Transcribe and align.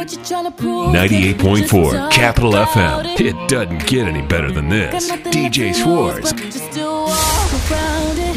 what 0.00 0.12
you're 0.12 0.24
trying 0.24 0.44
to 0.44 0.50
prove. 0.50 0.94
98.4 0.94 2.10
Capital 2.10 2.52
FM. 2.52 3.20
It 3.20 3.36
doesn't 3.50 3.86
get 3.86 4.08
any 4.08 4.22
better 4.22 4.50
than 4.50 4.70
this. 4.70 5.10
DJ 5.10 5.10
left 5.10 5.24
to 5.24 5.60
lose, 5.66 5.78
Schwartz. 5.78 6.32
but 6.32 6.42
you 6.42 6.50
still 6.52 7.04
walk 7.04 7.70
around 7.70 8.18
it. 8.28 8.36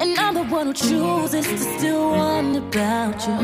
And 0.00 0.18
I'm 0.18 0.32
the 0.32 0.44
one 0.44 0.68
who 0.68 0.72
chooses 0.72 1.46
to 1.46 1.58
still 1.58 2.10
wonder 2.12 2.60
about 2.60 3.18
you. 3.26 3.38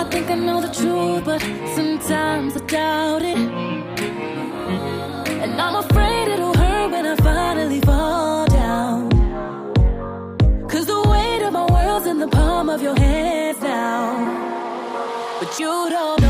I 0.00 0.02
think 0.10 0.28
I 0.28 0.34
know 0.34 0.60
the 0.60 0.72
truth, 0.80 1.24
but 1.24 1.40
sometimes 1.76 2.56
I 2.56 2.60
doubt 2.66 3.22
it. 3.22 3.38
And 5.44 5.52
I'm 5.60 5.76
afraid 5.84 6.26
it'll 6.34 6.56
hurt 6.56 6.90
when 6.90 7.06
I 7.06 7.14
finally 7.30 7.80
fall 7.82 8.46
down. 8.46 9.08
Cause 10.68 10.86
the 10.86 11.00
weight 11.12 11.42
of 11.46 11.52
my 11.52 11.64
world's 11.70 12.06
in 12.08 12.18
the 12.18 12.26
palm 12.26 12.68
of 12.68 12.82
your. 12.82 12.94
But 12.96 13.43
you 15.60 15.88
don't 15.88 16.23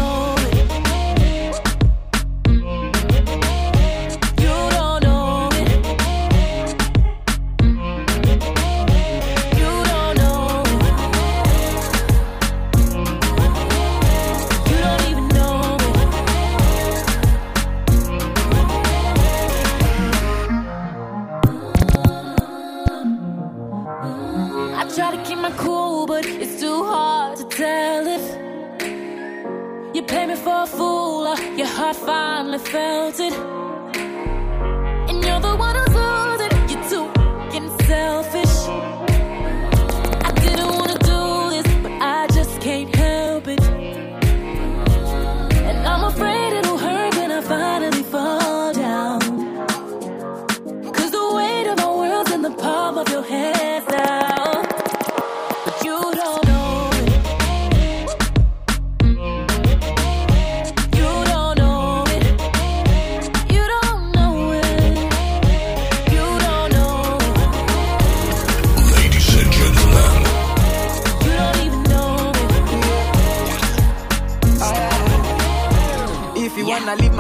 you 30.11 30.27
me 30.27 30.35
for 30.37 30.63
a 30.63 30.67
fool 30.67 31.27
or 31.27 31.39
your 31.57 31.67
heart 31.67 31.97
finally 31.97 32.59
felt 32.59 33.21
it. 33.21 33.54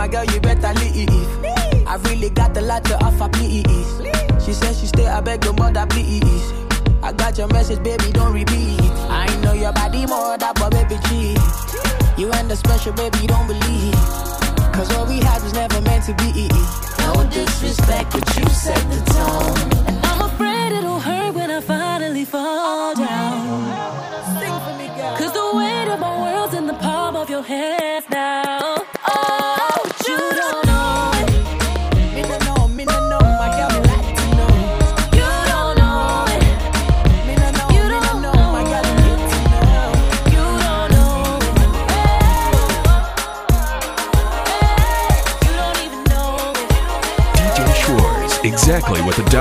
My 0.04 0.08
girl, 0.08 0.24
you 0.34 0.40
better 0.40 0.72
leave. 0.80 1.08
I 1.86 1.96
really 2.04 2.28
got 2.28 2.54
a 2.58 2.60
lot 2.60 2.84
to 2.84 2.94
offer, 3.02 3.26
please. 3.30 3.64
She 4.44 4.52
said 4.52 4.76
she 4.76 4.86
stay, 4.86 5.06
I 5.06 5.20
beg 5.22 5.42
your 5.44 5.54
mother, 5.54 5.86
please. 5.88 6.52
I 7.02 7.12
got 7.12 7.38
your 7.38 7.48
message, 7.48 7.82
baby, 7.82 8.12
don't 8.12 8.34
repeat. 8.34 8.80
I 9.08 9.26
know 9.42 9.54
your 9.54 9.72
body 9.72 10.04
more, 10.04 10.36
that 10.36 10.56
but 10.56 10.72
baby, 10.72 10.96
cheat. 11.08 11.40
You 12.18 12.30
and 12.32 12.50
the 12.50 12.56
special, 12.56 12.92
baby, 12.92 13.26
don't 13.26 13.46
believe. 13.46 13.94
Cause 14.76 14.88
what 14.94 15.08
we 15.08 15.20
had 15.20 15.42
was 15.42 15.54
never 15.54 15.80
meant 15.80 16.04
to 16.04 16.14
be. 16.20 16.48
No 17.00 17.24
disrespect, 17.30 18.12
but 18.12 18.24
you 18.36 18.46
set 18.50 18.82
the 18.92 19.00
tone. 19.16 19.86
And 19.88 19.96
I'm 20.04 20.20
afraid 20.20 20.72
it'll 20.72 21.00
hurt 21.00 21.34
when 21.34 21.50
I 21.50 21.60
finally 21.62 22.26
fall 22.26 22.94
down. 22.94 23.56
Sing 24.38 24.56
for 24.64 24.74
me, 24.76 24.86
girl. 24.98 25.16
Cause 25.16 25.32
the 25.32 25.46
weight 25.56 25.88
of 25.88 25.98
my 25.98 26.14
world's 26.24 26.52
in 26.52 26.66
the 26.66 26.74
palm 26.74 27.16
of 27.16 27.30
your 27.30 27.42
hands 27.42 28.03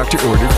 doctor 0.04 0.28
ordered. 0.28 0.53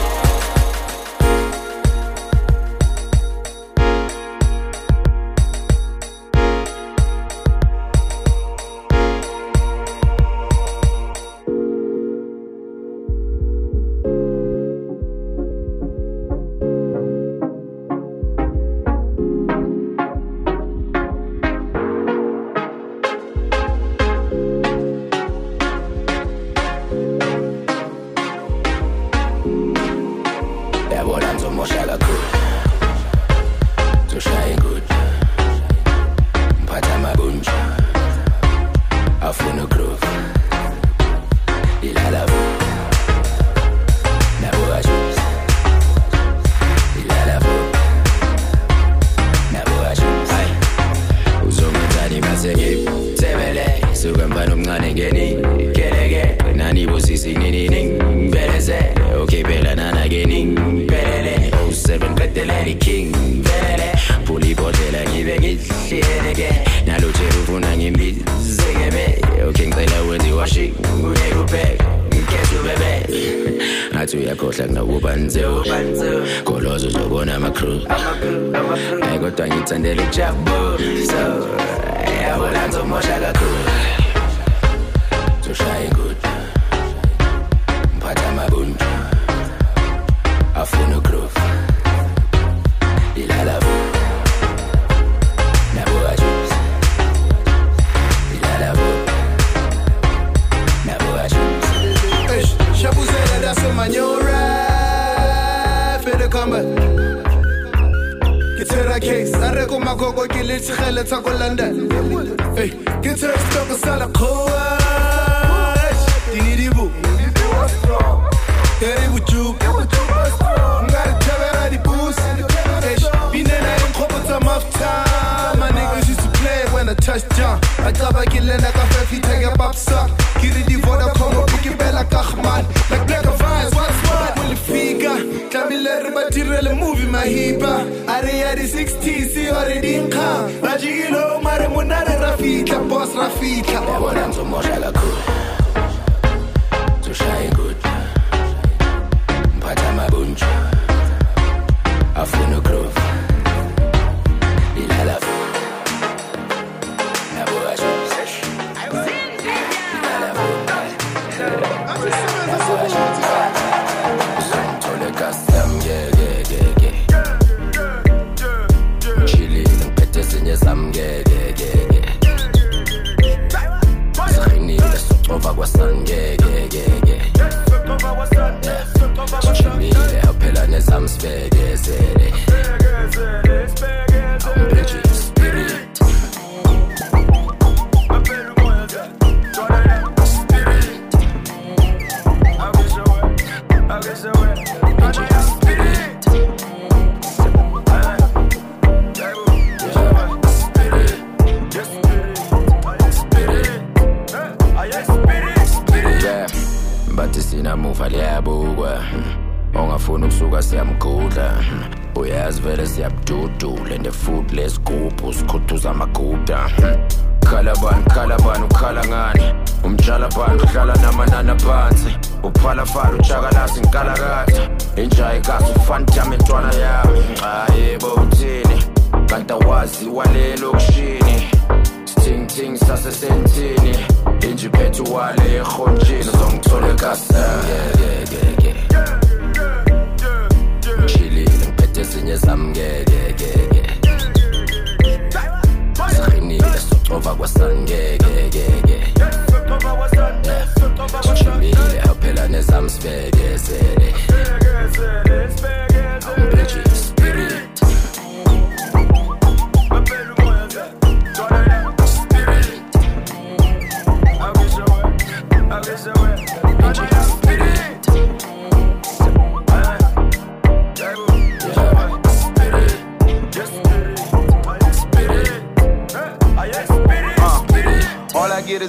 Kiri 130.42 130.64
di 130.66 130.76
Vodacom 130.76 131.38
o 131.38 131.46
piki 131.46 131.70
bela 131.78 132.04
kahman 132.06 132.66
Like 132.90 133.06
black 133.06 133.26
and 133.26 133.38
vines 133.38 133.76
what's 133.76 134.02
what 134.10 134.36
Ulifika 134.42 135.14
Tlamile 135.52 136.04
re 136.04 136.10
ba 136.10 136.30
direle 136.32 136.74
movie 136.78 137.06
mahipa. 137.06 137.86
Are 138.10 138.26
ya 138.26 138.56
di 138.56 138.66
60s 138.66 139.06
ise 139.06 139.52
gore 139.54 139.78
dinkgang 139.82 140.62
ba 140.62 140.78
jekile 140.82 141.38
o 141.38 141.42
mare 141.42 141.68
monare 141.68 142.20
ra 142.20 142.36
fitlha 142.38 142.80
bos 142.90 143.14
ra 143.16 143.30
fitlha 143.30 145.25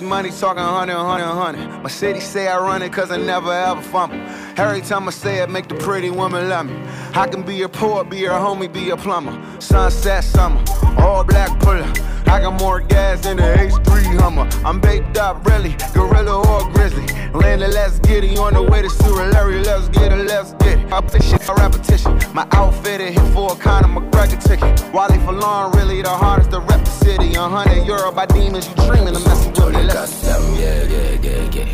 money, 0.06 0.30
talking 0.30 0.62
hundred, 0.62 0.94
hundred, 0.94 1.26
hundred. 1.26 1.82
My 1.82 1.88
city 1.88 2.20
say 2.20 2.48
I 2.48 2.58
run 2.58 2.82
it 2.82 2.92
cause 2.92 3.10
I 3.10 3.16
never 3.16 3.52
ever 3.52 3.82
fumble. 3.82 4.16
Every 4.56 4.80
time 4.80 5.08
I 5.08 5.10
say 5.10 5.42
it, 5.42 5.50
make 5.50 5.68
the 5.68 5.74
pretty 5.74 6.10
woman 6.10 6.48
love 6.48 6.66
me. 6.66 6.76
I 7.14 7.26
can 7.26 7.42
be 7.42 7.56
your 7.56 7.68
poet, 7.68 8.08
be 8.08 8.18
your 8.18 8.32
homie, 8.32 8.72
be 8.72 8.80
your 8.80 8.96
plumber. 8.96 9.34
Sunset 9.60 10.24
summer, 10.24 10.62
all 10.98 11.24
black 11.24 11.58
puller. 11.60 11.92
I 12.26 12.40
got 12.40 12.60
more 12.60 12.80
gas 12.80 13.22
than 13.22 13.36
the 13.36 13.42
H3 13.42 14.18
Hummer. 14.20 14.48
I'm 14.64 14.80
baked 14.80 15.16
up, 15.16 15.46
really, 15.46 15.76
gorilla 15.94 16.38
or 16.38 16.72
grizzly. 16.72 17.06
Landed, 17.36 17.74
let's 17.74 17.98
get 18.00 18.24
it 18.24 18.38
on 18.38 18.54
the 18.54 18.62
way 18.62 18.82
to 18.82 18.88
Surulere. 18.88 19.64
Let's 19.64 19.88
get 19.88 20.12
it, 20.12 20.26
let's 20.26 20.52
get 20.64 20.78
it. 20.78 20.92
I 20.92 21.00
put 21.00 21.22
shit 21.22 21.48
on 21.48 21.56
repetition. 21.56 22.18
My 22.34 22.46
outfit 22.52 23.00
it 23.00 23.12
hit 23.12 23.32
for 23.32 23.52
a 23.52 23.56
Conor 23.56 23.88
McGregor 23.88 24.42
ticket. 24.42 24.92
Wally 24.92 25.18
for 25.20 25.32
long, 25.32 25.72
really 25.76 26.02
the 26.02 26.10
hardest 26.10 26.50
to 26.52 26.60
rep 26.60 26.84
the 26.84 26.90
city. 26.90 27.34
A 27.34 27.42
hundred 27.42 27.86
euro 27.86 28.10
by 28.12 28.26
demons, 28.26 28.68
you 28.68 28.74
dreaming 28.86 29.14
of 29.16 29.24
messing 29.24 29.52
with 29.52 29.74
me. 29.74 29.82
Let's 29.84 29.94
custom 29.94 30.42
ngekekeke 30.54 31.64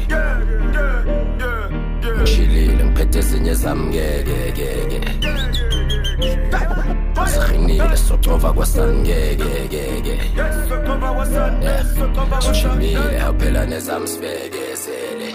ngishilile 2.18 2.82
aphela 13.28 13.66
sibekezele 14.06 15.28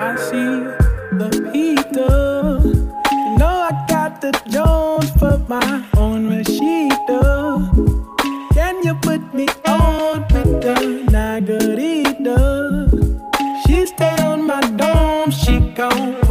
I 0.00 0.16
see 0.16 0.52
the 1.18 1.28
Peter. 1.52 2.60
You 3.12 3.38
know 3.38 3.68
I 3.70 3.72
got 3.88 4.20
the 4.20 4.32
Jones 4.48 5.10
for 5.18 5.38
my 5.48 5.84
own 5.96 6.28
Rashida. 6.28 7.22
Can 8.54 8.82
you 8.82 8.94
put 8.96 9.22
me 9.34 9.46
on 9.66 10.22
with 10.32 10.60
the 10.62 10.76
Nagarita? 11.12 12.38
She 13.66 13.86
stay 13.86 14.16
on 14.24 14.46
my 14.46 14.60
dome, 14.60 15.30
she 15.30 15.60
gon' 15.76 16.21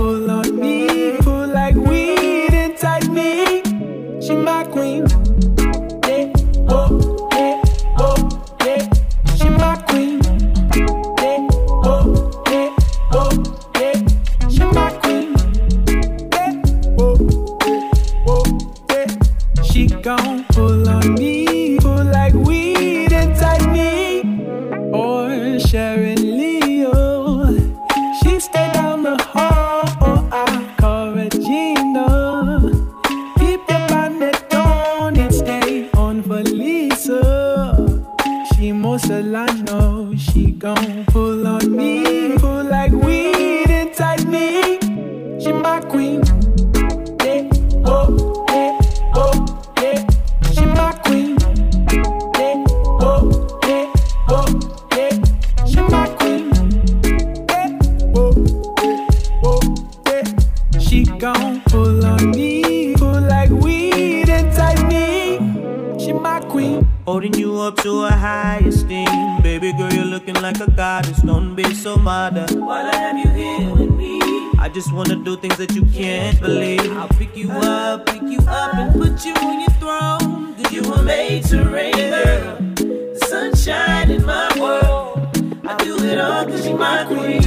Holding 67.06 67.34
you 67.34 67.60
up 67.60 67.78
to 67.78 68.06
a 68.06 68.12
high 68.12 68.62
esteem. 68.66 69.42
Baby 69.42 69.74
girl, 69.74 69.92
you're 69.92 70.06
looking 70.06 70.36
like 70.36 70.60
a 70.60 70.70
goddess. 70.70 71.22
Don't 71.22 71.56
be 71.56 71.74
so 71.74 71.98
modern. 71.98 72.66
While 72.66 72.86
I 72.86 72.96
have 72.96 73.18
you 73.18 73.30
here 73.32 73.74
with 73.74 73.92
me. 73.92 74.20
I 74.60 74.70
just 74.70 74.94
wanna 74.94 75.16
do 75.16 75.38
things 75.38 75.58
that 75.58 75.74
you 75.74 75.84
can't 75.86 76.40
believe. 76.40 76.96
I'll 76.96 77.08
pick 77.08 77.36
you 77.36 77.50
up, 77.52 78.06
pick 78.06 78.22
you 78.22 78.40
up, 78.48 78.76
and 78.76 78.94
put 78.94 79.26
you 79.26 79.34
on 79.34 79.60
your 79.60 79.76
throne. 79.82 80.54
Cause 80.56 80.72
you 80.72 80.84
were 80.90 81.02
made 81.02 81.44
to 81.46 81.64
reign, 81.64 81.96
girl. 81.96 82.58
The 82.76 83.26
sunshine 83.28 84.12
in 84.12 84.24
my 84.24 84.48
world. 84.60 85.18
I 85.66 85.76
do 85.84 85.98
it 86.04 86.20
all 86.20 86.46
cause 86.46 86.68
you're 86.68 86.78
my 86.78 87.06
queen. 87.06 87.42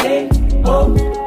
Hey, 0.00 0.30
oh, 0.64 1.23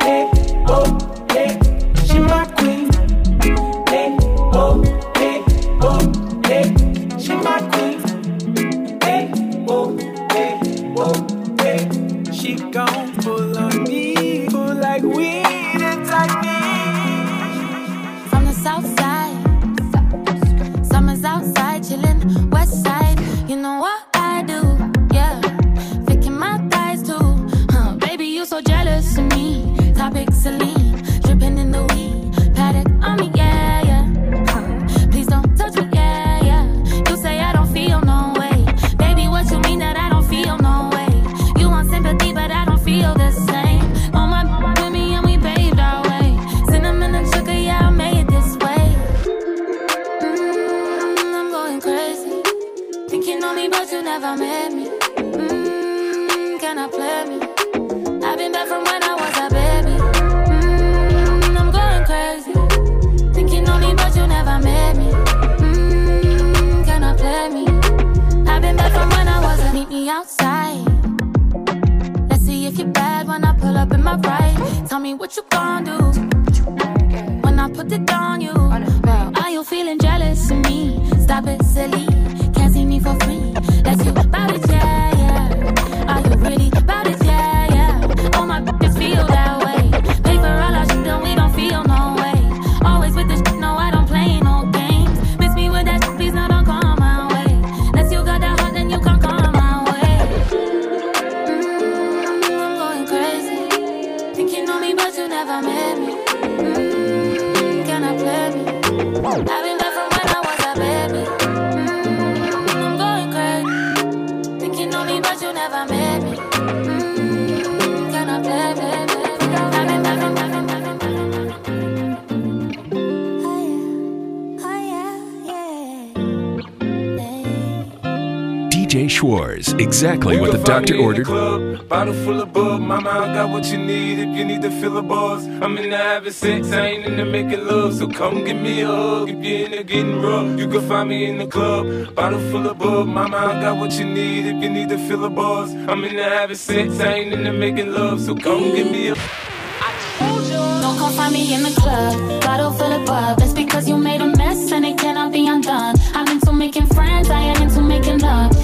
Schwartz, 129.17 129.73
exactly 129.73 130.39
what 130.39 130.51
the 130.51 130.59
doctor 130.59 130.95
ordered. 130.95 131.25
Club, 131.25 131.89
bottle 131.89 132.13
full 132.13 132.39
of 132.39 132.53
bub, 132.53 132.79
mama, 132.79 133.09
I 133.09 133.33
got 133.33 133.49
what 133.49 133.65
you 133.65 133.79
need 133.79 134.19
if 134.19 134.37
you 134.37 134.45
need 134.45 134.61
to 134.61 134.69
fill 134.69 134.95
a 134.97 135.01
buzz. 135.01 135.43
I'm 135.43 135.75
in 135.79 135.89
the 135.89 135.97
having 135.97 136.31
sex, 136.31 136.71
I 136.71 136.85
ain't 136.85 137.05
in 137.07 137.17
the 137.17 137.25
making 137.25 137.65
love, 137.65 137.95
so 137.95 138.07
come 138.07 138.43
give 138.43 138.57
me 138.57 138.81
a 138.81 138.85
hug. 138.85 139.29
If 139.29 139.43
you're 139.43 139.65
in 139.65 139.71
the 139.71 139.83
getting 139.83 140.21
rough, 140.21 140.59
you 140.59 140.67
can 140.67 140.87
find 140.87 141.09
me 141.09 141.25
in 141.25 141.39
the 141.39 141.47
club, 141.47 142.13
bottle 142.13 142.39
full 142.51 142.69
of 142.69 142.77
bub, 142.77 143.07
mama, 143.07 143.37
I 143.37 143.59
got 143.59 143.79
what 143.79 143.91
you 143.93 144.05
need 144.05 144.45
if 144.45 144.61
you 144.61 144.69
need 144.69 144.89
to 144.89 144.99
fill 145.07 145.25
a 145.25 145.31
buzz. 145.31 145.73
I'm 145.73 146.03
in 146.03 146.15
the 146.15 146.23
having 146.23 146.55
sex, 146.55 146.99
I 146.99 147.13
ain't 147.13 147.33
in 147.33 147.43
the 147.43 147.53
making 147.53 147.91
love, 147.93 148.21
so 148.21 148.35
come 148.35 148.75
give 148.75 148.91
me 148.91 149.07
a 149.07 149.15
Don't 149.15 150.97
come 150.99 151.13
find 151.13 151.33
me 151.33 151.55
in 151.55 151.63
the 151.63 151.71
club, 151.71 152.41
bottle 152.41 152.71
full 152.71 152.91
of 152.91 153.03
bub. 153.07 153.39
That's 153.39 153.53
because 153.53 153.89
you 153.89 153.97
made 153.97 154.21
a 154.21 154.27
mess 154.27 154.71
and 154.71 154.85
it 154.85 154.99
cannot 154.99 155.31
be 155.31 155.47
undone. 155.47 155.95
I'm 156.13 156.27
into 156.27 156.51
making 156.53 156.85
friends, 156.87 157.31
I 157.31 157.39
am 157.39 157.63
into 157.63 157.65
making 157.65 157.75
love. 157.75 157.76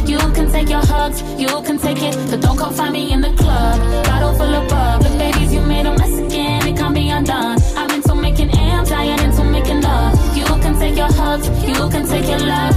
You 0.06 0.18
can 0.34 0.52
take 0.52 0.70
your 0.70 0.86
hugs, 0.86 1.22
you 1.40 1.48
can 1.62 1.78
take 1.78 2.02
it, 2.02 2.16
but 2.30 2.42
don't 2.42 2.58
come 2.58 2.74
find 2.74 2.94
me 2.94 3.12
in 3.14 3.22
the 3.22 3.34
club, 3.34 3.80
bottle 4.06 4.34
full 4.36 4.54
of 4.54 4.70
bub. 4.70 5.02
Look, 5.04 5.18
babies, 5.18 5.54
you 5.54 5.62
made 5.62 5.86
a 5.86 5.98
mess 5.98 6.18
again, 6.18 6.68
it 6.68 6.78
can't 6.78 6.94
be 6.94 7.10
undone. 7.10 7.58
I'm 7.78 7.90
into 7.92 8.16
making 8.16 8.52
amps, 8.52 8.92
I 8.92 9.06
am 9.06 9.20
into 9.20 9.44
making 9.44 9.82
love. 9.82 10.14
You 10.38 10.46
can 10.46 10.78
take 10.78 10.98
your 10.98 11.12
hugs, 11.12 11.48
you 11.68 11.90
can 11.90 12.08
take 12.08 12.28
your 12.28 12.40
love. 12.40 12.76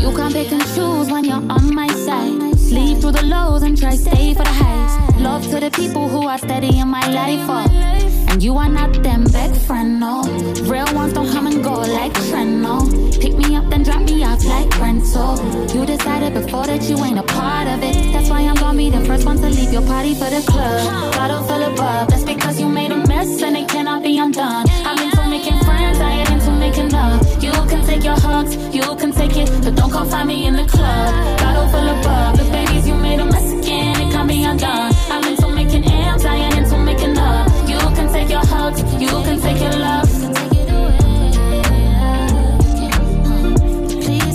You 0.00 0.16
can't 0.16 0.32
pick 0.32 0.50
and 0.52 0.62
choose 0.74 1.10
when 1.10 1.24
you're 1.24 1.44
on 1.56 1.74
my 1.74 1.88
side. 1.88 2.58
Sleep 2.58 2.98
through 2.98 3.12
the 3.12 3.22
lows 3.24 3.62
and 3.62 3.78
try 3.78 3.94
stay 3.94 4.34
for 4.34 4.42
the 4.42 4.56
highs. 4.62 5.20
Love 5.20 5.42
to 5.50 5.60
the 5.60 5.70
people 5.70 6.08
who 6.08 6.26
are 6.26 6.38
steady 6.38 6.78
in 6.78 6.88
my 6.88 7.06
life. 7.08 7.46
Oh. 7.48 8.11
And 8.32 8.42
you 8.42 8.56
are 8.56 8.68
not 8.68 8.94
them 9.02 9.24
big 9.24 9.54
friend, 9.66 10.00
no. 10.00 10.22
Real 10.64 10.88
ones 10.94 11.12
don't 11.12 11.30
come 11.30 11.46
and 11.46 11.62
go 11.62 11.74
like 11.74 12.14
trend, 12.30 12.62
no. 12.62 12.80
Pick 13.20 13.36
me 13.36 13.54
up 13.56 13.68
then 13.68 13.82
drop 13.82 14.00
me 14.08 14.24
off 14.24 14.42
like 14.46 14.70
rental. 14.80 15.36
You 15.74 15.84
decided 15.84 16.32
before 16.32 16.64
that 16.64 16.82
you 16.88 16.96
ain't 17.04 17.18
a 17.18 17.24
part 17.24 17.68
of 17.68 17.82
it. 17.82 17.94
That's 18.10 18.30
why 18.30 18.40
I'm 18.40 18.54
gonna 18.54 18.78
be 18.78 18.88
the 18.88 19.04
first 19.04 19.26
one 19.26 19.36
to 19.36 19.50
leave 19.50 19.70
your 19.70 19.82
party 19.82 20.14
for 20.14 20.30
the 20.30 20.42
club. 20.46 21.12
Bottle 21.12 21.42
full 21.42 21.62
of 21.62 21.76
bub. 21.76 22.08
That's 22.08 22.24
because 22.24 22.58
you 22.58 22.68
made 22.70 22.90
a 22.90 23.06
mess 23.06 23.42
and 23.42 23.54
it 23.54 23.68
cannot 23.68 24.02
be 24.02 24.18
undone. 24.18 24.64
I'm 24.88 24.98
into 25.04 25.28
making 25.28 25.58
friends, 25.66 26.00
I 26.00 26.12
ain't 26.20 26.30
into 26.30 26.52
making 26.52 26.88
love. 26.88 27.20
You 27.44 27.52
can 27.52 27.84
take 27.84 28.02
your 28.02 28.18
hugs, 28.18 28.56
you 28.74 28.96
can 28.96 29.12
take 29.12 29.36
it, 29.36 29.50
but 29.62 29.74
don't 29.74 29.90
come 29.90 30.08
find 30.08 30.28
me 30.28 30.46
in 30.46 30.56
the 30.56 30.64
club. 30.64 31.38
Bottle 31.38 31.68
full 31.68 31.86
of 31.86 32.02
bub. 32.02 32.38
The 32.38 32.44
babies 32.44 32.88
you 32.88 32.94
made 32.94 33.20
a 33.20 33.26
mess 33.26 33.52
again, 33.52 34.00
it 34.00 34.10
can't 34.10 34.26
be 34.26 34.42
undone. 34.42 34.91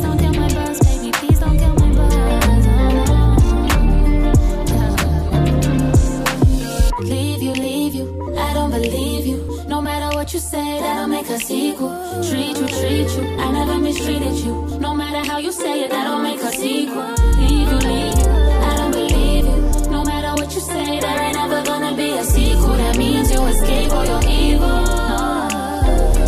Don't 0.02 0.18
tell 0.18 0.34
my 0.34 0.48
bust, 0.54 0.84
baby. 0.84 1.12
Please 1.12 1.40
don't 1.40 1.58
tell 1.58 1.74
my 1.76 1.90
birth 1.94 2.20
Leave 7.02 7.42
you, 7.44 7.54
leave 7.54 7.96
you. 7.96 8.36
I 8.38 8.54
don't 8.54 8.72
believe 8.72 9.26
you. 9.26 9.64
No 9.68 9.82
matter 9.82 10.16
what 10.16 10.34
you 10.34 10.40
say, 10.40 10.80
that'll 10.80 11.08
make 11.08 11.30
a 11.30 11.40
sequel. 11.40 11.90
Treat 12.30 12.58
you, 12.58 12.68
treat 12.68 13.10
you. 13.18 13.24
I 13.40 13.52
never 13.52 13.78
mistreated 13.80 14.36
you. 14.46 14.78
No 14.80 14.94
matter 14.94 15.30
how 15.30 15.38
you 15.38 15.52
say 15.52 15.84
it, 15.84 15.92
that'll 15.92 16.20
make 16.20 16.42
a 16.42 16.52
sequel. 16.52 17.16
Leave 17.40 17.70
you, 17.72 17.78
leave 17.90 18.17
be 21.98 22.12
a 22.12 22.24
sequel. 22.24 22.78
That 22.78 22.98
means 22.98 23.32
you 23.32 23.44
escape 23.48 23.92
or 23.92 24.06
you're 24.06 24.26
evil. 24.30 24.86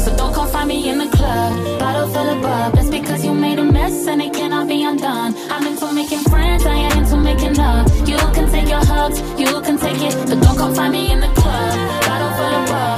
So 0.03 0.15
don't 0.17 0.33
come 0.33 0.49
find 0.49 0.67
me 0.67 0.89
in 0.89 0.97
the 0.97 1.09
club, 1.15 1.79
bottle 1.79 2.07
full 2.07 2.29
of 2.33 2.41
bub. 2.41 2.73
That's 2.73 2.89
because 2.89 3.23
you 3.23 3.33
made 3.33 3.59
a 3.59 3.63
mess 3.63 4.07
and 4.07 4.21
it 4.21 4.33
cannot 4.33 4.67
be 4.67 4.83
undone. 4.83 5.35
I'm 5.51 5.67
into 5.67 5.93
making 5.93 6.23
friends, 6.31 6.65
I 6.65 6.75
ain't 6.75 6.95
into 6.97 7.17
making 7.17 7.53
love. 7.53 7.85
You 8.09 8.17
can 8.17 8.49
take 8.51 8.67
your 8.67 8.83
hugs, 8.83 9.19
you 9.39 9.61
can 9.61 9.77
take 9.77 10.01
it, 10.01 10.15
but 10.27 10.41
don't 10.41 10.57
come 10.57 10.73
find 10.73 10.91
me 10.91 11.11
in 11.11 11.19
the 11.19 11.31
club, 11.39 11.75
bottle 12.07 12.31
full 12.37 12.55
of 12.59 12.65
bub. 12.69 12.88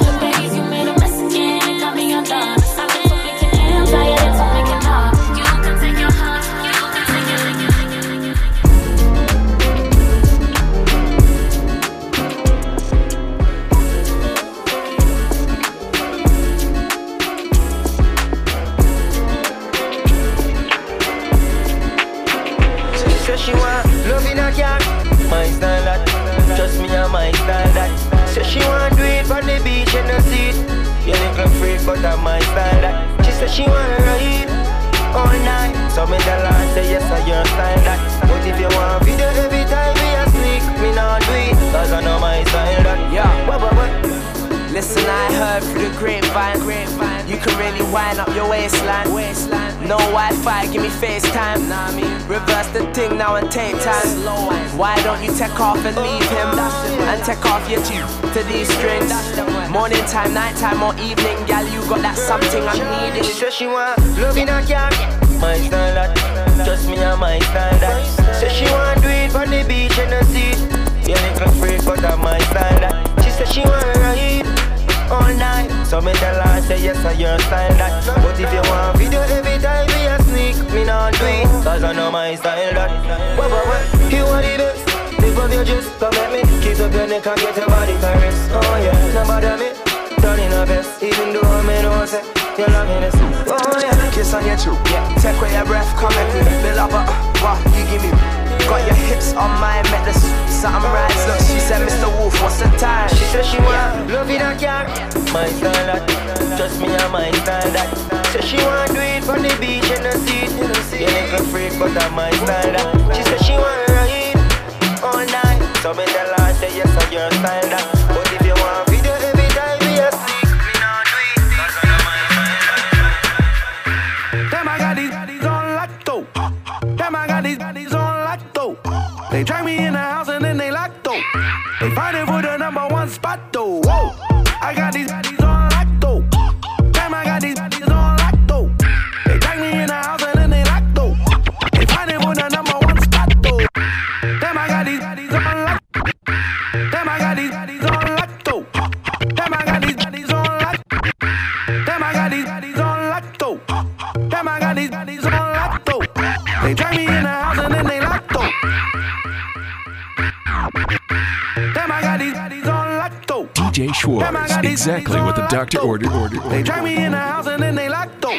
exactly 164.82 165.20
what 165.20 165.36
the 165.36 165.46
doctor 165.46 165.78
ordered. 165.78 166.10
They 166.50 166.62
drag 166.64 166.82
me 166.82 167.04
in 167.04 167.12
the 167.12 167.18
house 167.18 167.46
and 167.46 167.62
then 167.62 167.76
they 167.76 167.88
lock 167.88 168.20
door. 168.20 168.34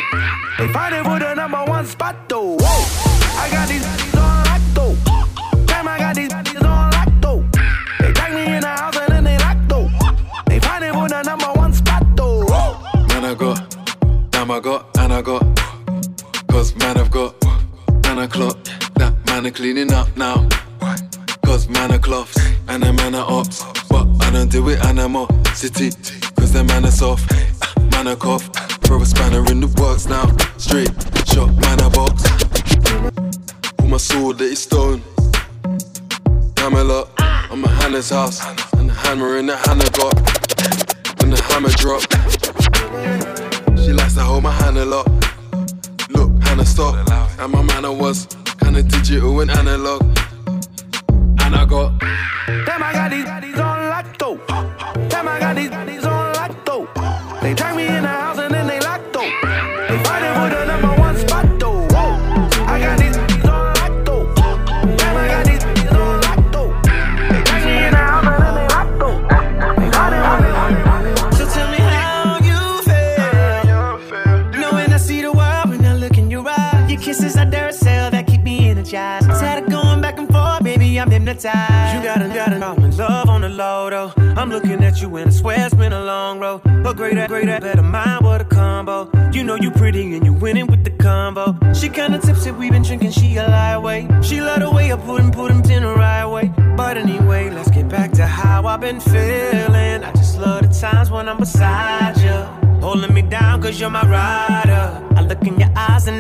They 0.58 0.68
fighting 0.74 1.04
for 1.06 1.18
the 1.18 1.34
number 1.36 1.64
one 1.64 1.86
spot. 1.86 2.23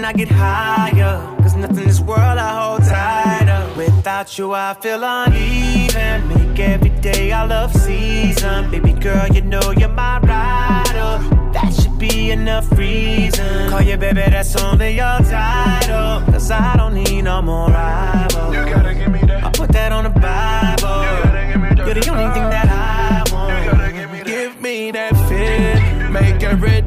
I 0.05 0.13
get 0.13 0.29
higher. 0.29 1.35
Cause 1.41 1.55
nothing 1.55 1.79
in 1.79 1.87
this 1.87 1.99
world 1.99 2.19
I 2.19 2.51
hold 2.61 2.83
tighter. 2.83 3.77
Without 3.77 4.37
you, 4.37 4.53
I 4.53 4.73
feel 4.73 5.01
uneven. 5.03 6.27
Make 6.27 6.59
every 6.59 6.89
day 7.01 7.31
I 7.31 7.45
love 7.45 7.73
season. 7.73 8.69
Baby 8.71 8.93
girl, 8.93 9.27
you 9.29 9.41
know 9.41 9.71
you're 9.71 9.89
my 9.89 10.19
rider. 10.19 11.51
That 11.53 11.73
should 11.73 11.97
be 11.97 12.31
enough 12.31 12.69
reason. 12.77 13.69
Call 13.69 13.81
you 13.81 13.97
baby, 13.97 14.21
that's 14.29 14.55
only 14.55 14.95
your 14.95 15.19
title. 15.19 16.21
Cause 16.31 16.51
I 16.51 16.75
don't 16.75 16.95
need 16.95 17.21
no 17.23 17.41
more 17.41 17.69
rivals. 17.69 18.53
You 18.55 18.65
gotta 18.65 18.93
give 18.93 19.11
me 19.11 19.19
that. 19.21 19.43
I 19.45 19.51
put 19.51 19.69
that 19.69 19.91
on 19.91 20.03
the 20.03 20.09
Bible. 20.09 21.03
You 21.03 21.23
gotta 21.23 21.47
give 21.51 21.61
me 21.61 21.69
that. 21.69 21.85
You're 21.85 21.95
the 21.95 22.09
only 22.09 22.33
thing 22.33 22.49
that 22.49 22.67
I 22.67 23.33
want. 23.33 23.65
You 23.65 23.71
gotta 23.71 23.91
give 23.93 24.11
me 24.11 24.17
that. 24.19 24.27
Give 24.27 24.61
me 24.61 24.91
that 24.91 25.13
feeling. 25.29 26.13
Make 26.13 26.43
every 26.43 26.81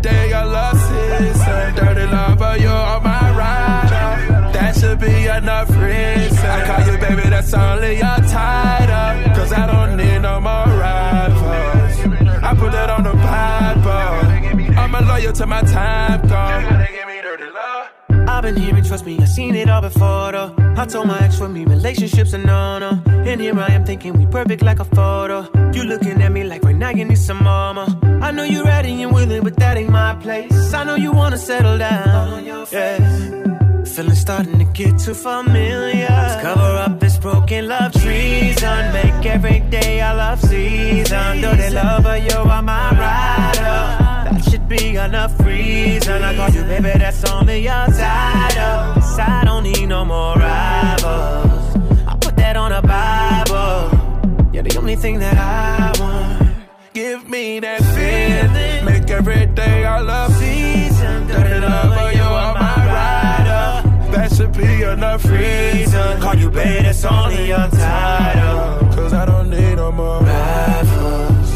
i'm 7.55 8.23
tied 8.29 8.91
up 8.91 9.37
cause 9.37 9.53
I 9.53 9.67
don't 9.67 9.97
need 9.97 10.19
no 10.21 10.41
more 10.41 10.67
rivals. 10.67 12.01
I 12.43 12.55
put 12.59 12.73
that 12.73 12.91
on 12.91 13.05
the 13.05 13.13
Bible. 13.13 14.79
I'm 14.79 14.95
a 14.95 15.01
lawyer 15.03 15.33
to 15.33 15.47
my 15.47 15.63
time 15.63 16.27
gone. 16.29 16.87
I've 18.29 18.43
been 18.43 18.57
here 18.57 18.75
and 18.75 18.85
trust 18.85 19.07
me, 19.07 19.19
I've 19.19 19.29
seen 19.29 19.55
it 19.55 19.71
all 19.71 19.81
before 19.81 20.33
though. 20.33 20.55
I 20.77 20.85
told 20.87 21.07
my 21.07 21.19
ex 21.21 21.39
for 21.39 21.49
me, 21.49 21.65
relationships 21.65 22.35
are 22.35 22.39
no 22.39 22.79
no. 22.79 23.03
And 23.07 23.41
here 23.41 23.59
I 23.59 23.73
am 23.73 23.85
thinking 23.85 24.19
we 24.19 24.27
perfect 24.27 24.63
like 24.63 24.81
a 24.81 24.85
photo. 24.85 25.49
You 25.73 25.85
looking 25.85 26.21
at 26.23 26.33
me 26.33 26.45
like 26.45 26.65
right 26.65 26.77
now 26.77 26.91
you 26.91 27.05
need 27.05 27.19
some 27.19 27.43
mama. 27.43 27.99
I 28.23 28.31
know 28.33 28.43
you're 28.43 28.65
ready 28.65 29.03
and 29.03 29.13
willing, 29.15 29.43
but 29.43 29.57
that 29.57 29.77
ain't 29.77 29.91
my 29.91 30.15
place. 30.17 30.75
I 30.75 30.85
know 30.85 30.97
you 30.97 31.13
wanna 31.13 31.39
settle 31.39 31.79
down. 31.79 32.09
On 32.09 32.45
your 32.45 32.67
face. 32.67 33.01
Yeah. 33.01 33.66
Feeling 33.97 34.15
starting 34.15 34.59
to 34.59 34.65
get 34.67 34.99
too 34.99 35.15
familiar. 35.15 36.07
Let's 36.07 36.43
cover 36.43 36.77
up 36.85 37.01
this 37.01 37.17
broken 37.17 37.67
love 37.67 37.93
treason. 37.93 38.93
Make 38.93 39.25
every 39.25 39.61
day 39.71 40.03
our 40.03 40.15
love 40.15 40.39
season. 40.39 41.41
Though 41.41 41.57
they 41.57 41.71
love 41.71 42.05
her, 42.05 42.19
you 42.19 42.37
are 42.37 42.61
my 42.61 42.91
rider. 42.91 43.79
That 44.35 44.45
should 44.51 44.69
be 44.69 44.97
enough 44.97 45.41
reason. 45.41 46.23
I 46.23 46.37
call 46.37 46.51
you 46.51 46.65
baby, 46.65 46.93
that's 46.99 47.25
only 47.25 47.63
your 47.63 47.87
title. 47.87 49.01
Cause 49.01 49.19
I 49.19 49.45
don't 49.47 49.63
need 49.63 49.87
no 49.87 50.05
more 50.05 50.35
rivals. 50.35 51.77
I 52.07 52.19
put 52.21 52.37
that 52.37 52.55
on 52.55 52.73
a 52.73 52.83
Bible. 52.83 54.53
You're 54.53 54.65
the 54.65 54.77
only 54.77 54.97
thing 54.97 55.21
that 55.21 55.39
I 55.39 55.99
want. 55.99 56.55
Give 56.93 57.27
me 57.31 57.61
that 57.61 57.81
feeling. 57.97 58.85
Make 58.85 59.09
every 59.09 59.47
day 59.47 59.85
our 59.85 60.03
love 60.03 60.35
season. 60.35 61.29
Though 61.29 61.41
they 61.41 61.61
love 61.61 61.93
her, 61.95 62.13
you 62.13 62.23
are 62.23 62.55
my 62.55 62.66
that 64.17 64.33
should 64.35 64.53
be 64.57 64.83
enough 64.83 65.25
reason. 65.27 66.21
Call 66.23 66.35
you 66.37 66.51
baby, 66.51 66.83
that's 66.85 67.05
only 67.05 67.49
your 67.49 67.69
title. 67.69 68.89
Cause 68.97 69.13
I 69.13 69.27
don't 69.27 69.51
need 69.51 69.77
no 69.77 69.93
more 69.93 70.21
rivals. 70.21 71.51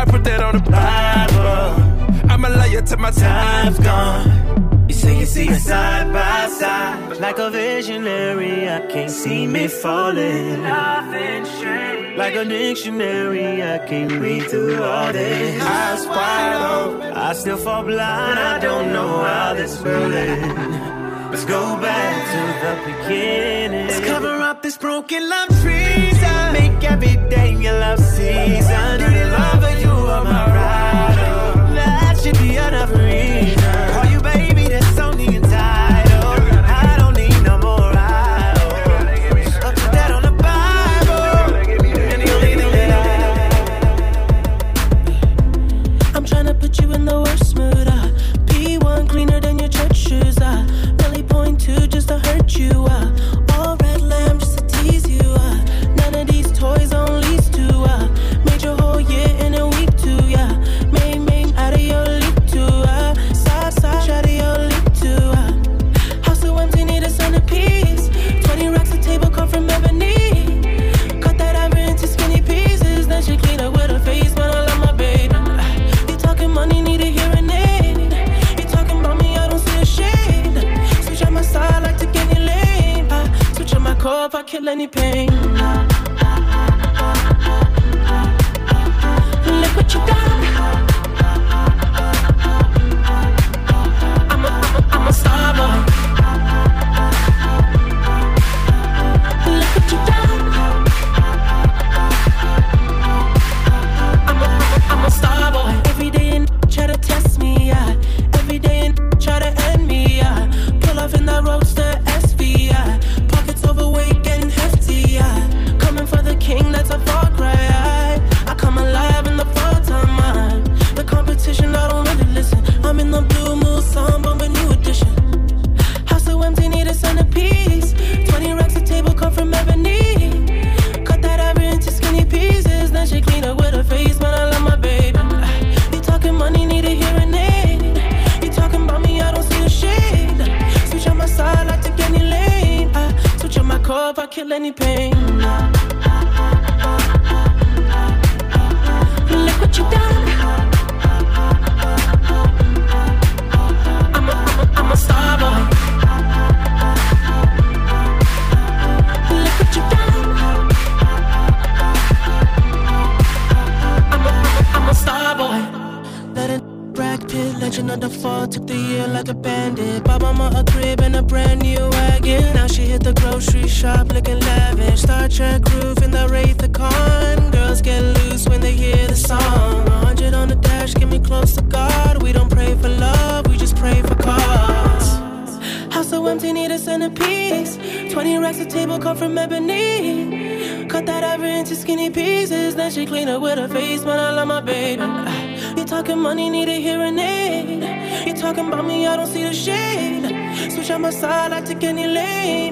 I 0.00 0.04
put 0.06 0.24
that 0.24 0.40
on 0.42 0.54
the 0.56 0.70
Bible. 0.70 2.30
I'ma 2.32 2.48
lay 2.48 2.72
you 2.72 2.80
till 2.80 2.98
my 2.98 3.10
time's 3.10 3.78
gone. 3.80 4.86
You 4.88 4.94
say 4.94 5.18
you 5.20 5.26
see 5.26 5.48
us 5.50 5.64
side 5.64 6.10
by 6.12 6.48
side, 6.48 7.18
like 7.20 7.38
a 7.38 7.50
visionary. 7.50 8.66
I 8.68 8.80
can't 8.92 9.10
see 9.10 9.46
me 9.46 9.68
falling. 9.68 10.62
Like 12.22 12.34
a 12.34 12.46
dictionary, 12.46 13.62
I 13.62 13.78
can't 13.86 14.12
read 14.12 14.44
through 14.44 14.82
all 14.82 15.12
this. 15.12 15.62
Eyes 15.62 16.06
wide 16.06 16.54
open, 16.80 17.12
I 17.12 17.34
still 17.34 17.58
fall 17.58 17.82
blind. 17.82 18.38
I 18.38 18.58
don't 18.58 18.90
know 18.90 19.22
how 19.22 19.52
this 19.52 19.82
will 19.82 20.14
end. 20.14 20.95
Let's 21.30 21.44
go 21.44 21.76
back 21.80 22.14
to 22.32 22.40
the 22.64 22.74
beginning. 22.86 23.86
Let's 23.88 24.00
cover 24.00 24.40
up 24.40 24.62
this 24.62 24.76
broken 24.78 25.28
love 25.28 25.48
treason. 25.60 26.52
Make 26.52 26.82
every 26.84 27.16
day 27.28 27.54
your 27.56 27.78
love 27.78 27.98
season. 27.98 28.98
Dirty 29.00 29.24
lover, 29.30 29.78
you 29.80 29.90
are 29.90 30.24
my 30.24 30.46
rider. 30.58 31.74
That 31.74 32.18
should 32.22 32.38
be 32.38 32.56
enough 32.56 32.90
reason. 32.90 33.92
Call 33.92 34.06
you 34.06 34.20
baby, 34.20 34.68
that's 34.68 34.98
only 34.98 35.26
entitled. 35.26 36.40
I 36.64 36.96
don't 36.98 37.16
need 37.16 37.42
no 37.42 37.58
more 37.58 37.92
idol. 37.92 38.72
I 39.66 39.72
put 39.74 39.92
that 39.92 40.10
on 40.16 40.22
the 40.22 40.32
Bible. 40.48 41.54
And 42.12 42.22
the 42.22 42.30
only 42.34 42.54
thing 42.54 42.72
that 42.72 42.90
I'm 46.14 46.24
tryna 46.24 46.58
put 46.58 46.78
you 46.80 46.92
in 46.92 47.04
the 47.04 47.20
worst 47.20 47.56
mood. 47.56 47.88
Uh. 47.88 48.08
P1 48.46 49.08
cleaner 49.08 49.40
than 49.40 49.58
your 49.58 49.68
church 49.68 49.96
shoes. 49.96 50.38
Uh. 50.38 50.45
Point 51.36 51.60
two 51.60 51.86
just 51.86 52.08
to 52.08 52.18
hurt 52.18 52.56
you. 52.56 52.86
Uh. 52.88 53.55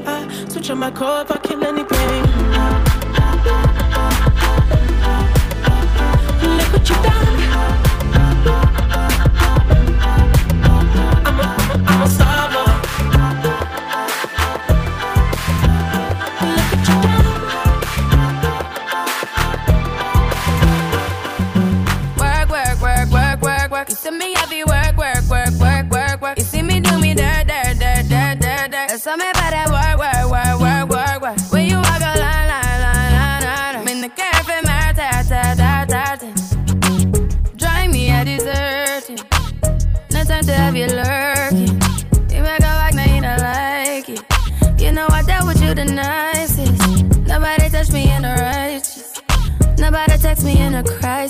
I 0.02 0.48
switch 0.48 0.70
on 0.70 0.78
my 0.78 0.90
core 0.90 1.20
if 1.22 1.30
I 1.30 1.38
kill 1.38 1.64
any 1.64 1.84
pain. 1.84 2.24
Look 6.58 6.72
what 6.72 6.88
you 6.88 6.96
done. 6.96 7.93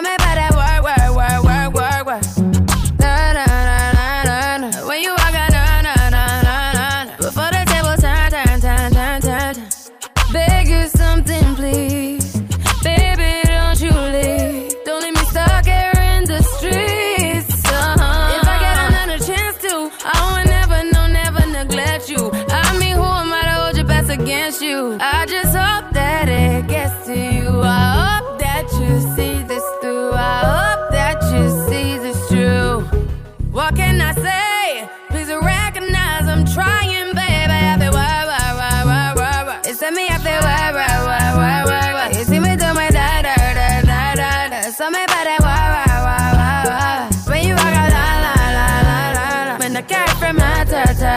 dirt, 0.00 0.21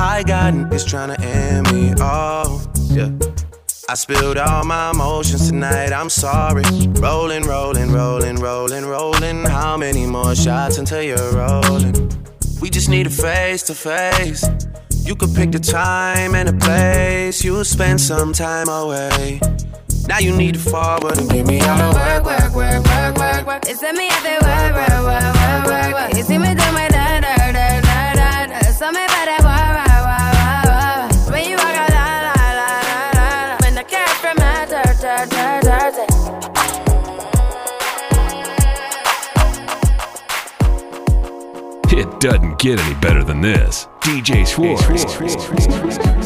I 0.00 0.22
got 0.24 0.54
niggas 0.54 0.86
tryna 0.86 1.18
end 1.20 1.72
me. 1.72 1.92
Oh, 1.98 2.64
yeah. 2.90 3.10
I 3.88 3.94
spilled 3.94 4.38
all 4.38 4.64
my 4.64 4.90
emotions 4.90 5.48
tonight, 5.48 5.92
I'm 5.92 6.08
sorry. 6.08 6.62
Rolling, 7.00 7.42
rolling, 7.42 7.90
rolling, 7.90 8.36
rolling, 8.36 8.84
rolling. 8.84 9.44
How 9.44 9.76
many 9.76 10.06
more 10.06 10.36
shots 10.36 10.78
until 10.78 11.02
you're 11.02 11.32
rolling? 11.32 11.94
We 12.60 12.70
just 12.70 12.88
need 12.88 13.08
a 13.08 13.10
face 13.10 13.62
to 13.64 13.74
face. 13.74 14.44
You 15.04 15.16
could 15.16 15.34
pick 15.34 15.50
the 15.50 15.58
time 15.58 16.34
and 16.34 16.48
the 16.48 16.64
place. 16.64 17.42
You'll 17.42 17.64
spend 17.64 18.00
some 18.00 18.32
time 18.32 18.68
away. 18.68 19.40
Now 20.06 20.20
you 20.20 20.34
need 20.34 20.54
to 20.54 20.60
forward 20.60 21.18
and 21.18 21.28
give 21.28 21.46
me 21.46 21.60
all 21.60 21.76
the 21.76 21.98
work, 21.98 22.24
work, 22.24 22.54
work, 22.54 22.84
work, 22.86 23.16
work, 23.18 23.46
work. 23.46 23.62
It's 23.66 23.82
me, 23.82 24.08
I 24.08 24.18
feel 24.22 24.40
work, 24.46 24.72
work, 24.78 25.02
work, 25.10 25.34
work, 25.34 25.66
work, 25.66 25.94
work. 25.94 26.16
You 26.16 26.22
see 26.22 26.38
me 26.38 26.54
do 26.54 26.72
my 26.72 26.88
da, 26.88 27.20
da, 27.20 27.36
da, 27.36 27.80
da, 27.80 28.14
da, 28.14 28.46
da. 28.46 28.60
Something 28.70 29.04
about 29.04 29.26
that 29.26 29.40
wah, 29.42 29.57
doesn't 42.20 42.58
get 42.58 42.80
any 42.80 42.94
better 43.00 43.22
than 43.22 43.40
this. 43.40 43.86
DJ 44.00 44.46
Schwartz. 44.46 46.17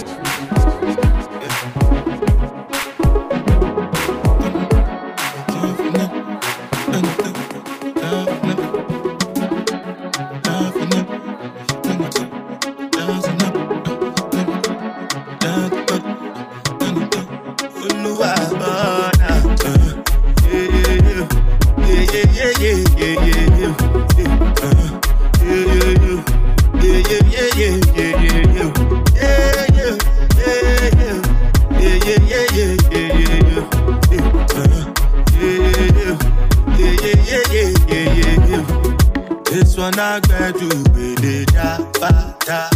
The 39.94 41.44
da 41.52 41.76
ba 42.00 42.37
da. 42.46 42.70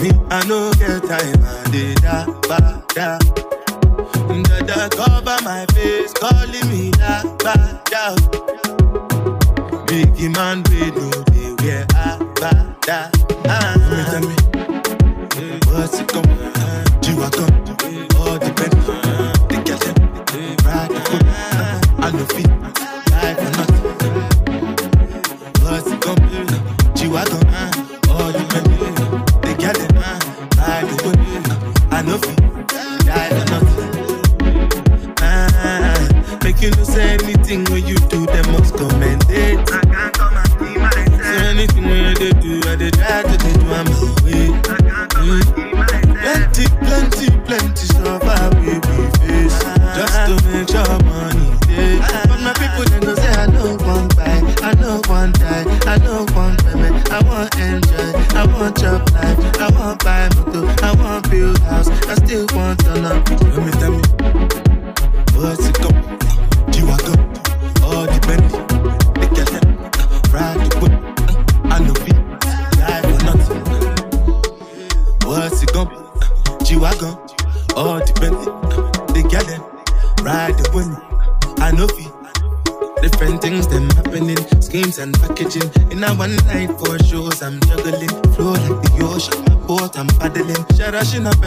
Me, 0.00 0.10
I 0.30 0.46
no 0.46 0.72
get 0.72 1.02
time, 1.04 1.44
I 1.44 1.70
did 1.70 2.00
da 2.00 2.24
ba. 2.48 2.82
Dada 4.44 4.88
cover 4.96 5.38
my 5.44 5.66
face, 5.74 6.12
calling 6.14 6.68
me 6.70 6.90
da 6.92 7.22
ba 7.44 7.82
da. 7.90 8.14
Biggie 9.86 10.34
man, 10.34 10.62
we 10.70 10.90
know 10.90 11.10
they 11.30 11.52
wear 11.62 11.86
a 11.94 12.18
ba 12.40 13.13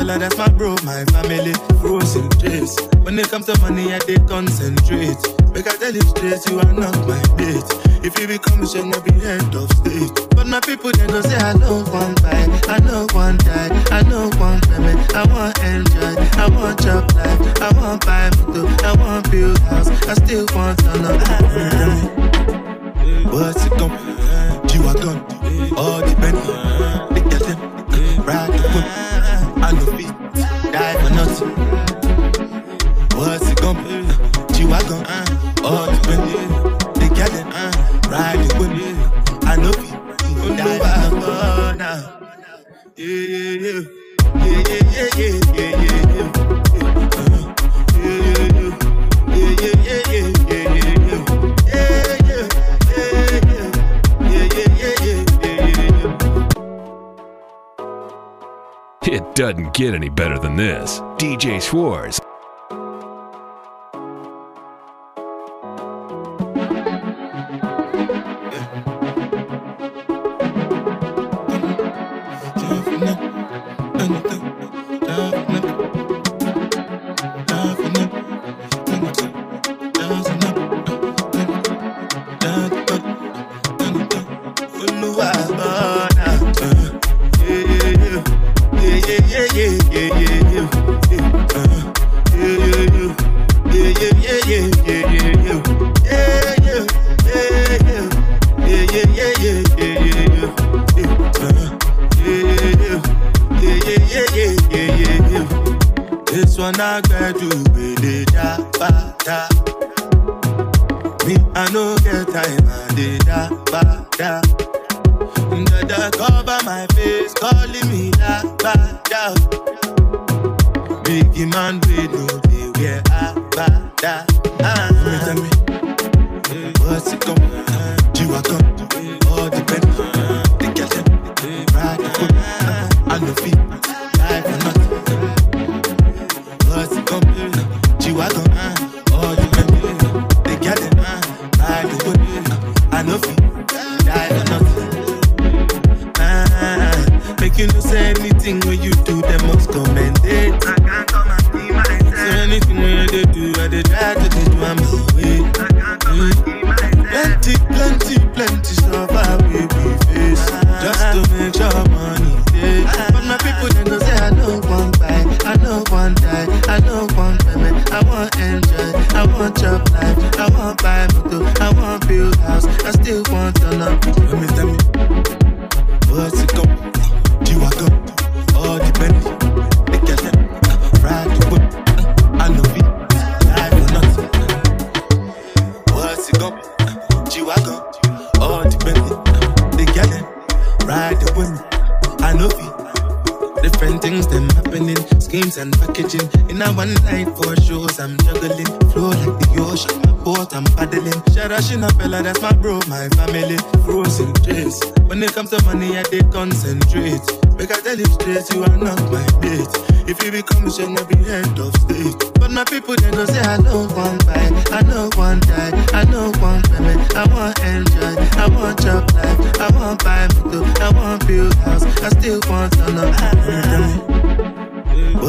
That's 0.08 0.38
my 0.38 0.48
bro, 0.48 0.76
my 0.84 1.04
family. 1.06 1.54
Frozen 1.82 2.30
trace. 2.40 2.76
When 3.04 3.20
it 3.20 3.30
comes 3.30 3.46
to 3.48 3.60
money, 3.60 3.94
I 3.94 4.00
they 4.00 4.16
concentrate. 4.28 5.20
Make 5.54 5.68
I 5.68 5.76
tell 5.76 5.94
you 5.94 6.02
straight, 6.02 6.40
you 6.50 6.60
are 6.60 6.74
not 6.74 6.96
my 7.08 7.20
mate. 7.36 7.64
If 8.04 8.18
you 8.20 8.28
become 8.28 8.64
a 8.64 8.68
shall 8.68 9.02
be 9.02 9.12
head 9.20 9.54
of 9.54 9.70
state. 9.72 10.30
But 10.32 10.48
my 10.48 10.62
people 10.62 10.92
they 10.92 11.08
don't 11.08 11.24
say 11.24 11.36
I 11.36 11.54
get 59.78 59.94
any 59.94 60.10
better 60.10 60.40
than 60.40 60.56
this. 60.56 61.02
DJ 61.18 61.62
Schwartz 61.62 62.20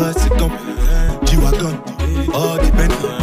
what's 0.00 0.24
it 0.26 0.30
gon' 0.38 0.50
G-Wagon, 1.26 2.30
all 2.32 2.56
depend 2.58 3.17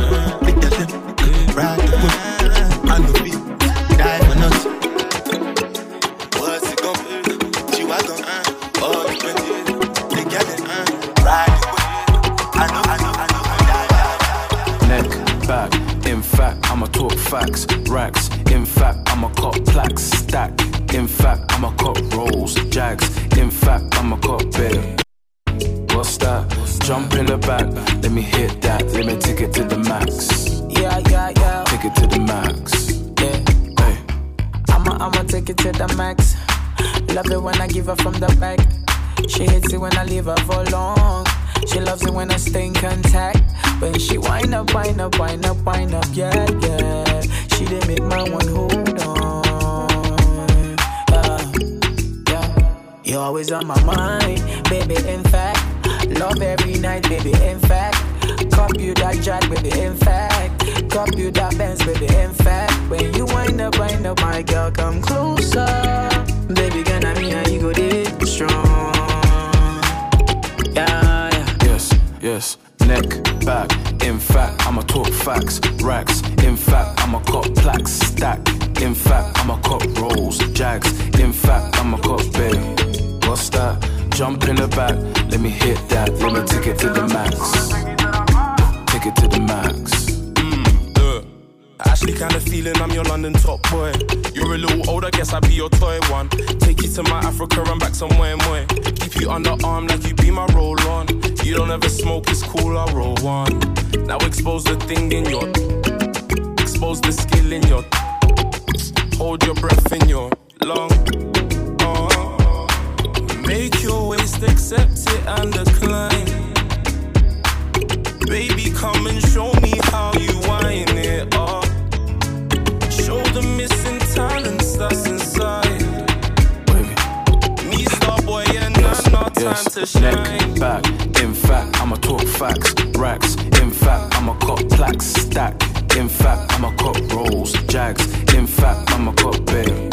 jags. 138.36 138.40
In 138.40 138.48
fact, 138.48 138.92
I'ma 138.92 139.14
cop 139.14 139.46
bail. 139.46 139.90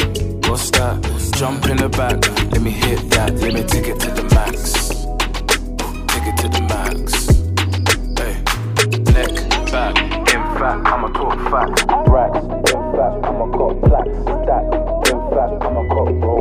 What's 0.48 0.70
that? 0.72 1.02
Jump 1.36 1.66
in 1.66 1.76
the 1.76 1.88
back, 1.88 2.18
let 2.52 2.62
me 2.62 2.70
hit 2.70 3.10
that, 3.10 3.34
let 3.34 3.54
me 3.54 3.62
take 3.62 3.88
it 3.88 4.00
to 4.00 4.10
the 4.10 4.22
max. 4.34 4.72
Take 6.08 6.26
it 6.28 6.36
to 6.38 6.48
the 6.48 6.60
max. 6.68 7.26
Hey, 8.18 8.34
neck, 9.12 9.32
back. 9.72 9.98
In 10.34 10.42
fact, 10.58 10.86
I'ma 10.86 11.08
talk 11.08 11.38
facts, 11.50 11.82
racks. 12.08 12.44
In 12.72 12.82
fact, 12.94 13.24
I'ma 13.26 13.46
cop 13.56 13.80
plaques, 13.82 14.18
stack. 14.22 14.66
In 15.10 15.20
fact, 15.32 15.54
I'ma 15.64 15.82
cop 15.88 16.31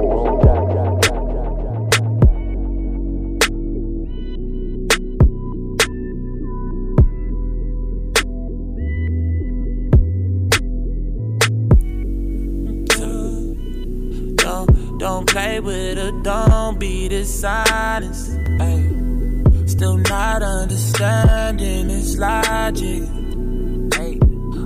don't 16.23 16.79
be 16.79 17.07
dishonest. 17.09 18.31
Ay. 18.59 18.89
Still 19.65 19.97
not 19.97 20.41
understanding 20.41 21.89
its 21.89 22.17
logic. 22.17 23.03
Ay. 23.93 24.17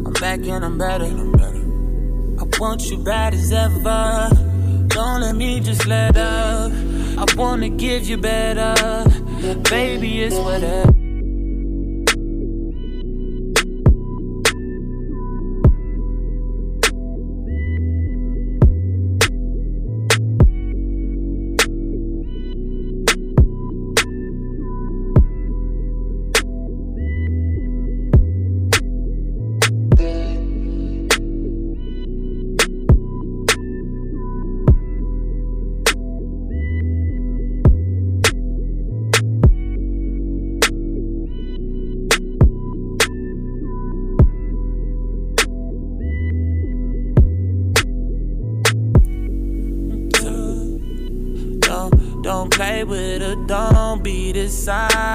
I'm 0.06 0.14
back 0.14 0.40
and 0.46 0.66
I'm 0.66 0.78
better. 0.78 1.06
I 1.06 2.44
want 2.60 2.90
you 2.90 2.98
bad 2.98 3.34
as 3.34 3.52
ever. 3.52 4.30
Don't 4.88 5.22
let 5.22 5.36
me 5.36 5.60
just 5.60 5.86
let 5.86 6.16
up. 6.18 6.72
I 7.18 7.26
wanna 7.38 7.70
give 7.70 8.08
you 8.10 8.18
better. 8.18 9.06
Baby, 9.70 10.22
it's 10.22 10.36
whatever. 10.36 11.05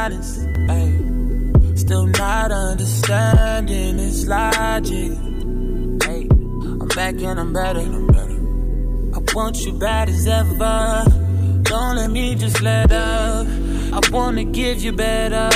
Ay. 0.00 0.90
Still 1.74 2.06
not 2.06 2.50
understanding 2.50 3.98
its 3.98 4.26
logic. 4.26 5.12
Ay. 6.08 6.26
I'm 6.80 6.88
back 6.88 7.16
and 7.20 7.38
I'm 7.38 7.52
better. 7.52 7.84
I 9.14 9.18
want 9.34 9.60
you 9.66 9.72
bad 9.74 10.08
as 10.08 10.26
ever. 10.26 11.04
Don't 11.64 11.96
let 11.96 12.10
me 12.10 12.34
just 12.34 12.62
let 12.62 12.90
up. 12.90 13.46
I 13.92 14.00
wanna 14.10 14.44
give 14.44 14.82
you 14.82 14.92
better. 14.92 15.50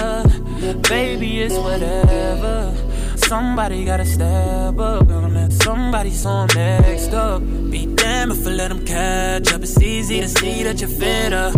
Baby, 0.90 1.40
it's 1.40 1.54
whatever. 1.54 2.74
Somebody 3.16 3.86
gotta 3.86 4.04
step 4.04 4.78
up. 4.78 5.08
Gonna 5.08 5.28
let 5.28 5.52
somebody 5.54 6.10
so 6.10 6.44
next 6.54 7.14
up. 7.14 7.40
Be 7.70 7.86
damned 7.86 8.32
if 8.32 8.46
I 8.46 8.50
let 8.50 8.68
them 8.68 8.84
catch 8.84 9.54
up. 9.54 9.62
It's 9.62 9.80
easy 9.80 10.20
to 10.20 10.28
see 10.28 10.64
that 10.64 10.82
you're 10.82 11.34
up. 11.34 11.54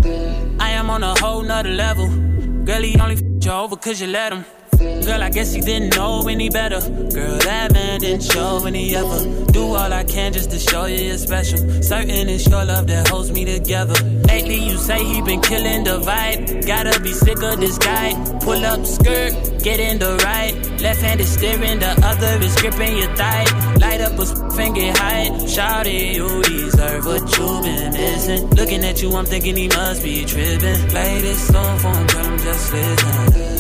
I 0.61 0.71
am 0.71 0.89
on 0.89 1.03
a 1.03 1.19
whole 1.19 1.43
nother 1.43 1.71
level. 1.71 2.26
Girl, 2.67 2.83
he 2.83 2.99
only 3.01 3.15
f 3.15 3.23
you 3.45 3.53
over 3.53 3.77
cause 3.77 4.01
you 4.01 4.09
let 4.09 4.33
him. 4.33 4.45
Girl, 4.79 5.23
I 5.23 5.31
guess 5.31 5.53
he 5.53 5.61
didn't 5.61 5.97
know 5.97 6.27
any 6.29 6.49
better. 6.51 6.81
Girl, 6.81 7.39
that 7.39 7.73
man 7.73 8.01
didn't 8.01 8.25
show 8.25 8.65
any 8.67 8.95
ever. 8.95 9.47
Do 9.53 9.63
all 9.63 9.93
I 9.93 10.05
can 10.05 10.33
just 10.33 10.51
to 10.51 10.59
show 10.59 10.87
you 10.87 10.99
you're 10.99 11.19
special. 11.19 11.59
Certain 11.83 12.29
it's 12.29 12.47
your 12.47 12.65
love 12.65 12.87
that 12.89 13.09
holds 13.09 13.31
me 13.33 13.45
together. 13.45 13.95
Lately, 14.27 14.57
you 14.57 14.77
say 14.77 15.03
he 15.05 15.23
been 15.23 15.41
killing 15.41 15.85
the 15.85 16.01
vibe. 16.01 16.67
Gotta 16.67 17.01
be 17.01 17.13
sick 17.13 17.43
of 17.43 17.61
this 17.61 17.79
guy. 17.79 18.15
Pull 18.41 18.65
up 18.65 18.85
skirt, 18.85 19.33
get 19.63 19.81
in 19.81 19.99
the 19.99 20.17
right. 20.25 20.55
Left 20.81 21.01
hand 21.01 21.21
is 21.21 21.33
steering, 21.33 21.79
the 21.79 21.93
other 22.05 22.45
is 22.45 22.55
gripping 22.61 22.99
your 22.99 23.15
thigh. 23.17 23.45
Light 23.81 24.01
up 24.01 24.19
a 24.19 24.27
finger 24.53 24.93
high. 24.93 25.47
Shout 25.47 25.87
it, 25.87 26.17
you 26.17 26.43
deserve 26.43 27.07
what 27.07 27.23
you've 27.39 27.63
been 27.63 27.93
missing. 27.93 28.51
Looking 28.51 28.85
at 28.85 29.03
you, 29.03 29.13
I'm 29.15 29.25
thinking 29.25 29.57
he 29.57 29.69
must 29.69 30.03
be 30.03 30.25
tripping. 30.25 30.89
Play 30.89 31.21
this 31.23 31.47
song 31.47 31.79
for 31.79 31.95
him, 31.95 32.07
tell 32.09 32.25
him 32.25 32.39
just 32.39 32.73
listen. 32.73 33.56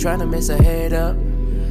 Trying 0.00 0.18
to 0.18 0.26
mess 0.26 0.48
a 0.48 0.62
head 0.62 0.94
up. 0.94 1.14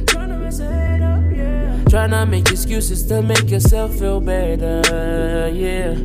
Trying 0.06 0.28
to 0.28 0.36
mess 0.36 0.60
a 0.60 0.66
head 0.66 1.02
up, 1.02 1.20
yeah. 1.34 1.84
Trying 1.88 2.10
to 2.10 2.26
make 2.26 2.48
excuses 2.48 3.04
to 3.06 3.22
make 3.22 3.50
yourself 3.50 3.98
feel 3.98 4.20
better, 4.20 5.50
yeah. 5.52 5.98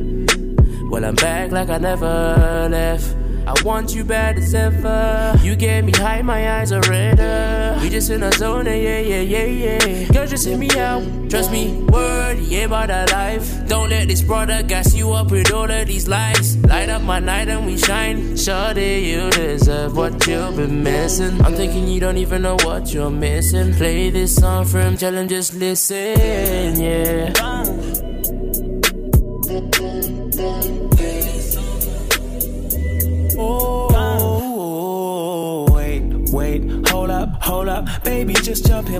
Well, 0.90 1.04
I'm 1.04 1.14
back 1.14 1.52
like 1.52 1.68
I 1.68 1.78
never 1.78 2.68
left. 2.68 3.15
I 3.46 3.54
want 3.62 3.94
you 3.94 4.02
bad 4.04 4.38
as 4.38 4.54
ever. 4.54 5.38
You 5.40 5.54
get 5.54 5.84
me 5.84 5.92
high, 5.92 6.20
my 6.22 6.58
eyes 6.58 6.72
are 6.72 6.80
redder. 6.82 7.78
We 7.80 7.90
just 7.90 8.10
in 8.10 8.24
a 8.24 8.32
zone, 8.32 8.66
yeah, 8.66 8.98
yeah, 8.98 9.20
yeah, 9.20 9.44
yeah. 9.44 10.08
Girl, 10.08 10.26
just 10.26 10.46
hit 10.46 10.58
me 10.58 10.68
out. 10.76 11.04
Trust 11.30 11.52
me, 11.52 11.72
word, 11.88 12.38
yeah, 12.40 12.64
about 12.64 12.88
that 12.88 13.12
life. 13.12 13.68
Don't 13.68 13.90
let 13.90 14.08
this 14.08 14.22
product 14.22 14.68
gas 14.68 14.94
you 14.94 15.12
up 15.12 15.30
with 15.30 15.52
all 15.52 15.70
of 15.70 15.86
these 15.86 16.08
lights. 16.08 16.56
Light 16.56 16.88
up 16.88 17.02
my 17.02 17.20
night 17.20 17.48
and 17.48 17.64
we 17.66 17.78
shine. 17.78 18.36
Shorty, 18.36 19.02
you 19.10 19.30
deserve 19.30 19.96
what 19.96 20.26
you've 20.26 20.56
been 20.56 20.82
missing. 20.82 21.40
I'm 21.42 21.54
thinking 21.54 21.86
you 21.86 22.00
don't 22.00 22.16
even 22.16 22.42
know 22.42 22.56
what 22.64 22.92
you're 22.92 23.10
missing. 23.10 23.74
Play 23.74 24.10
this 24.10 24.34
song 24.34 24.64
for 24.64 24.80
him, 24.80 24.96
tell 24.96 25.14
him 25.14 25.28
just 25.28 25.54
listen, 25.54 26.80
yeah. 26.80 27.55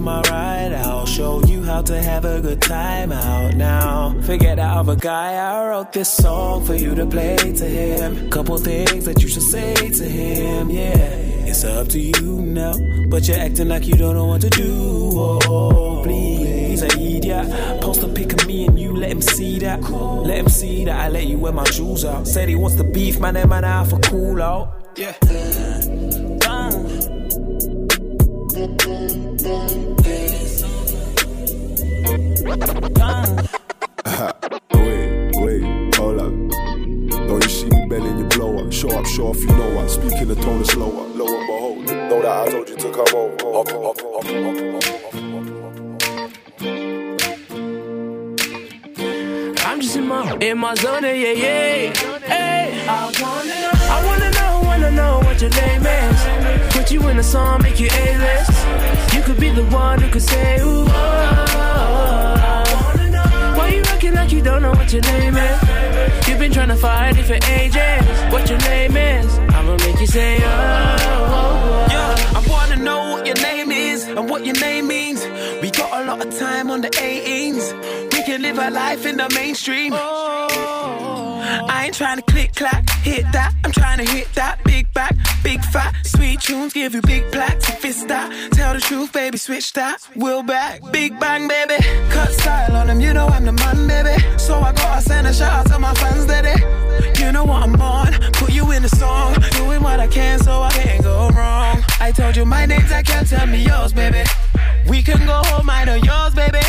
My 0.02 0.20
ride. 0.22 0.72
I'll 0.72 1.06
show 1.06 1.42
you 1.44 1.62
how 1.62 1.82
to 1.82 2.00
have 2.02 2.24
a 2.24 2.40
good 2.40 2.62
time 2.62 3.12
out 3.12 3.54
now. 3.54 4.14
Forget 4.22 4.56
that 4.56 4.76
other 4.76 4.96
guy, 4.96 5.34
I 5.34 5.68
wrote 5.68 5.92
this 5.92 6.10
song 6.10 6.64
for 6.64 6.74
you 6.74 6.94
to 6.94 7.06
play 7.06 7.36
to 7.36 7.64
him. 7.64 8.30
Couple 8.30 8.58
things 8.58 9.04
that 9.04 9.22
you 9.22 9.28
should 9.28 9.42
say 9.42 9.74
to 9.74 10.04
him, 10.04 10.70
yeah. 10.70 11.36
It's 11.48 11.64
up 11.64 11.88
to 11.88 12.00
you 12.00 12.42
now, 12.42 12.74
but 13.08 13.26
you're 13.28 13.38
acting 13.38 13.68
like 13.68 13.86
you 13.86 13.94
don't 13.94 14.14
know 14.14 14.26
what 14.26 14.40
to 14.42 14.50
do. 14.50 15.10
Oh, 15.14 16.02
please, 16.02 16.82
I 16.82 16.88
idiot. 17.00 17.80
Post 17.80 18.02
a 18.02 18.08
pic 18.08 18.32
of 18.32 18.46
me 18.46 18.66
and 18.66 18.78
you, 18.78 18.96
let 18.96 19.10
him 19.10 19.22
see 19.22 19.58
that. 19.60 19.80
Let 19.80 20.38
him 20.38 20.48
see 20.48 20.84
that 20.84 20.98
I 20.98 21.08
let 21.08 21.26
you 21.26 21.38
wear 21.38 21.52
my 21.52 21.64
shoes 21.64 22.04
out. 22.04 22.26
Said 22.26 22.48
he 22.48 22.56
wants 22.56 22.76
the 22.76 22.84
beef, 22.84 23.20
man, 23.20 23.34
that 23.34 23.48
man 23.48 23.64
out 23.64 23.88
for 23.88 23.98
cool 24.00 24.42
out. 24.42 24.92
Yeah. 24.96 25.14
wait, 34.74 35.32
wait, 35.42 35.94
hold 35.96 36.20
up. 36.20 36.32
Don't 37.28 37.42
you 37.42 37.48
see 37.48 37.66
me 37.66 37.98
your? 38.36 38.70
Show 38.70 38.90
up, 38.90 39.06
show 39.06 39.28
off, 39.28 39.38
you 39.38 39.46
know 39.46 39.78
I'm 39.78 39.88
speaking 39.88 40.28
the 40.28 40.34
tone 40.36 40.60
is 40.60 40.68
slower, 40.68 41.08
lower, 41.08 41.40
but 41.46 41.58
hold. 41.58 41.86
Know 41.86 42.22
that 42.22 42.46
I 42.46 42.50
told 42.50 42.68
you 42.68 42.76
to 42.76 42.90
come 42.92 43.14
over. 43.14 43.36
I'm 49.66 49.80
just 49.80 49.96
in 49.96 50.06
my 50.06 50.36
in 50.40 50.58
my 50.58 50.74
zone, 50.74 51.02
yeah, 51.04 51.12
yeah. 51.12 51.92
yeah. 52.28 52.66
I 52.88 53.12
wanna 53.20 53.54
know, 53.62 53.72
I 53.90 54.06
wanna 54.06 54.30
know, 54.30 54.60
wanna 54.64 54.90
know 54.90 55.20
what 55.24 55.40
your 55.40 55.50
name 55.50 55.86
is. 55.86 56.74
Put 56.74 56.90
you 56.92 57.08
in 57.08 57.18
a 57.18 57.22
song, 57.22 57.62
make 57.62 57.80
you 57.80 57.88
A-list. 57.90 58.50
You 59.14 59.22
could 59.22 59.40
be 59.40 59.50
the 59.50 59.64
one 59.64 60.00
who 60.00 60.08
could 60.10 60.22
say 60.22 60.60
ooh. 60.60 60.84
Oh, 60.86 60.90
oh, 60.90 61.54
oh. 61.54 62.35
Acting 63.96 64.12
like 64.12 64.30
you 64.30 64.42
don't 64.42 64.60
know 64.60 64.72
what 64.72 64.92
your 64.92 65.00
name 65.00 65.34
is? 65.34 66.28
You've 66.28 66.38
been 66.38 66.52
trying 66.52 66.68
to 66.68 66.76
find 66.76 67.16
it 67.16 67.24
for 67.24 67.38
ages. 67.50 68.30
What 68.30 68.46
your 68.46 68.58
name 68.58 68.94
is? 68.94 69.38
I'ma 69.38 69.74
make 69.86 69.98
you 69.98 70.06
say, 70.06 70.36
oh. 70.40 70.96
oh, 71.00 71.32
oh. 71.32 71.86
Yeah, 71.90 72.38
I 72.38 72.44
wanna 72.46 72.76
know 72.76 73.12
what 73.12 73.24
your 73.24 73.36
name 73.36 73.72
is 73.72 74.04
and 74.06 74.28
what 74.28 74.44
your 74.44 74.60
name 74.60 74.88
means. 74.88 75.24
We 75.62 75.70
got 75.70 76.02
a 76.02 76.04
lot 76.04 76.20
of 76.20 76.38
time 76.38 76.70
on 76.70 76.82
the 76.82 76.90
18s. 76.90 78.15
Can 78.36 78.42
live 78.42 78.58
our 78.58 78.70
life 78.70 79.06
in 79.06 79.16
the 79.16 79.30
mainstream. 79.30 79.94
I 79.94 81.84
ain't 81.86 81.94
trying 81.94 82.18
to 82.18 82.22
click 82.22 82.54
clack, 82.54 82.86
hit 83.00 83.24
that. 83.32 83.54
I'm 83.64 83.72
trying 83.72 84.04
to 84.04 84.12
hit 84.12 84.28
that 84.34 84.62
big 84.62 84.92
back, 84.92 85.16
big 85.42 85.64
fat, 85.64 85.94
sweet 86.04 86.42
tunes, 86.42 86.74
give 86.74 86.94
you 86.94 87.00
big 87.00 87.32
plaques. 87.32 87.66
If 87.70 87.82
it's 87.82 88.04
that, 88.04 88.52
tell 88.52 88.74
the 88.74 88.80
truth, 88.80 89.14
baby, 89.14 89.38
switch 89.38 89.72
that. 89.72 90.06
We'll 90.16 90.42
back, 90.42 90.82
big 90.92 91.18
bang, 91.18 91.48
baby. 91.48 91.82
Cut 92.10 92.30
style 92.30 92.76
on 92.76 92.88
them, 92.88 93.00
you 93.00 93.14
know 93.14 93.26
I'm 93.26 93.46
the 93.46 93.52
man, 93.52 93.86
baby. 93.88 94.22
So 94.38 94.60
I 94.60 94.72
gotta 94.74 95.00
send 95.00 95.26
a 95.26 95.32
shout 95.32 95.52
out 95.54 95.72
to 95.72 95.78
my 95.78 95.94
fans, 95.94 96.26
daddy. 96.26 96.60
You 97.18 97.32
know 97.32 97.44
what 97.44 97.62
I'm 97.62 97.80
on, 97.80 98.12
put 98.34 98.52
you 98.52 98.70
in 98.72 98.82
the 98.82 98.90
song, 98.90 99.32
doing 99.52 99.82
what 99.82 99.98
I 99.98 100.08
can 100.08 100.40
so 100.40 100.60
I 100.60 100.72
can't 100.72 101.02
go 101.02 101.30
wrong. 101.30 101.82
I 102.00 102.12
told 102.12 102.36
you 102.36 102.44
my 102.44 102.66
name's, 102.66 102.92
I 102.92 103.02
can't 103.02 103.26
tell 103.26 103.46
me 103.46 103.64
yours, 103.64 103.94
baby. 103.94 104.24
We 104.86 105.02
can 105.02 105.24
go 105.24 105.40
home, 105.46 105.64
mine 105.64 105.88
or 105.88 105.96
yours, 105.96 106.34
baby. 106.34 106.60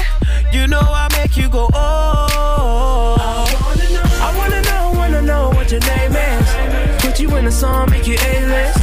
You 0.52 0.68
know 0.68 0.80
I 0.82 1.08
make 1.18 1.38
you 1.38 1.50
go, 1.50 1.70
oh. 1.74 3.18
I 3.20 4.38
wanna 4.38 4.62
know, 4.62 4.91
wanna 5.00 5.22
know 5.22 5.50
what 5.50 5.72
your 5.72 5.82
name 5.82 6.14
is. 6.16 7.02
Put 7.02 7.20
you 7.20 7.36
in 7.38 7.45
a 7.45 7.52
song, 7.52 7.89
make 7.89 8.08
you 8.08 8.16
A-list. 8.16 8.80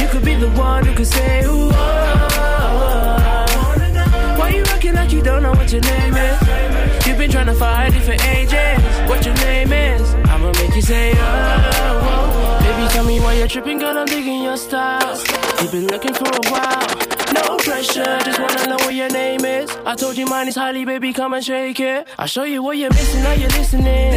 You 0.00 0.08
could 0.08 0.24
be 0.24 0.34
the 0.34 0.50
one 0.50 0.84
who 0.84 0.94
could 0.94 1.06
say, 1.06 1.44
ooh. 1.44 1.70
Oh, 1.70 1.72
oh, 1.72 2.36
oh. 2.38 3.46
oh. 3.48 4.38
Why 4.38 4.50
you 4.50 4.62
acting 4.64 4.94
like 4.94 5.12
you 5.12 5.22
don't 5.22 5.42
know 5.42 5.52
what 5.52 5.70
your 5.72 5.80
name 5.82 6.14
is? 6.14 7.06
You've 7.06 7.18
been 7.18 7.30
trying 7.30 7.46
to 7.46 7.54
find 7.54 7.94
for 7.94 8.12
ages. 8.12 8.78
What 9.08 9.24
your 9.24 9.34
name 9.36 9.72
is? 9.72 10.14
I'ma 10.30 10.52
make 10.52 10.74
you 10.74 10.82
say, 10.82 11.12
oh, 11.14 11.20
oh, 11.20 12.00
oh. 12.02 12.05
Tell 12.96 13.04
me 13.04 13.20
why 13.20 13.34
you're 13.34 13.46
tripping, 13.46 13.78
girl. 13.78 13.98
I'm 13.98 14.06
digging 14.06 14.42
your 14.42 14.56
style. 14.56 15.18
You've 15.60 15.70
been 15.70 15.86
looking 15.86 16.14
for 16.14 16.30
a 16.40 16.44
while. 16.50 16.86
No 17.38 17.58
pressure, 17.58 18.18
just 18.24 18.40
wanna 18.40 18.66
know 18.70 18.80
what 18.86 18.94
your 18.94 19.10
name 19.10 19.44
is. 19.44 19.68
I 19.84 19.94
told 19.94 20.16
you 20.16 20.24
mine 20.24 20.48
is 20.48 20.56
Holly, 20.56 20.86
baby, 20.86 21.12
come 21.12 21.34
and 21.34 21.44
shake 21.44 21.78
it. 21.78 22.08
I'll 22.18 22.26
show 22.26 22.44
you 22.44 22.62
what 22.62 22.78
you're 22.78 22.94
missing, 22.98 23.22
now 23.22 23.32
you're 23.32 23.50
listening. 23.50 24.12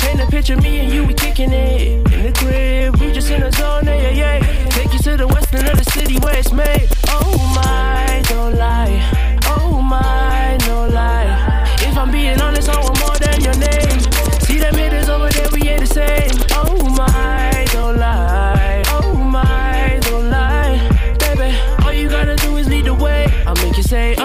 Paint 0.00 0.20
a 0.20 0.26
picture, 0.26 0.54
of 0.54 0.62
me 0.62 0.80
and 0.80 0.92
you, 0.92 1.04
we 1.04 1.14
kicking 1.14 1.52
it. 1.52 2.12
In 2.12 2.22
the 2.26 2.32
crib, 2.40 2.96
we 3.00 3.12
just 3.12 3.30
in 3.30 3.42
a 3.42 3.50
zone, 3.52 3.86
yeah, 3.86 4.10
yeah. 4.10 4.68
Take 4.76 4.92
you 4.92 4.98
to 4.98 5.16
the 5.16 5.26
western 5.26 5.66
of 5.66 5.78
the 5.82 5.90
city 5.92 6.18
where 6.18 6.36
it's 6.36 6.52
made. 6.52 6.88
Oh 7.08 7.32
my, 7.56 8.22
don't 8.28 8.56
lie. 8.56 9.40
Oh 9.46 9.80
my, 9.80 10.58
no 10.66 10.86
lie. 10.88 11.64
If 11.80 11.96
I'm 11.96 12.10
being 12.10 12.38
honest, 12.42 12.68
I 12.68 12.78
want 12.78 12.98
more 13.00 13.16
than 13.24 13.40
your 13.40 13.56
name. 13.56 14.00
See 14.46 14.58
them 14.58 14.74
hitters 14.74 15.08
over 15.08 15.30
there, 15.30 15.48
we 15.50 15.62
ain't 15.70 15.80
the 15.80 15.86
same. 15.86 16.30
Oh 16.50 16.76
my, 17.00 17.47
don't 17.88 18.00
lie. 18.00 18.82
Oh 18.88 19.14
my, 19.14 19.98
don't 20.02 20.28
lie. 20.28 20.76
Baby, 21.18 21.56
all 21.82 21.92
you 21.92 22.08
gotta 22.08 22.36
do 22.36 22.58
is 22.58 22.68
lead 22.68 22.84
the 22.84 22.92
way. 22.92 23.26
I'll 23.46 23.54
make 23.56 23.76
you 23.78 23.82
say, 23.82 24.14
oh. 24.18 24.24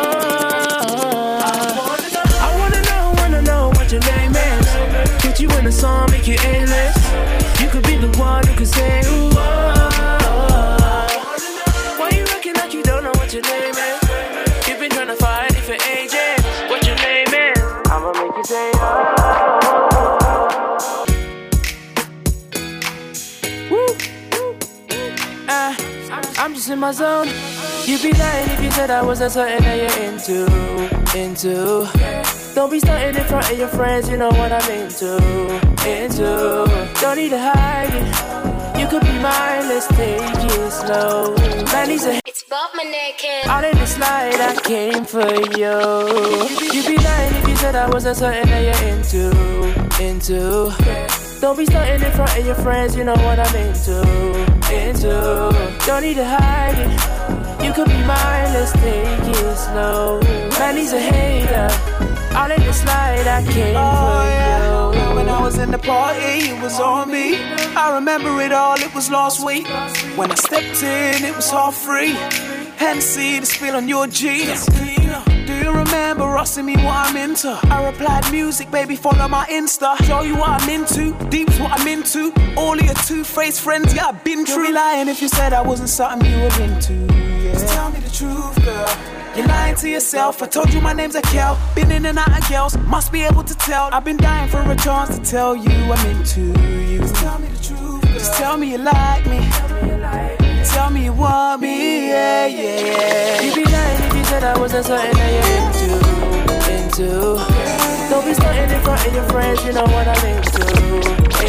I 2.46 2.50
wanna 2.60 2.82
know, 2.82 3.14
wanna 3.22 3.42
know 3.42 3.70
what 3.76 3.90
your 3.92 4.02
name 4.02 4.36
is. 4.36 4.68
Put 5.22 5.40
you 5.40 5.50
in 5.52 5.66
a 5.66 5.72
song, 5.72 6.13
in 26.74 26.80
my 26.80 26.92
zone. 26.92 27.28
You'd 27.86 28.02
be 28.02 28.12
lying 28.14 28.50
if 28.50 28.64
you 28.64 28.72
said 28.72 28.90
I 28.90 29.04
wasn't 29.04 29.32
something 29.32 29.62
that 29.64 29.78
you're 29.82 30.00
into, 30.10 30.40
into. 31.16 31.56
Don't 32.56 32.72
be 32.72 32.80
starting 32.80 33.16
in 33.16 33.28
front 33.28 33.52
of 33.52 33.58
your 33.58 33.68
friends, 33.68 34.10
you 34.10 34.18
know 34.18 34.30
what 34.30 34.52
I'm 34.52 34.72
into, 34.72 35.12
into. 35.88 36.30
Don't 37.00 37.18
need 37.18 37.30
to 37.30 37.40
hide 37.40 37.94
it. 38.02 38.80
You 38.80 38.88
could 38.88 39.04
be 39.04 39.18
mine, 39.20 39.64
let's 39.70 39.88
take 39.88 40.22
it 40.22 40.72
slow. 40.72 41.36
Man, 41.72 41.90
he's 41.90 42.06
a 42.06 42.20
It's 42.26 42.44
Bob 42.44 42.72
my 42.76 42.84
naked. 42.84 43.48
out 43.48 43.64
in 43.64 43.78
the 43.78 43.86
slide, 43.86 44.40
I 44.50 44.56
came 44.62 45.06
for 45.06 45.32
you. 45.60 45.78
You'd 46.74 46.88
be 46.88 46.98
lying 46.98 47.36
if 47.36 47.48
you 47.48 47.56
said 47.58 47.76
I 47.76 47.90
wasn't 47.90 48.18
something 48.18 48.48
that 48.48 48.64
you're 48.68 48.84
into, 48.94 49.26
into. 50.10 51.33
Don't 51.44 51.58
be 51.58 51.66
starting 51.66 52.02
in 52.02 52.12
front 52.14 52.38
of 52.38 52.46
your 52.46 52.56
friends, 52.56 52.96
you 52.96 53.04
know 53.04 53.16
what 53.16 53.38
I'm 53.38 53.54
into, 53.54 54.00
into. 54.72 55.76
Don't 55.86 56.02
need 56.02 56.14
to 56.14 56.24
hide 56.24 56.80
it. 56.80 57.66
You 57.66 57.74
could 57.74 57.90
be 57.90 58.00
mine, 58.08 58.54
let's 58.54 58.72
take 58.72 59.28
it 59.28 59.58
slow. 59.58 60.22
Man, 60.58 60.78
he's 60.78 60.94
a 60.94 61.00
hater. 61.02 61.68
Out 62.34 62.50
in 62.50 62.62
the 62.62 62.72
slide, 62.72 63.28
I 63.28 63.44
came 63.52 63.76
oh, 63.78 64.94
for 64.94 65.10
you. 65.10 65.16
When 65.18 65.28
I 65.28 65.42
was 65.42 65.58
in 65.58 65.72
the 65.72 65.80
party, 65.80 66.48
it 66.48 66.64
was 66.64 66.80
on 66.80 67.12
me. 67.12 67.36
I 67.76 67.94
remember 67.96 68.42
it 68.42 68.54
all, 68.54 68.80
it 68.80 68.96
was 68.96 69.12
last 69.12 69.46
week. 69.46 69.68
When 70.16 70.32
I 70.32 70.36
stepped 70.36 70.82
in, 70.82 71.26
it 71.26 71.36
was 71.36 71.52
half 71.52 71.76
free. 71.76 72.14
Hennessy 72.78 73.42
to 73.42 73.46
spill 73.46 73.76
on 73.76 73.90
your 73.90 74.08
jeans. 74.08 74.66
You 75.64 75.72
remember 75.72 76.26
asking 76.36 76.66
me 76.66 76.76
what 76.76 77.08
I'm 77.08 77.16
into? 77.16 77.58
I 77.72 77.90
replied, 77.90 78.30
music, 78.34 78.70
baby, 78.70 78.98
follow 78.98 79.30
my 79.30 79.46
Insta. 79.46 79.96
Show 80.06 80.24
you 80.24 80.36
what 80.36 80.50
I'm 80.50 80.70
into, 80.70 81.14
deep's 81.30 81.58
what 81.58 81.80
I'm 81.80 81.88
into. 81.88 82.34
All 82.58 82.78
of 82.78 82.84
your 82.84 82.94
two-faced 82.96 83.62
friends, 83.62 83.96
yeah, 83.96 84.08
I've 84.08 84.22
been 84.26 84.44
true. 84.44 84.74
lying 84.74 85.08
if 85.08 85.22
you 85.22 85.30
said 85.30 85.54
I 85.54 85.62
wasn't 85.62 85.88
something 85.88 86.30
you 86.30 86.36
were 86.36 86.62
into. 86.64 86.94
Yeah. 86.94 87.54
Just 87.54 87.74
tell 87.74 87.90
me 87.92 88.02
the 88.02 88.10
truth, 88.10 88.66
girl. 88.66 88.90
You're 89.38 89.48
lying 89.48 89.76
to 89.78 89.90
yourself. 89.90 90.44
I 90.44 90.48
told 90.48 90.74
you 90.74 90.82
my 90.82 90.92
name's 90.92 91.16
Akel. 91.16 91.58
Been 91.76 91.94
in 91.94 92.08
and 92.08 92.18
out 92.18 92.38
of 92.38 92.50
girls. 92.50 92.78
Must 92.80 93.10
be 93.14 93.22
able 93.22 93.46
to 93.46 93.56
tell. 93.56 93.88
I've 93.94 94.04
been 94.04 94.18
dying 94.18 94.50
for 94.50 94.70
a 94.70 94.76
chance 94.76 95.18
to 95.18 95.24
tell 95.24 95.56
you 95.56 95.72
I'm 95.72 96.06
into 96.08 96.42
you. 96.92 97.00
Just 97.00 97.16
tell 97.16 97.40
me 97.40 97.48
the 97.48 97.64
truth. 97.64 98.02
Girl. 98.02 98.14
Just 98.14 98.34
tell 98.34 98.58
me 98.58 98.72
you 98.72 98.80
like 98.80 99.26
me. 99.28 99.40
Tell 100.66 100.90
me 100.90 101.06
you 101.06 101.14
want 101.14 101.62
me. 101.62 102.10
Yeah, 102.10 102.48
yeah, 102.48 102.80
yeah. 102.80 103.42
You'd 103.42 103.56
be 103.56 103.64
lying 103.64 103.64
if 103.64 103.70
you 103.70 103.73
said 104.34 104.44
I 104.44 104.58
wasn't 104.60 104.86
something 104.86 105.14
that 105.20 105.32
you're 105.36 105.52
into, 105.62 105.90
into. 106.76 107.10
Don't 108.10 108.26
be 108.26 108.34
starting 108.34 108.70
in 108.76 108.82
front 108.82 109.06
of 109.08 109.14
your 109.14 109.28
friends, 109.34 109.60
you 109.66 109.74
know 109.78 109.88
what 109.96 110.08
I'm 110.14 110.24
into, 110.34 110.66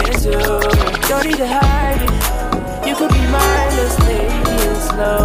into. 0.00 0.32
Don't 1.08 1.24
need 1.28 1.38
to 1.44 1.48
hide 1.56 2.02
it. 2.08 2.88
You 2.88 2.94
could 2.98 3.12
be 3.18 3.24
mine, 3.36 3.70
let's 3.78 3.96
take 4.04 4.36
it 4.68 4.76
slow. 4.88 5.24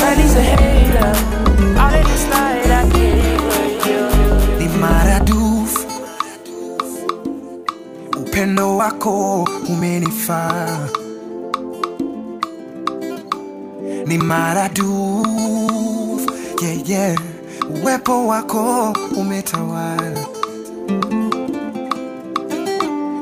Man, 0.00 0.16
he's 0.22 0.34
a 0.36 0.44
hater. 0.52 1.12
Out 1.82 1.94
in 2.00 2.06
the 2.12 2.18
slide, 2.26 2.70
I 2.80 2.82
came 2.94 3.40
for 3.52 3.66
you. 3.88 4.02
ni 4.58 4.68
maradufu 4.80 5.86
upendo 8.16 8.76
wako 8.76 9.48
umenifaa 9.68 10.88
ni 14.06 14.18
maradufu 14.18 15.73
yeah, 16.62 16.88
yeah. 16.88 17.16
uwepo 17.82 18.26
wako 18.26 18.92
umetawala. 19.16 20.24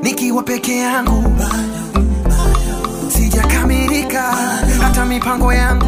Nikiwa 0.02 0.42
peke 0.42 0.76
yangu 0.78 1.34
sijakamilika. 3.08 4.22
Hata 4.82 5.04
mipango 5.04 5.52
yangu 5.52 5.86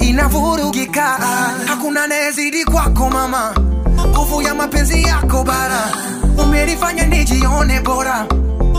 inavurugika. 0.00 1.06
Hakuna 1.66 2.04
anayezidi 2.04 2.64
kwako 2.64 3.10
mama. 3.10 3.54
Nguvu 4.08 4.42
ya 4.42 4.54
mapenzi 4.54 5.02
yako 5.02 5.44
bara. 5.44 5.92
Umenifanya 6.44 7.06
nijione 7.06 7.80
bora. 7.80 8.26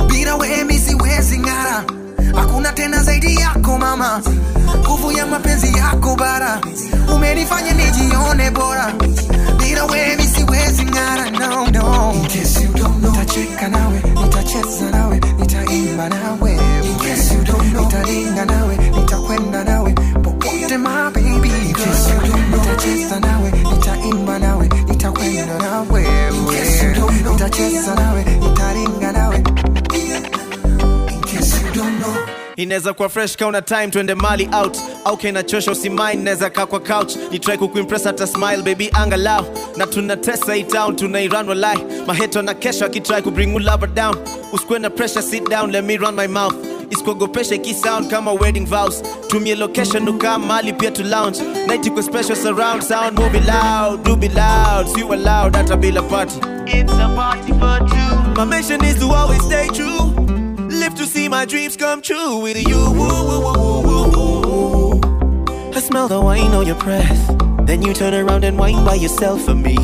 Bila 0.07 0.35
wemi 0.35 0.79
siwezi 0.79 1.39
ng'ara 1.39 1.83
hakuna 2.35 2.71
tena 2.73 3.03
zaidi 3.03 3.35
yako 3.35 3.77
mama. 3.77 4.21
Nguvu 4.79 5.11
ya 5.11 5.25
mapenzi 5.25 5.77
yako 5.77 6.15
bara. 6.15 6.59
Umenifanya 7.15 7.71
nijione 7.73 8.51
bora. 8.51 8.93
Bila 9.57 9.85
wemi 9.85 10.23
siwezi 10.23 10.83
ng'ara. 10.85 11.29
No 11.31 11.65
no. 11.67 12.13
In 12.15 12.23
case 12.27 12.63
you 12.63 12.73
don't 12.73 12.99
know. 12.99 13.11
Nitacheka 13.11 13.67
nawe 13.67 14.01
nitacheza 14.23 14.89
nawe 14.91 15.21
nitaimba 15.39 16.09
nawe. 16.09 16.51
In 16.83 16.95
case 16.99 17.33
you 17.33 17.43
don't 17.43 17.71
know. 17.71 17.83
Nitalinga 17.85 18.45
nawe 18.45 18.77
nitakwenda 18.77 19.63
nawe. 19.63 19.93
Popote 20.23 20.77
my 20.77 21.09
baby 21.13 21.49
in 21.49 21.73
case 21.73 22.09
you 22.13 22.19
don't 22.31 22.47
know. 22.49 22.59
Nitacheza 22.61 23.19
nawe 23.19 23.51
nitaimba 23.51 24.39
nawe 24.39 24.69
nitakwenda 24.87 25.57
nawe. 25.57 26.01
In 26.31 26.45
case 26.45 26.83
you 26.85 26.93
don't 26.93 27.21
know. 27.21 27.33
Nitacheza 27.33 27.95
nawe 27.95 28.23
nitalinga 28.41 29.11
nawe 29.11 29.43
inaweza 32.55 32.93
kuwa 32.93 33.09
fresh 33.09 33.35
kauna 33.37 33.61
time 33.61 33.87
twende 33.87 34.15
mali 34.15 34.49
out. 34.53 34.77
Au 35.05 35.17
kinachosha 35.17 35.71
usimain 35.71 36.23
naweza 36.23 36.49
kaa 36.49 36.65
kwa 36.65 36.79
couch. 36.79 37.15
Nitrai 37.31 37.57
kukuimpress 37.57 38.03
hata 38.03 38.27
smile 38.27 38.57
baby 38.61 38.89
angalau. 38.93 39.45
Na 39.77 39.87
tunatesa 39.87 40.53
hii 40.53 40.63
town 40.63 40.95
tunairan 40.95 41.49
walai 41.49 41.77
maheto 42.07 42.41
na 42.41 42.53
kesho 42.53 42.85
akitrai 42.85 43.21
kubringu 43.21 43.59
lover 43.59 43.89
down. 43.89 44.15
Usikuwe 44.53 44.79
na 44.79 44.89
pressure 44.89 45.21
sit 45.21 45.49
down 45.49 45.71
let 45.71 45.85
me 45.85 45.97
run 45.97 46.15
my 46.15 46.27
mouth. 46.27 46.55
Isikuogopesha 46.89 47.55
ikisound 47.55 48.07
kama 48.09 48.31
wedding 48.31 48.65
vows. 48.65 49.03
Tumie 49.27 49.55
location 49.55 50.09
ukaa 50.09 50.37
mali 50.39 50.73
pia 50.73 50.91
to 50.91 51.03
lounge. 51.03 51.41
Night 51.67 51.89
kwa 51.91 52.03
special 52.03 52.35
surround 52.35 52.81
sound 52.83 53.19
move 53.19 53.39
loud 53.45 54.03
do 54.03 54.15
be 54.15 54.29
loud. 54.29 54.87
See 54.87 54.99
you 55.01 55.07
loud 55.15 55.55
hata 55.55 55.75
bila 55.77 56.01
party. 56.01 56.39
It's 56.67 56.93
a 56.93 57.09
party 57.15 57.51
for 57.53 57.79
two. 57.89 58.33
My 58.35 58.45
mission 58.45 58.83
is 58.83 58.99
to 58.99 59.05
always 59.13 59.41
stay 59.43 59.67
true 59.67 60.14
to 60.95 61.05
see 61.05 61.27
my 61.27 61.45
dreams 61.45 61.75
come 61.75 62.01
true 62.01 62.37
with 62.39 62.57
you. 62.57 62.77
Woo, 62.77 63.07
woo, 63.07 63.41
woo, 63.41 63.81
woo, 63.81 64.11
woo, 64.11 64.41
woo. 64.41 65.71
I 65.73 65.79
smell 65.79 66.07
the 66.07 66.21
wine 66.21 66.53
on 66.53 66.65
your 66.65 66.77
breath. 66.77 67.37
Then 67.65 67.81
you 67.81 67.93
turn 67.93 68.13
around 68.13 68.43
and 68.43 68.57
whine 68.57 68.85
by 68.85 68.95
yourself 68.95 69.43
for 69.43 69.55
me. 69.55 69.75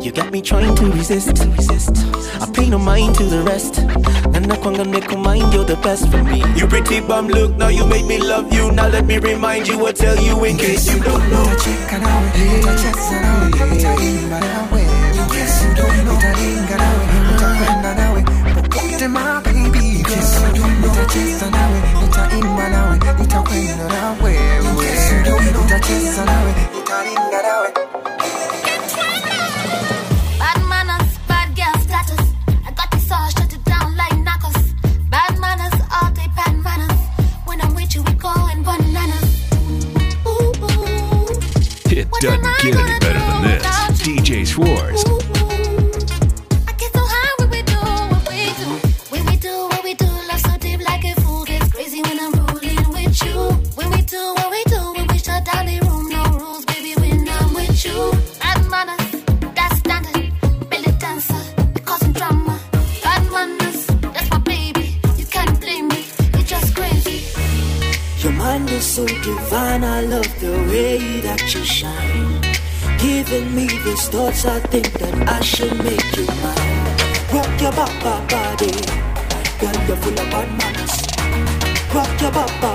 You 0.00 0.10
got 0.12 0.32
me 0.32 0.40
trying 0.40 0.74
to 0.76 0.86
resist, 0.90 1.44
resist. 1.44 1.92
I 2.42 2.50
pay 2.52 2.68
no 2.68 2.78
mind 2.78 3.16
to 3.16 3.24
the 3.24 3.42
rest. 3.42 3.78
And 3.78 4.50
I 4.50 4.56
can't 4.56 4.90
make 4.90 5.16
mind, 5.16 5.52
you're 5.52 5.64
the 5.64 5.76
best 5.76 6.08
for 6.10 6.22
me. 6.24 6.42
You 6.56 6.66
pretty 6.66 7.00
bum 7.00 7.28
look, 7.28 7.56
now 7.56 7.68
you 7.68 7.86
made 7.86 8.06
me 8.06 8.18
love 8.18 8.52
you. 8.52 8.72
Now 8.72 8.88
let 8.88 9.06
me 9.06 9.18
remind 9.18 9.68
you, 9.68 9.80
or 9.86 9.92
tell 9.92 10.18
you 10.18 10.42
in 10.44 10.56
case 10.56 10.92
you 10.92 11.00
don't 11.00 11.30
know. 11.30 11.44
nitacheka 11.44 11.98
nawe 11.98 12.30
nitacheza 12.38 13.20
nawe 13.20 13.70
nitaimba 13.70 14.40
nawe 14.40 14.80
in 14.80 15.28
case 15.28 15.64
you 15.64 15.74
don't 15.74 16.04
know 16.04 16.20
don't 21.20 21.30
know 21.30 21.40
nitacheza 21.40 21.50
nawe 21.50 21.80
nitaimba 22.02 22.68
nawe 22.68 22.98
nitakwenda 23.18 23.84
nawe 23.88 24.34
in 24.34 24.76
case 24.76 25.14
you 25.16 25.22
don't 25.24 25.50
know 25.52 25.62
nitacheza 25.62 26.24
nawe 26.24 26.54
nitalinga 26.74 27.42
nawe 27.42 27.68
Bad 30.38 30.62
manners, 30.68 31.18
bad 31.28 31.54
girl 31.54 31.74
status. 31.82 32.20
I 32.66 32.70
got 32.72 32.90
this 32.90 33.10
all 33.12 33.28
shut 33.30 33.52
it 33.52 33.64
down 33.64 33.94
like 33.96 34.16
knuckles. 34.24 34.72
Bad 35.10 35.38
manners, 35.38 35.74
all 35.92 36.10
day 36.12 36.28
bad 36.34 36.56
manners. 36.64 36.98
When 37.44 37.60
I'm 37.60 37.74
with 37.74 37.94
you, 37.94 38.02
we 38.02 38.12
going 38.14 38.62
bananas. 38.62 39.24
Ooh, 40.26 40.52
ooh. 40.64 41.90
It 41.90 42.08
doesn't 42.20 42.42
get 42.62 42.76
any 42.76 42.98
better 43.00 43.18
than 43.18 43.42
this. 43.42 44.00
DJ 44.02 44.46
Schwartz. 44.46 45.04
I 45.04 45.29
these 74.00 74.08
thoughts, 74.08 74.44
I 74.44 74.60
think 74.60 74.92
that 74.94 75.28
I 75.28 75.40
should 75.40 75.76
make 75.84 76.16
you 76.16 76.26
mine. 76.26 76.80
Rock 77.32 77.60
your 77.60 77.72
baba 77.72 78.24
body, 78.28 78.72
girl, 79.60 79.76
you're 79.86 79.96
full 80.02 80.18
of 80.20 80.30
bad 80.32 80.48
manners. 80.58 80.96
Rock 81.94 82.20
your 82.20 82.32
baba 82.32 82.69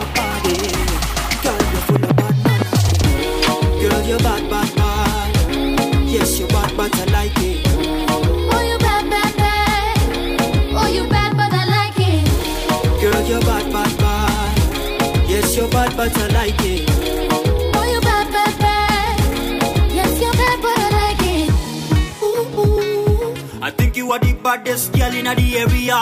you 24.05 24.11
are 24.11 24.19
the 24.19 24.33
baddest 24.33 24.93
girl 24.93 25.13
in 25.13 25.25
the 25.25 25.57
area. 25.57 25.97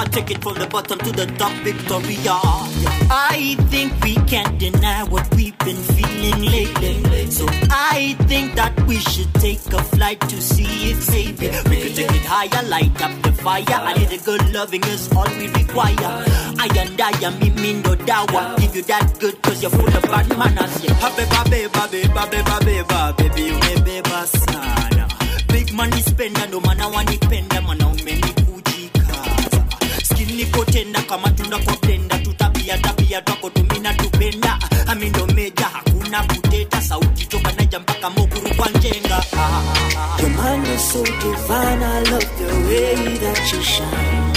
I 0.00 0.04
take 0.10 0.30
it 0.32 0.42
from 0.42 0.54
the 0.54 0.66
bottom 0.66 0.98
to 0.98 1.12
the 1.12 1.26
top, 1.38 1.52
Victoria. 1.62 2.34
I 3.10 3.56
think 3.70 3.92
we 4.02 4.14
can't 4.26 4.58
deny 4.58 5.04
what 5.04 5.32
we've 5.36 5.56
been 5.58 5.76
feeling 5.76 6.42
lately. 6.42 7.30
So 7.30 7.46
I 7.70 8.16
think 8.26 8.54
that 8.56 8.74
we 8.86 8.96
should 8.96 9.32
take 9.34 9.60
a 9.72 9.82
flight 9.94 10.20
to 10.22 10.40
see 10.40 10.90
it 10.90 10.96
safely. 10.96 11.48
We 11.70 11.82
could 11.82 11.94
take 11.94 12.10
it 12.10 12.26
higher, 12.26 12.62
light 12.68 13.00
up 13.00 13.22
the 13.22 13.32
fire. 13.32 13.64
I 13.68 13.94
need 13.94 14.12
a 14.12 14.18
good 14.24 14.52
loving 14.52 14.82
is 14.84 15.08
all 15.14 15.30
we 15.38 15.46
require. 15.48 15.94
I 16.58 16.68
and 16.74 17.00
I 17.00 17.10
am 17.22 17.38
me, 17.38 17.50
me 17.50 17.72
no 17.74 17.94
dawa. 17.94 18.58
Give 18.58 18.74
you 18.74 18.82
that 18.82 19.16
good 19.20 19.40
cause 19.42 19.62
you're 19.62 19.70
full 19.70 19.86
of 19.86 20.02
bad 20.02 20.28
manners. 20.36 20.84
Yeah. 20.84 20.94
Beba, 21.14 21.42
beba, 21.52 21.86
beba, 21.86 22.24
beba, 22.32 22.58
beba, 22.66 23.16
baby, 23.16 23.42
you 23.42 23.54
may 23.54 23.76
beba 23.86 24.26
sana. 24.26 24.97
Big 25.48 25.72
money 25.72 26.00
spender, 26.02 26.46
no 26.50 26.60
man 26.60 26.80
wanipenda, 26.80 27.60
mwanaume 27.62 28.12
ni 28.12 28.32
kujikaza. 28.32 29.64
Skin 30.02 30.36
niko 30.36 30.64
tenda 30.64 31.02
kama 31.02 31.30
tunda 31.30 31.58
kwa 31.58 31.76
blender, 31.76 32.22
tutabia 32.22 32.78
tabia 32.78 33.22
twako 33.22 33.50
tumina 33.50 33.94
tupenda. 33.94 34.58
Ami 34.86 35.12
meja, 35.34 35.66
hakuna 35.72 36.22
kuteta, 36.22 36.80
sauti 36.82 37.26
toka 37.26 37.52
naija 37.52 37.78
mpaka 37.78 38.10
mokuru 38.10 38.54
kwa 38.56 38.68
njenga. 38.68 39.24
Is 40.74 40.92
so 40.92 41.02
divine, 41.02 41.82
I 41.82 42.02
love 42.10 42.30
the 42.38 42.46
way 42.68 43.18
that 43.18 43.52
you 43.52 43.62
shine. 43.62 44.32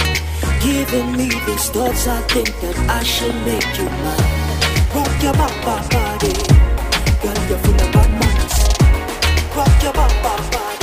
Giving 0.60 1.12
me 1.16 1.28
these 1.46 1.68
thoughts, 1.70 2.06
I 2.06 2.20
think 2.28 2.48
that 2.60 2.78
I 2.90 3.02
should 3.04 3.34
make 3.44 3.78
you 3.78 3.84
mine. 3.84 4.32
Rock 4.94 5.22
your 5.22 5.32
baba 5.34 5.76
body, 5.90 6.32
girl, 7.22 7.48
you're 7.48 7.58
full 7.58 7.74
of 7.74 7.92
bad 7.92 8.10
manners. 8.20 8.58
Rock 9.56 9.82
your 9.82 9.92
baba 9.92 10.34
body, 10.52 10.81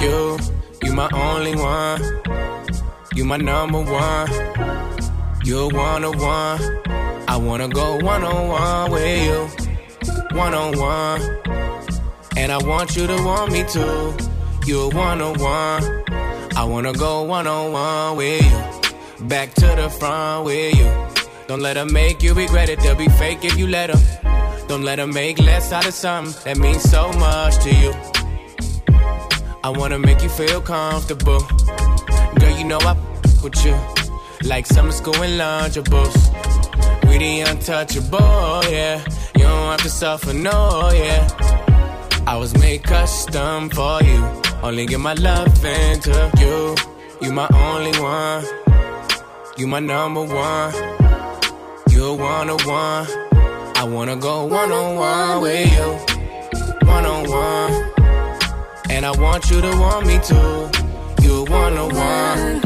You, 0.00 0.38
you 0.82 0.92
my 0.92 1.08
only 1.12 1.54
one. 1.56 2.00
You 3.14 3.24
my 3.24 3.36
number 3.36 3.82
one. 3.82 4.28
You're 5.44 5.68
one 5.68 6.04
on 6.04 6.18
one. 6.18 6.60
I 7.28 7.36
wanna 7.36 7.68
go 7.68 7.96
one 7.98 8.24
on 8.24 8.48
one 8.48 8.90
with 8.90 9.24
you. 9.26 10.36
One 10.36 10.54
on 10.54 10.78
one. 10.78 11.20
And 12.36 12.50
I 12.50 12.58
want 12.58 12.96
you 12.96 13.06
to 13.06 13.16
want 13.22 13.52
me 13.52 13.64
too. 13.64 14.16
You're 14.66 14.90
one 14.90 15.20
on 15.20 15.38
one. 15.38 16.04
I 16.56 16.64
wanna 16.64 16.92
go 16.92 17.22
one 17.24 17.46
on 17.46 17.72
one 17.72 18.16
with 18.16 18.42
you. 18.42 19.26
Back 19.28 19.54
to 19.54 19.66
the 19.66 19.90
front 19.90 20.46
with 20.46 20.76
you. 20.76 21.13
Don't 21.46 21.60
let 21.60 21.74
them 21.74 21.92
make 21.92 22.22
you 22.22 22.34
regret 22.34 22.68
it. 22.68 22.80
They'll 22.80 22.96
be 22.96 23.08
fake 23.08 23.44
if 23.44 23.58
you 23.58 23.66
let 23.66 23.92
them. 23.92 24.00
Don't 24.66 24.82
let 24.82 24.96
them 24.96 25.12
make 25.12 25.38
less 25.38 25.72
out 25.72 25.86
of 25.86 25.92
something 25.92 26.32
that 26.44 26.58
means 26.58 26.82
so 26.82 27.12
much 27.12 27.58
to 27.64 27.74
you. 27.74 27.92
I 29.62 29.68
wanna 29.68 29.98
make 29.98 30.22
you 30.22 30.28
feel 30.28 30.60
comfortable. 30.60 31.40
Girl, 32.38 32.56
you 32.58 32.64
know 32.64 32.78
I 32.78 32.96
with 33.42 33.64
you. 33.64 33.76
Like 34.42 34.66
summer 34.66 34.92
school 34.92 35.16
and 35.22 35.38
lunchables. 35.40 36.16
We 37.06 37.18
the 37.18 37.40
untouchable, 37.42 38.62
yeah. 38.70 39.04
You 39.36 39.44
don't 39.44 39.70
have 39.70 39.82
to 39.82 39.90
suffer, 39.90 40.32
no, 40.32 40.90
yeah. 40.92 41.28
I 42.26 42.36
was 42.36 42.54
made 42.58 42.82
custom 42.82 43.68
for 43.68 44.02
you. 44.02 44.24
Only 44.62 44.86
give 44.86 45.00
my 45.00 45.14
love 45.14 45.64
into 45.64 46.30
you. 46.38 46.74
You 47.20 47.32
my 47.32 47.48
only 47.52 47.98
one. 48.00 48.44
You 49.58 49.66
my 49.66 49.80
number 49.80 50.22
one. 50.22 50.93
You're 51.94 52.16
one 52.16 52.50
on 52.50 52.58
one. 52.66 53.06
I 53.76 53.84
wanna 53.84 54.16
go 54.16 54.46
one 54.46 54.72
on 54.72 54.96
one 54.96 55.42
with 55.42 55.72
you, 55.72 56.86
one 56.88 57.06
on 57.06 57.22
one. 57.28 57.72
And 58.90 59.06
I 59.06 59.12
want 59.12 59.48
you 59.48 59.60
to 59.60 59.70
want 59.78 60.04
me 60.04 60.18
too. 60.18 61.24
You 61.24 61.44
one 61.44 61.78
on 61.78 61.94
one. 61.94 62.62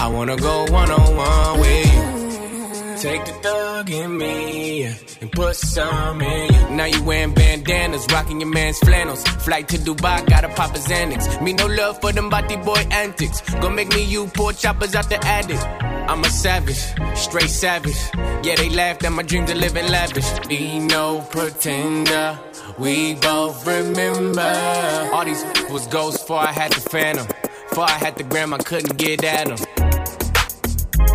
I 0.00 0.08
wanna 0.08 0.36
go 0.36 0.64
one 0.70 0.90
on 0.90 1.16
one 1.16 1.60
with 1.60 1.94
you. 1.94 2.98
Take 2.98 3.24
the 3.24 3.32
thug 3.44 3.90
in 3.90 4.18
me 4.18 4.84
and 5.20 5.30
put 5.30 5.54
some 5.54 6.20
in 6.20 6.52
you. 6.52 6.70
Now 6.70 6.86
you 6.86 7.04
wearing 7.04 7.34
bandanas, 7.34 8.04
rocking 8.12 8.40
your 8.40 8.50
man's 8.50 8.78
flannels. 8.80 9.22
Flight 9.46 9.68
to 9.68 9.78
Dubai, 9.78 10.26
gotta 10.28 10.48
pop 10.48 10.74
a 10.74 10.78
Xanax. 10.78 11.40
Me 11.40 11.52
no 11.52 11.66
love 11.66 12.00
for 12.00 12.12
them 12.12 12.28
body 12.30 12.56
boy 12.56 12.84
antics. 12.90 13.42
Gonna 13.60 13.76
make 13.76 13.90
me 13.90 14.02
you 14.04 14.26
poor 14.34 14.52
choppers 14.52 14.96
out 14.96 15.08
the 15.08 15.24
attic. 15.24 15.91
I'm 16.12 16.22
a 16.22 16.28
savage, 16.28 16.76
straight 17.16 17.48
savage. 17.48 17.96
Yeah, 18.44 18.56
they 18.56 18.68
laughed 18.68 19.02
at 19.02 19.12
my 19.12 19.22
dreams 19.22 19.50
of 19.50 19.56
living 19.56 19.88
lavish. 19.90 20.46
Be 20.46 20.78
no 20.78 21.22
pretender. 21.30 22.38
We 22.76 23.14
both 23.14 23.66
remember. 23.66 25.10
All 25.10 25.24
these 25.24 25.42
was 25.70 25.86
ghosts 25.86 26.20
before 26.20 26.40
I 26.40 26.52
had 26.52 26.70
the 26.70 26.82
phantom. 26.82 27.26
Before 27.70 27.84
I 27.84 27.92
had 27.92 28.16
the 28.18 28.24
gram, 28.24 28.52
I 28.52 28.58
couldn't 28.58 28.98
get 28.98 29.24
at 29.24 29.46
them. 29.46 29.56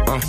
Uh. 0.08 0.20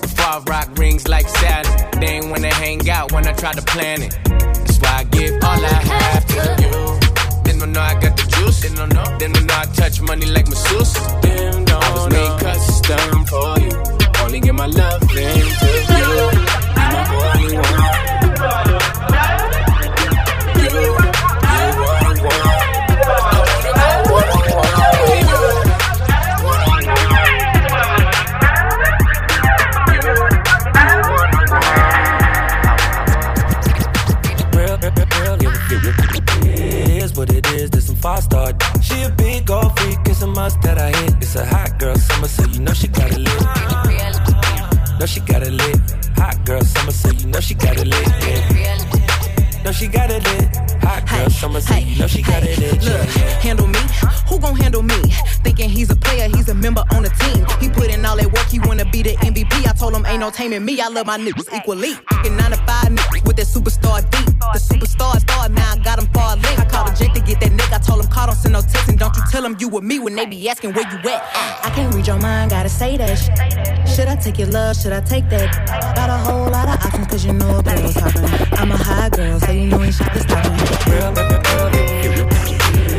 Before 0.00 0.26
I 0.26 0.42
rock 0.48 0.76
rings 0.76 1.06
like 1.06 1.28
Saturn. 1.28 2.00
They 2.00 2.08
ain't 2.08 2.30
wanna 2.30 2.52
hang 2.52 2.90
out 2.90 3.12
when 3.12 3.28
I 3.28 3.32
try 3.32 3.52
to 3.52 3.62
plan 3.62 4.02
it. 4.02 4.18
That's 4.24 4.78
why 4.80 4.92
I 4.98 5.04
give 5.04 5.34
all 5.34 5.64
I 5.64 5.68
have 5.68 6.26
to 6.26 6.62
you. 6.62 7.11
Then 7.62 7.74
don't 7.74 7.80
know 7.80 7.88
I 7.88 8.00
got 8.00 8.16
the 8.16 8.22
juice. 8.26 8.60
Then 8.60 8.74
don't 8.74 8.92
know. 8.92 9.18
Then 9.20 9.32
don't 9.34 9.46
know 9.46 9.54
I 9.54 9.66
touch 9.66 10.00
money 10.00 10.26
like 10.26 10.48
masseuse. 10.48 10.94
Them 11.22 11.64
don't 11.64 11.84
I 11.84 11.94
was 11.94 12.12
made 12.12 12.40
custom 12.40 13.24
for 13.26 13.60
you. 13.60 14.24
Only 14.24 14.40
give 14.40 14.56
my 14.56 14.66
love 14.66 15.00
to 15.00 15.20
you. 15.22 15.44
You 15.94 16.32
my 16.74 17.34
only 17.36 17.56
one. 17.58 18.81
That 40.50 40.76
I 40.76 40.90
hit. 40.90 41.14
It's 41.20 41.36
a 41.36 41.46
hot 41.46 41.78
girl 41.78 41.94
summer, 41.94 42.26
so 42.26 42.42
you 42.44 42.60
know 42.60 42.72
she 42.72 42.88
got 42.88 43.12
it 43.12 43.18
lit. 43.18 43.42
Know 44.98 45.06
she 45.06 45.20
got 45.20 45.42
it 45.42 45.52
lit. 45.52 45.78
Hot 46.16 46.44
girl 46.44 46.62
summer, 46.62 46.90
so 46.90 47.10
you 47.10 47.26
know 47.28 47.38
she 47.40 47.54
got 47.54 47.78
it 47.78 47.86
lit. 47.86 48.08
Yeah. 48.08 49.11
Know 49.64 49.70
she 49.72 49.86
got 49.86 50.10
it 50.10 50.24
lit. 50.24 50.56
Hot 50.82 51.08
girl 51.08 51.30
summer, 51.30 51.60
so 51.60 51.76
you 51.76 51.96
know 51.98 52.06
she 52.08 52.22
got 52.22 52.42
it 52.42 52.58
lit. 52.58 52.82
Look, 52.82 53.06
Yeah, 53.16 53.22
handle 53.40 53.68
me. 53.68 53.78
Who 54.28 54.40
gon' 54.40 54.56
handle 54.56 54.82
me? 54.82 55.00
Thinking 55.44 55.70
he's 55.70 55.90
a 55.90 55.96
player, 55.96 56.28
he's 56.28 56.48
a 56.48 56.54
member 56.54 56.82
on 56.90 57.02
the 57.04 57.10
team. 57.10 57.46
He 57.60 57.68
put 57.68 57.88
in 57.92 58.04
all 58.04 58.16
that 58.16 58.26
work, 58.32 58.48
he 58.48 58.58
wanna 58.58 58.84
be 58.86 59.02
the 59.02 59.14
MVP. 59.20 59.66
I 59.68 59.72
told 59.72 59.94
him 59.94 60.04
ain't 60.06 60.20
no 60.20 60.30
taming 60.30 60.64
me. 60.64 60.80
I 60.80 60.88
love 60.88 61.06
my 61.06 61.18
niggas 61.18 61.52
equally. 61.56 61.92
Fucking 62.10 62.36
nine 62.36 62.50
to 62.50 62.56
five 62.66 62.88
niggas 62.90 63.24
with 63.24 63.36
that 63.36 63.46
superstar 63.46 64.02
deep. 64.10 64.26
The 64.52 64.58
superstar 64.58 65.20
star, 65.20 65.48
now 65.48 65.72
I 65.72 65.78
got 65.78 65.98
him 66.00 66.06
far 66.12 66.34
link. 66.36 66.58
I 66.58 66.64
called 66.64 66.88
a 66.88 66.96
Jake 66.96 67.12
to 67.14 67.20
get 67.20 67.38
that 67.40 67.50
nigga. 67.52 67.74
I 67.74 67.78
told 67.78 68.04
him 68.04 68.10
call, 68.10 68.26
don't 68.26 68.34
send 68.34 68.54
no 68.54 68.62
text, 68.62 68.88
and 68.88 68.98
don't 68.98 69.14
you 69.16 69.22
tell 69.30 69.44
him 69.44 69.56
you 69.60 69.68
with 69.68 69.84
me 69.84 70.00
when 70.00 70.16
they 70.16 70.26
be 70.26 70.48
asking 70.48 70.72
where 70.72 70.90
you 70.90 70.98
at. 71.10 71.22
I 71.64 71.70
can't 71.74 71.94
read 71.94 72.06
your 72.06 72.18
mind, 72.18 72.50
gotta 72.50 72.68
say 72.68 72.96
that 72.96 73.14
shit. 73.14 73.88
Should 73.88 74.08
I 74.08 74.16
take 74.16 74.38
your 74.38 74.48
love? 74.48 74.76
Should 74.76 74.92
I 74.92 75.00
take 75.02 75.28
that? 75.28 75.94
Got 75.94 76.10
a 76.10 76.16
whole 76.16 76.50
lot 76.50 76.66
of 76.68 76.84
options, 76.84 77.06
cause 77.06 77.24
you 77.24 77.32
know 77.32 77.62
girl's 77.62 77.94
hopping. 77.94 78.24
I'm 78.58 78.72
a 78.72 78.76
high 78.76 79.10
girl, 79.10 79.38
so 79.38 79.51
you 79.52 79.66
know 79.68 79.82
ain't 79.82 79.94
shit 79.94 80.12
to 80.12 80.20
stop 80.20 80.44
me. 80.44 80.58
Real, 80.90 81.12
real, 81.12 81.28
real, 81.44 81.68
real. 81.72 82.28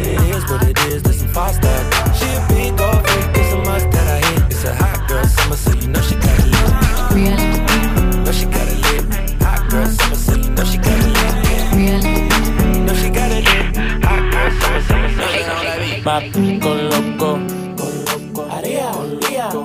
It 0.05 0.35
is 0.35 0.43
what 0.49 0.63
it 0.67 0.77
is, 0.87 1.03
there's 1.03 1.19
some 1.19 1.29
five 1.29 1.55
star. 1.55 1.79
She 2.13 2.25
a 2.25 2.45
big 2.49 2.79
old 2.79 3.07
freak, 3.07 3.37
it's 3.37 3.53
a 3.53 3.57
must 3.57 3.91
that 3.91 4.07
I 4.07 4.19
hit. 4.27 4.51
It's 4.51 4.63
a 4.63 4.75
hot 4.75 5.07
girl 5.07 5.25
summer, 5.25 5.55
so 5.55 5.71
you 5.73 5.87
know 5.87 6.01
she 6.01 6.15
got 6.15 6.39
it 6.39 6.45
lit. 6.53 6.71
Know 8.25 8.31
she 8.31 8.45
got 8.45 8.67
it 8.67 8.79
lit. 8.85 9.03
Hot 9.41 9.69
girl 9.69 9.87
summer, 9.87 10.15
so 10.15 10.33
you 10.35 10.49
know 10.49 10.63
she 10.63 10.77
got 10.77 10.99
it 10.99 11.11
lit. 11.17 12.03
Know 12.85 12.93
she 12.93 13.09
got 13.09 13.31
it 13.31 13.43
lit. 13.45 14.03
Hot 14.05 14.31
girl 14.31 14.51
summer, 14.59 14.81
so 14.87 14.95
you 14.95 15.17
know 15.17 15.27
she 15.33 15.39
got 15.43 15.57
summer, 15.59 15.87
summer. 15.91 16.05
My 16.05 16.59
go 16.59 16.71
loco. 16.91 17.63
Maria, 18.53 18.91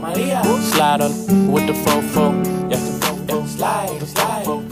Maria, 0.01 0.43
Slide 0.63 1.01
on 1.03 1.53
with 1.53 1.67
the 1.67 1.73
fofo. 1.73 2.33
Yeah, 2.71 2.79
yeah. 3.29 3.47
slide, 3.47 4.03
slide. 4.03 4.68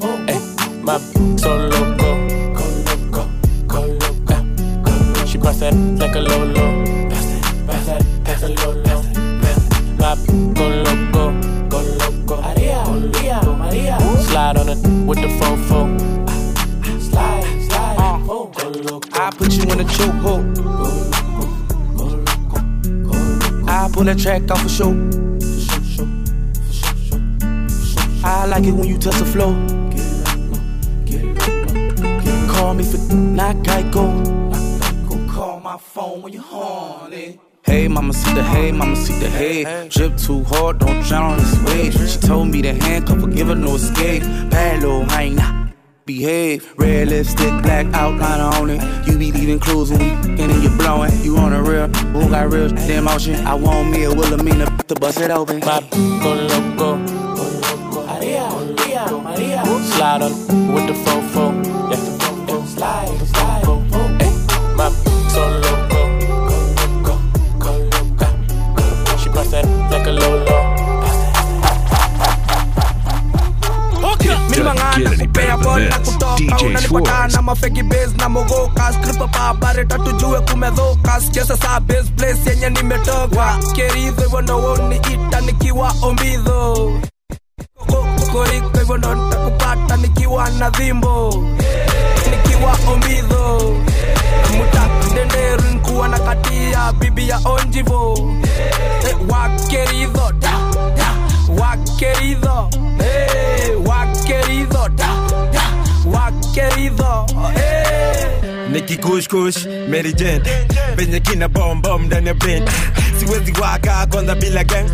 I 24.06 24.14
pull 24.14 24.14
that 24.14 24.22
track 24.22 24.50
off 24.52 24.64
a 24.64 24.68
show. 24.68 24.92
I 28.24 28.46
like 28.46 28.64
it 28.64 28.72
when 28.72 28.86
you 28.86 28.98
touch 28.98 29.16
the 29.16 29.24
flow. 29.24 29.52
Call 32.52 32.74
me 32.74 32.84
for 32.84 33.14
not 33.14 33.56
Geico. 33.56 35.28
Call 35.28 35.60
my 35.60 35.76
phone 35.76 36.22
when 36.22 36.32
you're 36.32 36.42
horny. 36.42 37.40
Hey, 37.64 37.88
mama, 37.88 38.12
see 38.12 38.32
the 38.32 38.44
hey, 38.44 38.70
mama, 38.70 38.94
see 38.94 39.18
the 39.18 39.28
hey. 39.28 39.88
Drip 39.88 40.16
too 40.16 40.44
hard, 40.44 40.78
don't 40.78 41.02
drown 41.02 41.32
on 41.32 41.38
this 41.38 41.58
wave. 41.64 42.08
She 42.08 42.18
told 42.20 42.48
me 42.48 42.62
to 42.62 42.74
handcuff 42.74 43.20
her, 43.22 43.26
give 43.26 43.48
her 43.48 43.56
no 43.56 43.74
escape. 43.74 44.22
Bad 44.22 44.82
little 44.82 45.04
hyena. 45.06 45.55
Behave, 46.06 46.72
red 46.78 47.08
lipstick, 47.08 47.50
black 47.64 47.84
outline 47.92 48.40
on 48.40 48.70
it. 48.70 49.08
You 49.08 49.18
be 49.18 49.32
leaving 49.32 49.58
clues 49.58 49.90
when 49.90 49.98
we 49.98 50.10
and 50.10 50.52
then 50.52 50.62
you 50.62 50.70
blowing. 50.78 51.10
You 51.24 51.36
on 51.36 51.52
a 51.52 51.60
real, 51.60 51.88
who 51.88 52.30
got 52.30 52.52
real 52.52 52.68
shit 52.68 52.90
in 52.90 53.02
motion? 53.02 53.44
I 53.44 53.54
want 53.54 53.90
me 53.90 54.04
a 54.04 54.10
Wilhelmina 54.14 54.66
to 54.86 54.94
bust 54.94 55.20
it 55.20 55.32
open. 55.32 55.58
My 55.58 55.80
go 56.22 56.34
loco. 56.34 56.96
Maria, 58.06 58.48
Maria, 58.48 59.06
Maria. 59.10 59.64
Slide 59.64 60.22
on 60.22 60.72
with 60.72 60.86
the 60.86 60.92
fofo. 60.92 61.75
record 75.74 75.90
na 75.90 75.98
kutoka 75.98 76.56
unanipata 76.66 77.28
na 77.28 77.42
ita 84.96 85.40
nikiwa 85.40 85.94
ombizo. 86.02 86.92
Nikiwa 89.96 90.48
na 90.50 90.70
dhimbo 90.70 91.44
nikiwa 92.30 92.76
ombizo. 92.92 93.72
Mutadenderu 94.56 95.62
na 96.08 96.18
katia 96.18 96.92
bibi 96.92 97.28
ya 97.28 97.40
onjivo. 97.44 98.18
Eh, 99.08 99.16
Wakerizo 99.28 100.32
ta. 100.40 100.60
Wakeridho 101.60 102.68
da, 102.70 102.76
da, 102.98 102.98
wakeridho 102.98 103.04
Eh, 103.04 103.70
wakeridho 103.86 104.88
da, 104.88 105.65
wakeridho 106.16 107.26
Eh. 107.56 108.26
nikikushkush 108.72 109.66
merijen 109.88 110.42
venye 110.96 111.20
kina 111.20 111.48
bombom 111.48 112.02
ndani 112.06 112.26
ya 112.28 112.34
bent 112.34 112.70
siwezi 113.18 113.52
waka 113.60 114.06
kwanza 114.06 114.34
bila 114.34 114.64
gang. 114.64 114.86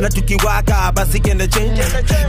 Na 0.00 0.08
tukiwaka 0.08 0.92
basi 0.92 1.20
kende 1.20 1.48
change. 1.48 1.82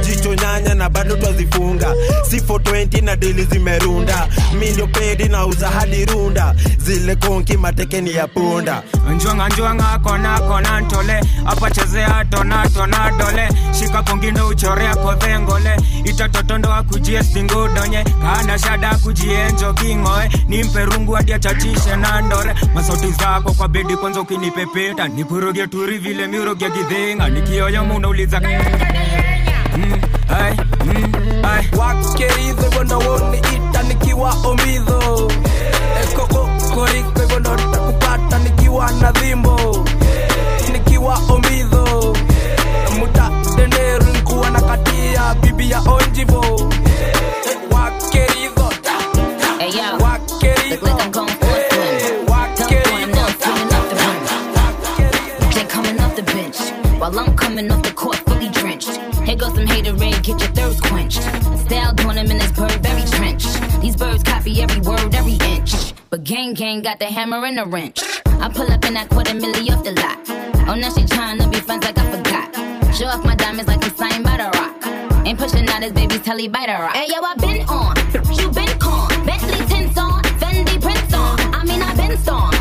Jicho 0.06 0.34
nyanya 0.36 0.74
na 0.76 0.90
bado 0.90 1.16
twazifunga. 1.16 1.94
Si 2.30 2.40
420 2.42 3.02
na 3.02 3.16
dili 3.16 3.44
zimerunda. 3.44 4.28
Mi 4.60 4.70
ndio 4.70 4.88
pedi 4.88 5.30
na 5.30 5.46
uza 5.46 5.70
hadi 5.70 6.06
runda. 6.06 6.56
Zile 6.78 7.16
konki 7.16 7.58
matekeni 7.58 8.14
ya 8.14 8.28
punda. 8.28 8.84
Njwanga 9.16 9.48
njwanga 9.50 10.00
kona 10.04 10.40
kona 10.40 10.80
ntole. 10.82 11.20
Apachezea 11.46 12.26
tona 12.30 12.70
tona 12.70 13.12
dole. 13.18 13.50
Shika 13.80 14.04
kongindo 14.04 14.48
uchorea 14.48 14.96
kodhengole 14.96 15.78
itatotondoa 16.04 16.78
akujie 16.78 17.24
stingudonye 17.24 18.06
kana 18.34 18.58
shada 18.60 18.96
kujienjo 19.04 19.74
kingoe. 19.74 20.30
Nimpe 20.48 20.86
rungu 20.86 21.12
hadi 21.14 21.34
achachishe 21.34 21.96
na 21.96 22.22
ndore. 22.22 22.56
Masauti 22.74 23.12
zako 23.12 23.52
kwa 23.54 23.68
bedi 23.68 23.96
kwanza 23.98 24.22
ukinipepeta. 24.22 25.08
Nikuroge 25.08 25.68
turi 25.68 25.98
vile 25.98 26.28
miroge 26.28 26.70
kidhinga 26.70 27.30
nikioyo 27.30 27.86
munauliza 27.86 28.40
mm, 28.40 30.02
ai, 30.40 30.58
mm, 30.86 31.14
hivyo 32.42 32.84
ndo 32.84 33.00
nikiwa 33.88 34.34
omidho 34.46 35.32
ekokokoriko 36.04 37.20
hivyo 37.22 37.40
ndo 37.40 37.56
nikiwa 38.40 38.92
na 38.92 39.12
dhimbo 39.12 39.86
nikiwa 40.74 41.20
omidho 41.30 42.16
muta 43.00 43.32
denderu 43.56 44.06
nkuwa 44.06 44.50
na 44.50 44.62
katia 44.62 45.34
bibi 45.42 45.72
ya 45.72 45.80
onjivo 45.82 46.72
coming 57.54 57.72
off 57.72 57.84
the 57.84 57.94
court 57.94 58.16
fully 58.26 58.50
drenched. 58.50 58.98
Here 59.28 59.36
goes 59.36 59.54
some 59.54 59.68
hater 59.68 59.94
rain, 59.94 60.20
get 60.24 60.40
your 60.42 60.54
thirst 60.58 60.82
quenched. 60.82 61.22
Style 61.66 61.94
doing 61.94 62.18
him 62.18 62.32
in 62.32 62.40
this 62.40 62.52
bird 62.52 62.72
very 62.82 63.06
trench. 63.12 63.46
These 63.80 63.96
birds 63.96 64.24
copy 64.24 64.60
every 64.60 64.82
word, 64.82 65.14
every 65.14 65.38
inch. 65.54 65.94
But 66.10 66.24
gang 66.24 66.56
gang 66.56 66.82
got 66.82 66.98
the 66.98 67.06
hammer 67.06 67.46
and 67.46 67.56
the 67.56 67.66
wrench. 67.66 68.02
I 68.26 68.50
pull 68.50 68.72
up 68.72 68.84
in 68.86 68.96
that 68.96 69.08
quarter 69.10 69.36
milli 69.36 69.70
off 69.70 69.84
the 69.84 69.92
lot. 69.92 70.18
Oh, 70.68 70.74
now 70.74 70.90
she 70.90 71.02
tryna 71.02 71.52
be 71.52 71.60
friends 71.60 71.86
like 71.86 71.98
I 72.00 72.06
forgot. 72.16 72.96
Show 72.96 73.06
off 73.06 73.24
my 73.24 73.36
diamonds 73.36 73.68
like 73.68 73.84
I'm 73.86 73.96
signed 73.96 74.24
by 74.24 74.38
the 74.38 74.50
rock. 74.58 75.28
Ain't 75.28 75.38
pushing 75.38 75.70
out 75.70 75.84
his 75.84 75.92
baby's 75.92 76.22
telly 76.22 76.48
by 76.48 76.66
the 76.66 76.74
rock. 76.74 76.96
Hey 76.96 77.06
yo, 77.08 77.22
I 77.22 77.36
been 77.36 77.62
on, 77.70 77.94
you 78.40 78.50
been 78.50 78.80
con. 78.80 79.10
Bentley 79.28 79.62
tints 79.68 79.98
on, 80.00 80.24
Fendi 80.42 80.82
prints 80.82 81.14
on. 81.14 81.40
I 81.54 81.64
mean 81.66 81.82
I 81.84 81.94
been 81.96 82.18
storm, 82.18 82.53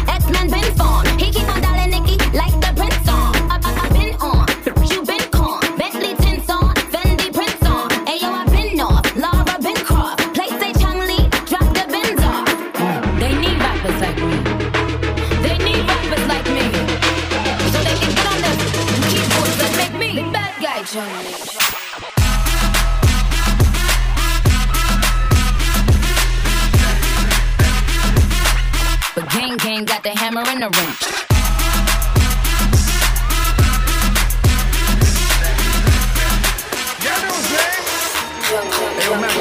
got 30.03 30.15
the 30.15 30.19
hammer 30.19 30.43
and 30.47 30.63
the 30.63 30.69
wrench. 30.79 31.03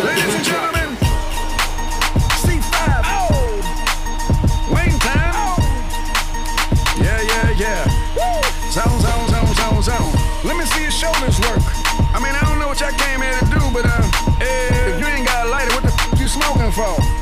Ladies 0.06 0.36
and 0.36 0.44
gentlemen, 0.44 0.98
C5. 2.42 2.82
Wing 4.72 5.00
time. 5.00 5.60
Yeah, 6.98 7.22
yeah, 7.22 7.50
yeah. 7.52 7.86
Zone, 8.72 9.00
zone, 9.00 9.28
zone, 9.30 9.54
zone, 9.56 9.82
zone. 9.82 10.14
Let 10.44 10.58
me 10.58 10.66
see 10.66 10.82
your 10.84 10.92
shoulders 10.92 11.40
work. 11.42 11.62
I 12.14 12.20
mean, 12.22 12.36
I 12.36 12.42
don't 12.44 12.60
know 12.60 12.68
what 12.68 12.80
y'all 12.80 12.92
came 12.92 13.22
here 13.22 13.38
to 13.40 13.46
do, 13.46 13.60
but 13.74 13.86
uh, 13.86 14.04
if 14.42 15.00
you 15.00 15.08
ain't 15.08 15.26
got 15.28 15.48
a 15.48 15.50
lighter, 15.50 15.74
what 15.74 15.84
the 15.84 15.90
f 15.92 16.20
you 16.20 16.28
smoking 16.28 16.72
for? 16.72 17.22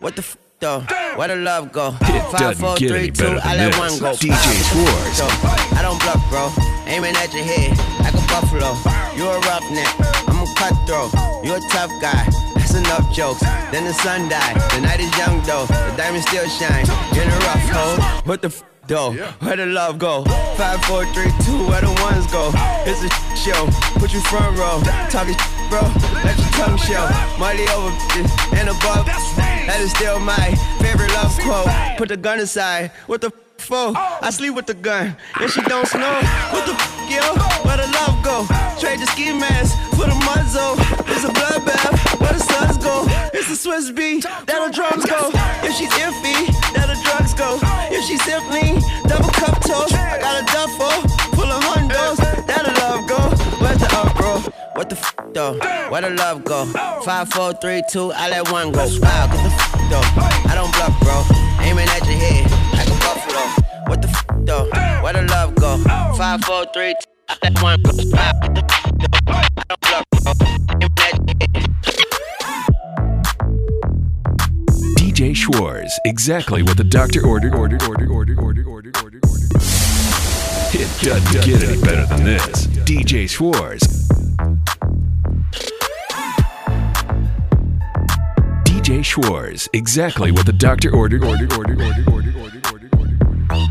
What 0.00 0.14
the 0.14 0.22
f 0.22 0.37
though? 0.60 0.80
Where 1.16 1.28
the 1.28 1.36
love 1.36 1.72
go? 1.72 1.94
It 2.02 2.38
doesn't 2.38 2.78
get 2.78 2.90
any 2.92 3.10
better 3.10 3.40
I 3.44 3.56
than 3.56 3.70
let 3.70 3.78
one 3.78 3.90
this. 3.90 4.00
go. 4.00 4.12
DJ 4.12 4.54
Schwartz. 4.70 5.18
So, 5.18 5.26
I 5.76 5.80
don't 5.82 6.00
bluff, 6.02 6.22
bro. 6.30 6.50
Aiming 6.86 7.14
at 7.16 7.32
your 7.32 7.44
head 7.44 7.76
like 8.00 8.14
a 8.14 8.24
buffalo. 8.28 8.74
You 9.16 9.26
a 9.28 9.38
roughneck, 9.40 9.88
I'm 10.28 10.42
a 10.42 10.46
cutthroat. 10.54 11.12
You 11.44 11.54
a 11.54 11.60
tough 11.70 11.90
guy. 12.00 12.24
That's 12.56 12.74
enough 12.74 13.12
jokes. 13.14 13.40
Then 13.72 13.84
the 13.84 13.92
sun 13.94 14.28
died. 14.28 14.56
The 14.72 14.80
night 14.80 15.00
is 15.00 15.16
young 15.18 15.42
though. 15.42 15.66
The 15.66 15.94
diamond 15.96 16.24
still 16.24 16.48
shine. 16.48 16.86
You're 17.14 17.24
in 17.24 17.30
a 17.30 17.38
rough 17.38 17.68
hole. 17.70 18.22
What 18.24 18.42
the 18.42 18.48
f 18.48 18.62
though? 18.88 19.12
Where 19.40 19.56
the 19.56 19.66
love 19.66 19.98
go? 19.98 20.24
Five, 20.56 20.82
four, 20.84 21.04
three, 21.12 21.30
two. 21.44 21.58
Where 21.68 21.80
the 21.80 21.92
ones 22.02 22.26
go? 22.32 22.50
It's 22.88 23.02
a 23.04 23.10
show. 23.36 23.68
Put 24.00 24.12
you 24.12 24.20
front 24.22 24.56
row. 24.58 24.80
Talking 25.10 25.36
bro. 25.68 25.82
Let 26.24 26.36
your 26.38 26.50
tongue 26.58 26.78
show. 26.78 27.04
Money 27.38 27.68
over 27.76 27.92
and 28.56 28.68
above. 28.68 29.06
That 29.68 29.78
is 29.80 29.90
still 29.92 30.18
my 30.18 30.54
favorite 30.80 31.12
love 31.12 31.32
quote. 31.40 31.68
Put 31.98 32.08
the 32.08 32.16
gun 32.16 32.40
aside. 32.40 32.90
What 33.06 33.20
the 33.20 33.28
f- 33.28 33.32
for? 33.58 33.92
I 33.96 34.30
sleep 34.30 34.54
with 34.54 34.66
the 34.66 34.74
gun. 34.74 35.16
And 35.40 35.50
she 35.50 35.60
don't 35.62 35.86
snow. 35.86 36.14
What 36.50 36.64
the 36.66 36.72
f- 36.72 37.10
yo? 37.10 37.22
Where 37.68 37.76
the 37.76 37.86
love 37.92 38.16
go? 38.24 38.46
Trade 38.80 39.00
the 39.00 39.06
ski 39.06 39.32
mask 39.32 39.76
for 39.92 40.06
the 40.08 40.16
muzzle. 40.24 40.74
It's 41.12 41.24
a 41.24 41.28
bloodbath. 41.28 42.20
Where 42.20 42.32
the 42.32 42.40
suns 42.40 42.78
go? 42.78 43.04
It's 43.34 43.48
the 43.48 43.56
Swiss 43.56 43.90
beat. 43.90 44.24
That 44.24 44.64
the 44.66 44.72
drums 44.72 45.04
go. 45.04 45.30
If 45.62 45.74
she's 45.76 45.92
iffy, 46.00 46.48
that 46.72 46.88
go. 47.34 47.58
If 47.90 48.04
she's 48.04 48.22
simply 48.24 48.80
double 49.08 49.28
cup 49.30 49.60
toast, 49.60 49.94
I 49.94 50.18
got 50.20 50.42
a 50.42 50.44
duffel 50.46 51.08
full 51.36 51.50
of 51.50 51.62
hundos. 51.64 52.16
That 52.46 52.64
the 52.64 52.72
love 52.80 53.08
go. 53.08 53.18
Where's 53.62 53.78
the 53.78 53.88
up, 53.96 54.16
bro? 54.16 54.40
What 54.74 54.88
the 54.88 54.96
f 54.96 55.14
though? 55.32 55.58
Where 55.90 56.02
the 56.02 56.10
love 56.10 56.44
go? 56.44 56.66
Five, 57.04 57.30
four, 57.30 57.52
three, 57.54 57.82
two, 57.90 58.12
I 58.12 58.28
let 58.28 58.50
one 58.50 58.72
go. 58.72 58.86
Wow, 59.00 59.26
get 59.26 59.42
the 59.42 59.50
f 59.50 59.72
though. 59.90 60.02
I 60.50 60.54
don't 60.54 60.72
bluff, 60.72 60.98
bro. 61.00 61.24
Aiming 61.64 61.88
at 61.88 62.04
your 62.06 62.18
head 62.18 62.50
like 62.72 62.88
a 62.88 62.98
buffalo. 63.04 63.44
What 63.88 64.02
the 64.02 64.08
f 64.08 64.24
though? 64.44 64.68
Where 65.02 65.12
the 65.12 65.22
love 65.22 65.54
go? 65.54 65.78
Five, 66.16 66.44
four, 66.44 66.66
three, 66.72 66.94
two, 66.94 67.10
I 67.28 67.36
let 67.42 67.62
one 67.62 67.82
go. 67.82 67.90
Wow, 68.12 68.32
get 68.42 68.54
the 68.54 68.64
f 68.64 69.12
though. 69.12 69.17
DJ 75.18 75.34
Schwartz. 75.34 75.98
Exactly 76.04 76.62
what 76.62 76.76
the 76.76 76.84
doctor 76.84 77.26
ordered, 77.26 77.52
ordered, 77.52 77.82
ordered, 77.82 78.08
ordered, 78.08 78.38
ordered, 78.38 78.68
ordered, 78.68 78.96
ordered, 78.98 79.26
ordered. 79.26 79.50
It 80.72 80.88
doesn't 81.02 81.44
get 81.44 81.60
any 81.64 81.82
better 81.82 82.06
than 82.06 82.22
this. 82.22 82.68
DJ 82.86 83.28
Schwartz. 83.28 84.06
DJ 88.62 89.04
Schwartz. 89.04 89.68
Exactly 89.72 90.30
what 90.30 90.46
the 90.46 90.52
doctor 90.52 90.94
ordered, 90.94 91.24
ordered, 91.24 91.52
ordered, 91.52 91.82
ordered, 91.82 92.08
ordered, 92.08 92.36
ordered, 92.36 92.64
ordered, 92.70 92.94
ordered. 92.96 93.70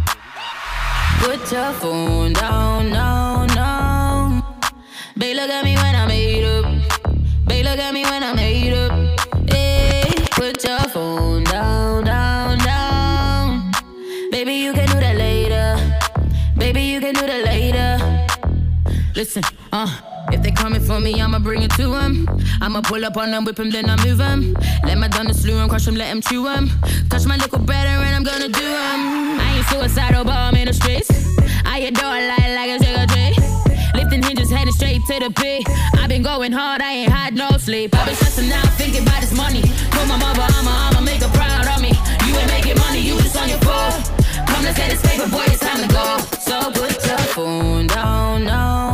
Put 1.20 1.50
your 1.50 1.72
phone 1.80 2.34
down, 2.34 2.90
down, 2.90 3.48
down. 3.48 4.44
Babe, 5.18 5.38
look 5.38 5.50
at 5.50 5.64
me 5.64 5.76
when 5.76 5.96
I 5.96 6.08
made 6.08 6.44
up. 6.44 6.66
Babe, 7.48 7.64
look 7.64 7.80
at 7.80 7.94
me 7.94 8.04
Listen, 19.18 19.42
uh. 19.74 19.90
If 20.32 20.44
they 20.44 20.52
coming 20.52 20.80
for 20.80 21.00
me, 21.00 21.20
I'ma 21.20 21.40
bring 21.40 21.64
it 21.64 21.72
to 21.72 21.88
them. 21.88 22.28
I'ma 22.62 22.82
pull 22.82 23.04
up 23.04 23.18
on 23.18 23.32
them, 23.32 23.46
whip 23.46 23.56
them, 23.56 23.72
then 23.72 23.90
I 23.90 23.96
move 24.06 24.20
them. 24.20 24.54
Let 24.84 25.00
my 25.00 25.08
done 25.08 25.34
slew 25.34 25.56
them, 25.56 25.70
crush 25.70 25.86
them, 25.86 25.96
let 25.96 26.10
them 26.10 26.22
chew 26.22 26.44
them. 26.44 26.70
Touch 27.10 27.26
my 27.26 27.36
little 27.36 27.58
brother, 27.58 27.98
and 28.06 28.14
I'm 28.14 28.22
gonna 28.22 28.48
do 28.48 28.62
them. 28.62 29.40
I 29.42 29.56
ain't 29.58 29.66
suicidal, 29.66 30.24
but 30.24 30.36
I'm 30.36 30.54
in 30.54 30.68
the 30.68 30.74
streets. 30.74 31.10
I 31.66 31.80
adore 31.90 32.22
light 32.30 32.54
like 32.54 32.70
a 32.70 32.78
cigarette. 32.78 33.96
Lifting 33.96 34.22
hinges, 34.22 34.52
heading 34.52 34.72
straight 34.72 35.02
to 35.08 35.20
the 35.20 35.32
pit. 35.32 35.64
I've 35.98 36.10
been 36.10 36.22
going 36.22 36.52
hard, 36.52 36.84
I 36.84 36.92
ain't 36.92 37.12
had 37.12 37.34
no 37.34 37.50
sleep. 37.58 37.96
I've 37.96 38.06
been 38.06 38.16
stressing 38.16 38.52
out, 38.52 38.70
thinking 38.78 39.02
about 39.02 39.22
this 39.22 39.36
money. 39.36 39.62
Put 39.90 40.08
my 40.08 40.18
mother, 40.18 40.46
I'ma, 40.46 40.90
I'ma 40.90 41.02
make 41.02 41.24
her 41.24 41.34
proud 41.34 41.66
of 41.66 41.82
me. 41.82 41.90
You 42.28 42.38
ain't 42.38 42.52
making 42.52 42.78
money, 42.78 43.02
you 43.02 43.18
just 43.18 43.36
on 43.36 43.50
your 43.50 43.62
phone. 43.66 43.98
Come, 44.46 44.64
let's 44.64 44.78
get 44.78 44.92
this 44.92 45.02
paper, 45.02 45.28
boy, 45.32 45.46
it's 45.48 45.60
time 45.60 45.82
to 45.82 45.90
go. 45.90 46.06
So 46.38 46.70
put 46.70 46.94
your 47.04 47.18
phone 47.34 47.88
down, 47.88 48.46
down, 48.46 48.87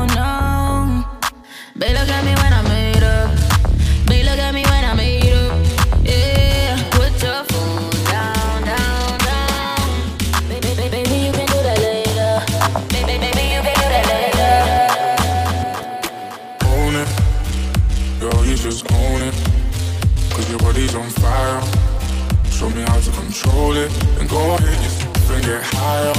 control 23.34 23.76
it 23.76 23.92
and 24.20 24.30
go 24.30 24.54
ahead, 24.54 24.78
just 24.84 25.02
bring 25.26 25.44
it 25.44 25.62
higher. 25.64 26.14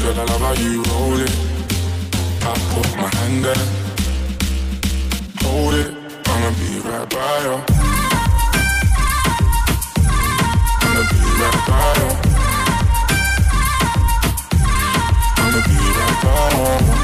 Girl, 0.00 0.20
I 0.20 0.24
love 0.24 0.40
how 0.40 0.52
you 0.54 0.82
roll 0.90 1.20
it. 1.20 1.30
I 2.42 2.52
put 2.74 2.88
my 2.96 3.08
hand 3.18 3.44
there, 3.44 3.64
hold 5.42 5.74
it. 5.74 5.94
I'ma 6.26 6.50
be 6.58 6.80
right 6.88 7.08
by 7.08 7.38
you. 7.44 7.54
I'ma 10.82 11.02
be 11.10 11.18
right 11.40 11.60
by 11.68 11.94
you. 12.00 12.10
I'ma 15.38 15.60
be 15.68 15.76
right 15.98 16.18
by 16.24 16.92
you. 16.92 16.97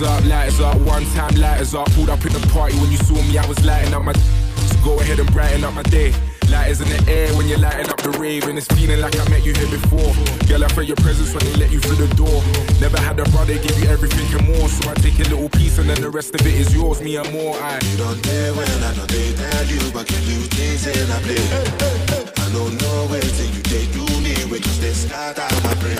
Lighters 0.00 0.02
up, 0.02 0.24
lighters 0.28 0.60
up, 0.60 0.76
one 0.82 1.04
time 1.14 1.34
lighters 1.36 1.74
up. 1.74 1.90
pulled 1.92 2.10
up 2.10 2.24
in 2.24 2.32
the 2.32 2.46
party 2.52 2.76
when 2.78 2.90
you 2.90 2.98
saw 2.98 3.14
me, 3.14 3.38
I 3.38 3.46
was 3.46 3.64
lighting 3.64 3.94
up 3.94 4.02
my. 4.02 4.12
So 4.12 4.76
go 4.84 5.00
ahead 5.00 5.18
and 5.18 5.30
brighten 5.32 5.64
up 5.64 5.74
my 5.74 5.82
day. 5.84 6.12
Lighters 6.50 6.80
in 6.80 6.88
the 6.88 7.10
air 7.10 7.32
when 7.34 7.48
you're 7.48 7.58
lighting 7.58 7.88
up 7.88 8.00
the 8.02 8.10
rave, 8.10 8.46
and 8.46 8.58
it's 8.58 8.66
feeling 8.68 9.00
like 9.00 9.18
I 9.18 9.28
met 9.28 9.44
you 9.44 9.52
here 9.54 9.70
before. 9.70 10.12
Girl, 10.46 10.64
I 10.64 10.68
felt 10.68 10.86
your 10.86 10.96
presence 10.96 11.32
when 11.34 11.44
they 11.44 11.56
let 11.56 11.70
you 11.72 11.80
through 11.80 12.06
the 12.06 12.14
door. 12.14 12.42
Never 12.80 12.98
had 13.00 13.18
a 13.18 13.24
brother 13.30 13.54
give 13.58 13.78
you 13.80 13.88
everything 13.88 14.26
and 14.36 14.46
more, 14.46 14.68
so 14.68 14.90
I 14.90 14.94
take 14.94 15.18
a 15.18 15.28
little 15.32 15.48
piece 15.48 15.78
and 15.78 15.88
then 15.88 16.00
the 16.00 16.10
rest 16.10 16.34
of 16.34 16.40
it 16.46 16.54
is 16.54 16.74
yours, 16.74 17.00
me 17.00 17.16
and 17.16 17.30
more. 17.32 17.56
I 17.56 17.80
You 17.90 17.96
don't 17.96 18.20
dare 18.22 18.52
when 18.54 18.68
I 18.68 18.94
know 18.96 19.06
they 19.06 19.32
tell 19.32 19.64
you, 19.64 19.80
but 19.92 20.10
you 20.10 20.20
do 20.28 20.38
things 20.54 20.86
in 20.86 21.08
a 21.08 21.18
play. 21.24 21.46
I 22.36 22.46
don't 22.52 22.74
know 22.80 23.06
where 23.08 23.22
till 23.22 23.48
you 23.48 23.62
they 23.72 23.86
do 23.96 24.04
me, 24.20 24.34
when 24.50 24.60
you 24.60 24.72
stay 24.76 24.92
start 24.92 25.38
out 25.38 25.56
my 25.64 25.74
brain. 25.80 25.98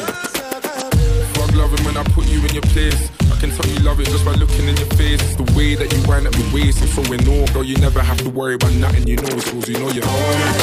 Fuck 1.33 1.55
loving 1.57 1.83
when 1.85 1.97
I 1.97 2.05
put 2.13 2.27
you 2.29 2.45
in 2.45 2.53
your 2.53 2.67
place. 2.75 3.26
I 3.37 3.39
can 3.39 3.51
tell 3.51 3.67
you 3.67 3.79
love 3.81 4.01
it 4.01 4.07
just 4.07 4.25
by 4.25 4.33
looking 4.33 4.67
in 4.67 4.75
your 4.79 4.87
face. 4.97 5.21
It's 5.21 5.37
the 5.37 5.45
way 5.53 5.75
that 5.75 5.93
you 5.93 6.09
wind 6.09 6.27
up 6.27 6.35
your 6.39 6.55
waist. 6.55 6.81
I'm 6.81 6.89
so 6.89 7.03
in 7.13 7.21
girl. 7.53 7.63
You 7.63 7.77
never 7.77 8.01
have 8.01 8.17
to 8.25 8.31
worry 8.31 8.55
about 8.55 8.73
nothing. 8.73 9.07
You 9.07 9.17
know 9.17 9.29
it's 9.29 9.53
yours. 9.53 9.69
You 9.69 9.79
know 9.79 9.91
you're 9.91 10.09
on 10.09 10.41
it. 10.41 10.57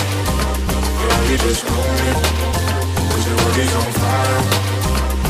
Girl, 0.97 1.23
you 1.29 1.37
just 1.37 1.65
own 1.69 2.01
it. 2.09 2.17
Cause 3.13 3.27
your 3.29 3.37
body's 3.37 3.75
on 3.77 3.91
fire. 4.01 4.41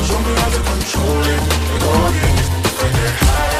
Show 0.08 0.18
me 0.24 0.32
how 0.40 0.48
to 0.56 0.60
control 0.72 1.20
it. 1.20 1.40
With 1.68 1.84
all 1.84 2.12
things. 2.12 3.53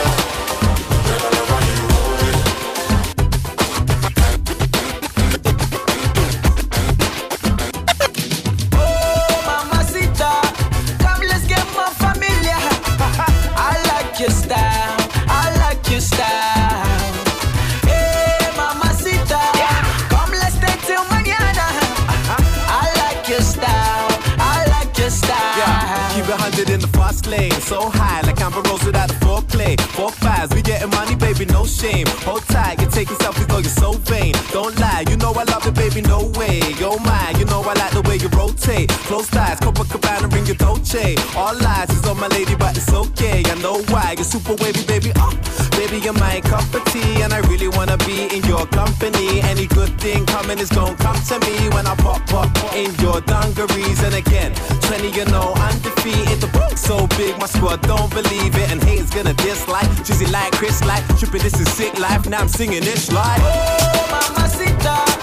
Way. 36.45 36.61
Oh 36.82 36.99
my, 36.99 37.32
you 37.38 37.45
know 37.47 37.62
I 37.62 37.74
like 37.74 37.92
the 37.92 38.03
way 38.03 38.16
you 38.16 38.28
rotate. 38.28 38.88
Close 39.09 39.28
ties, 39.28 39.59
Copacabana, 39.61 40.32
ring 40.32 40.47
your 40.47 40.57
Dolce. 40.57 41.16
All 41.36 41.55
lies 41.61 41.90
is 41.90 42.07
on 42.07 42.18
my 42.20 42.28
lady, 42.28 42.55
but 42.55 42.76
it's 42.76 42.92
okay. 42.92 43.42
I 43.47 43.55
know 43.62 43.80
why, 43.92 44.14
you're 44.16 44.24
super 44.24 44.55
wavy, 44.62 44.84
baby. 44.86 45.12
Oh, 45.16 45.32
baby, 45.72 45.99
you're 46.05 46.18
my 46.18 46.40
cup 46.40 46.66
of 46.74 46.84
tea, 46.92 47.22
and 47.22 47.32
I 47.32 47.40
really 47.51 47.68
wanna 47.68 47.97
be 47.99 48.28
in 48.34 48.42
your 48.45 48.66
company. 48.66 49.40
Any 49.42 49.66
good 49.66 49.92
thing 50.01 50.26
coming 50.26 50.59
is 50.59 50.70
gonna 50.70 50.97
come 50.97 51.20
to 51.30 51.36
me 51.47 51.68
when 51.74 51.86
I 51.86 51.95
pop 51.97 52.32
up 52.32 52.51
in 52.74 52.95
your 53.01 53.20
dungarees. 53.22 54.03
And 54.03 54.14
again, 54.14 54.53
20, 54.88 55.11
you 55.11 55.24
know, 55.26 55.53
I'm 55.57 55.74
undefeated. 55.74 56.40
The 56.40 56.51
book's 56.53 56.82
so 56.82 57.07
big, 57.18 57.38
my 57.38 57.47
squad 57.47 57.80
don't 57.82 58.11
believe 58.12 58.55
it, 58.57 58.70
and 58.70 58.82
haters 58.82 59.11
gonna 59.11 59.34
dislike. 59.34 59.88
Drizzy 60.05 60.30
like 60.30 60.53
Chris, 60.53 60.84
like 60.84 61.05
tripping, 61.18 61.42
this 61.42 61.59
is 61.59 61.70
sick 61.72 61.99
life. 61.99 62.28
Now 62.28 62.40
I'm 62.40 62.49
singing 62.49 62.82
this 62.82 63.11
like. 63.12 63.40
Oh, 63.42 64.05
mamacita, 64.12 65.13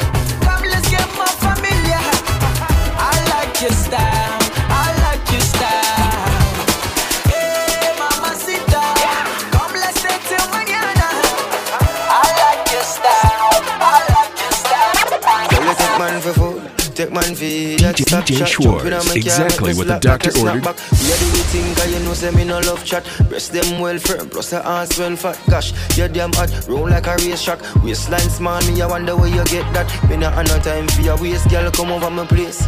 take 17.02 17.14
man 17.14 17.24
DJ 17.24 17.78
DJ 17.78 18.46
Schwartz, 18.46 19.16
exactly 19.16 19.74
what 19.74 19.88
the 19.88 20.00
doctor 20.00 20.32
ordered. 20.40 20.64
Yeah, 20.64 21.18
do 21.22 21.26
we 21.34 21.42
think 21.50 21.80
I 21.80 21.86
you 21.86 22.00
know 22.06 22.14
say 22.14 22.32
me 22.32 22.44
no 22.46 22.60
love 22.60 22.84
chat. 22.86 23.04
Breast 23.30 23.54
them 23.54 23.80
well 23.80 23.98
firm, 23.98 24.30
plus 24.30 24.52
her 24.52 24.62
ass 24.64 24.98
well 25.00 25.16
fat. 25.16 25.40
Gosh, 25.50 25.74
you 25.98 26.08
damn 26.08 26.32
hot, 26.34 26.50
roll 26.68 26.90
like 26.90 27.08
a 27.08 27.16
race 27.18 27.48
Waistline 27.84 28.30
small, 28.30 28.62
me 28.68 28.82
I 28.82 28.88
wonder 28.88 29.16
where 29.16 29.30
you 29.30 29.44
get 29.46 29.66
that. 29.74 29.90
Me 30.10 30.18
not 30.18 30.34
have 30.34 30.48
no 30.48 30.60
time 30.60 30.88
for 30.90 31.02
your 31.02 31.18
waist, 31.18 31.50
girl, 31.50 31.72
come 31.72 31.92
over 31.92 32.10
my 32.10 32.26
place. 32.26 32.62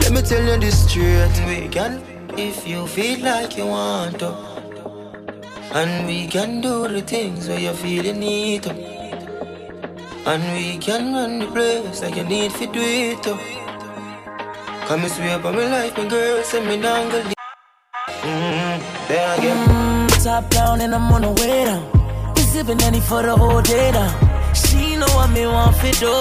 Let 0.00 0.12
me 0.12 0.22
tell 0.22 0.44
you 0.44 0.58
this 0.58 0.88
straight 0.88 1.36
We 1.46 1.68
can, 1.68 2.02
if 2.36 2.66
you 2.66 2.86
feel 2.86 3.20
like 3.20 3.56
you 3.56 3.66
want 3.66 4.18
to 4.18 4.34
And 5.72 6.06
we 6.06 6.26
can 6.26 6.60
do 6.60 6.88
the 6.88 7.02
things 7.02 7.48
where 7.48 7.58
you 7.58 7.72
feel 7.72 8.04
you 8.04 8.12
need 8.12 8.64
to 8.64 8.72
And 10.26 10.42
we 10.54 10.78
can 10.78 11.14
run 11.14 11.38
the 11.38 11.46
place 11.46 12.02
like 12.02 12.16
you 12.16 12.24
need 12.24 12.50
to 12.52 12.66
do 12.66 12.80
it 12.80 13.65
Come 14.86 15.02
and 15.02 15.10
swear 15.10 15.36
by 15.40 15.50
my 15.50 15.66
life, 15.66 15.96
my 15.96 16.06
girl, 16.06 16.42
send 16.44 16.68
me 16.68 16.80
down, 16.80 17.10
go 17.10 17.20
Mm-hmm. 18.06 19.08
There 19.08 19.38
again. 19.38 19.68
Mm, 19.68 20.24
top 20.24 20.48
down 20.50 20.80
and 20.80 20.94
I'm 20.94 21.12
on 21.12 21.22
the 21.22 21.32
way 21.42 21.64
down. 21.64 21.82
We 22.36 22.42
sipping 22.42 22.80
any 22.82 23.00
for 23.00 23.20
the 23.22 23.36
whole 23.36 23.62
day 23.62 23.90
now. 23.90 24.52
She 24.52 24.94
know 24.94 25.06
what 25.18 25.30
me 25.30 25.44
want 25.46 25.74
for 25.76 25.90
do. 25.98 26.14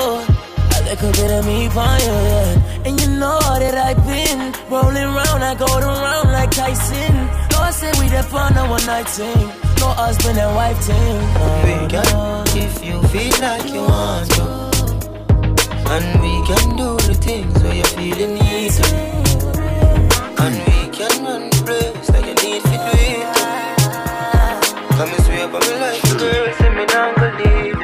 I 0.75 0.79
like 0.87 1.01
a 1.03 1.11
bit 1.11 1.31
of 1.37 1.45
me 1.45 1.69
for 1.69 1.93
you, 2.05 2.15
yeah. 2.31 2.85
And 2.85 2.99
you 2.99 3.09
know 3.21 3.37
that 3.39 3.75
I've 3.75 4.01
been 4.05 4.51
rolling 4.69 5.13
round, 5.13 5.43
I 5.43 5.53
go 5.53 5.67
around 5.77 6.31
like 6.31 6.49
Tyson. 6.49 7.15
No, 7.51 7.59
I 7.59 7.71
said 7.71 7.95
we 7.99 8.07
the 8.07 8.23
fun 8.23 8.57
a 8.57 8.67
one 8.67 8.85
night 8.87 9.07
thing. 9.07 9.47
No 9.79 9.89
husband 9.93 10.39
and 10.39 10.55
wife 10.55 10.79
team. 10.87 11.21
We 11.65 11.87
can, 11.93 12.47
if 12.57 12.83
you 12.83 12.97
feel 13.13 13.35
like 13.41 13.67
you 13.71 13.81
want 13.81 14.29
to. 14.31 14.65
And 15.87 16.19
we 16.19 16.33
can 16.49 16.75
do 16.75 16.97
the 17.07 17.13
things 17.13 17.61
where 17.61 17.75
you 17.75 17.83
feel 17.83 18.17
you 18.17 18.27
need 18.27 18.39
to. 18.39 18.44
And 20.45 20.55
we 20.57 20.89
can 20.95 21.23
run 21.23 21.49
the 21.49 21.55
place 21.65 22.09
like 22.11 22.25
you 22.27 22.35
need 22.47 22.61
to 22.61 22.69
do 22.69 22.75
it. 22.75 23.25
Come 24.91 25.09
and 25.09 25.23
swear 25.23 25.47
by 25.47 25.59
my 25.59 25.75
life, 25.79 26.01
girl, 26.19 26.53
send 26.59 26.75
me 26.77 26.85
down, 26.85 27.15
go 27.15 27.27
leave. 27.39 27.75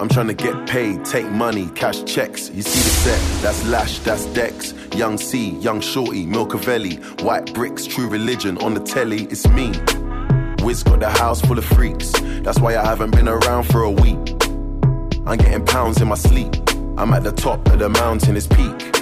I'm 0.00 0.08
trying 0.08 0.28
to 0.28 0.34
get 0.34 0.66
paid, 0.66 1.04
take 1.04 1.30
money, 1.30 1.68
cash 1.74 2.02
checks. 2.04 2.48
You 2.48 2.62
see 2.62 2.80
the 2.80 2.88
set, 2.88 3.42
that's 3.42 3.62
Lash, 3.66 3.98
that's 3.98 4.24
Dex. 4.32 4.72
Young 4.96 5.18
C, 5.18 5.50
Young 5.58 5.82
Shorty, 5.82 6.24
Milcavelli. 6.24 7.20
White 7.20 7.52
bricks, 7.52 7.84
true 7.84 8.08
religion 8.08 8.56
on 8.58 8.72
the 8.72 8.80
telly, 8.80 9.24
it's 9.24 9.46
me. 9.48 9.70
Wiz 10.64 10.82
got 10.82 11.00
the 11.00 11.10
house 11.10 11.42
full 11.42 11.58
of 11.58 11.66
freaks. 11.66 12.10
That's 12.42 12.58
why 12.58 12.78
I 12.78 12.86
haven't 12.86 13.10
been 13.10 13.28
around 13.28 13.64
for 13.64 13.82
a 13.82 13.90
week. 13.90 14.32
I'm 15.26 15.36
getting 15.36 15.66
pounds 15.66 16.00
in 16.00 16.08
my 16.08 16.14
sleep. 16.14 16.54
I'm 16.96 17.12
at 17.12 17.22
the 17.22 17.32
top 17.32 17.68
of 17.68 17.80
the 17.80 17.90
mountain, 17.90 18.34
it's 18.34 18.46
peak. 18.46 19.01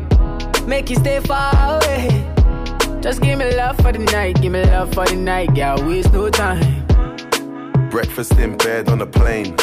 Make 0.67 0.89
you 0.89 0.95
stay 0.97 1.19
far 1.19 1.53
away. 1.75 2.27
Just 3.01 3.21
give 3.21 3.39
me 3.39 3.55
love 3.55 3.77
for 3.77 3.91
the 3.91 3.99
night, 3.99 4.41
give 4.41 4.51
me 4.51 4.63
love 4.63 4.93
for 4.93 5.05
the 5.05 5.15
night, 5.15 5.53
girl. 5.55 5.77
Waste 5.87 6.13
no 6.13 6.29
time. 6.29 6.85
Breakfast 7.89 8.33
in 8.33 8.57
bed 8.57 8.87
on 8.89 9.01
a 9.01 9.07
plane. 9.07 9.53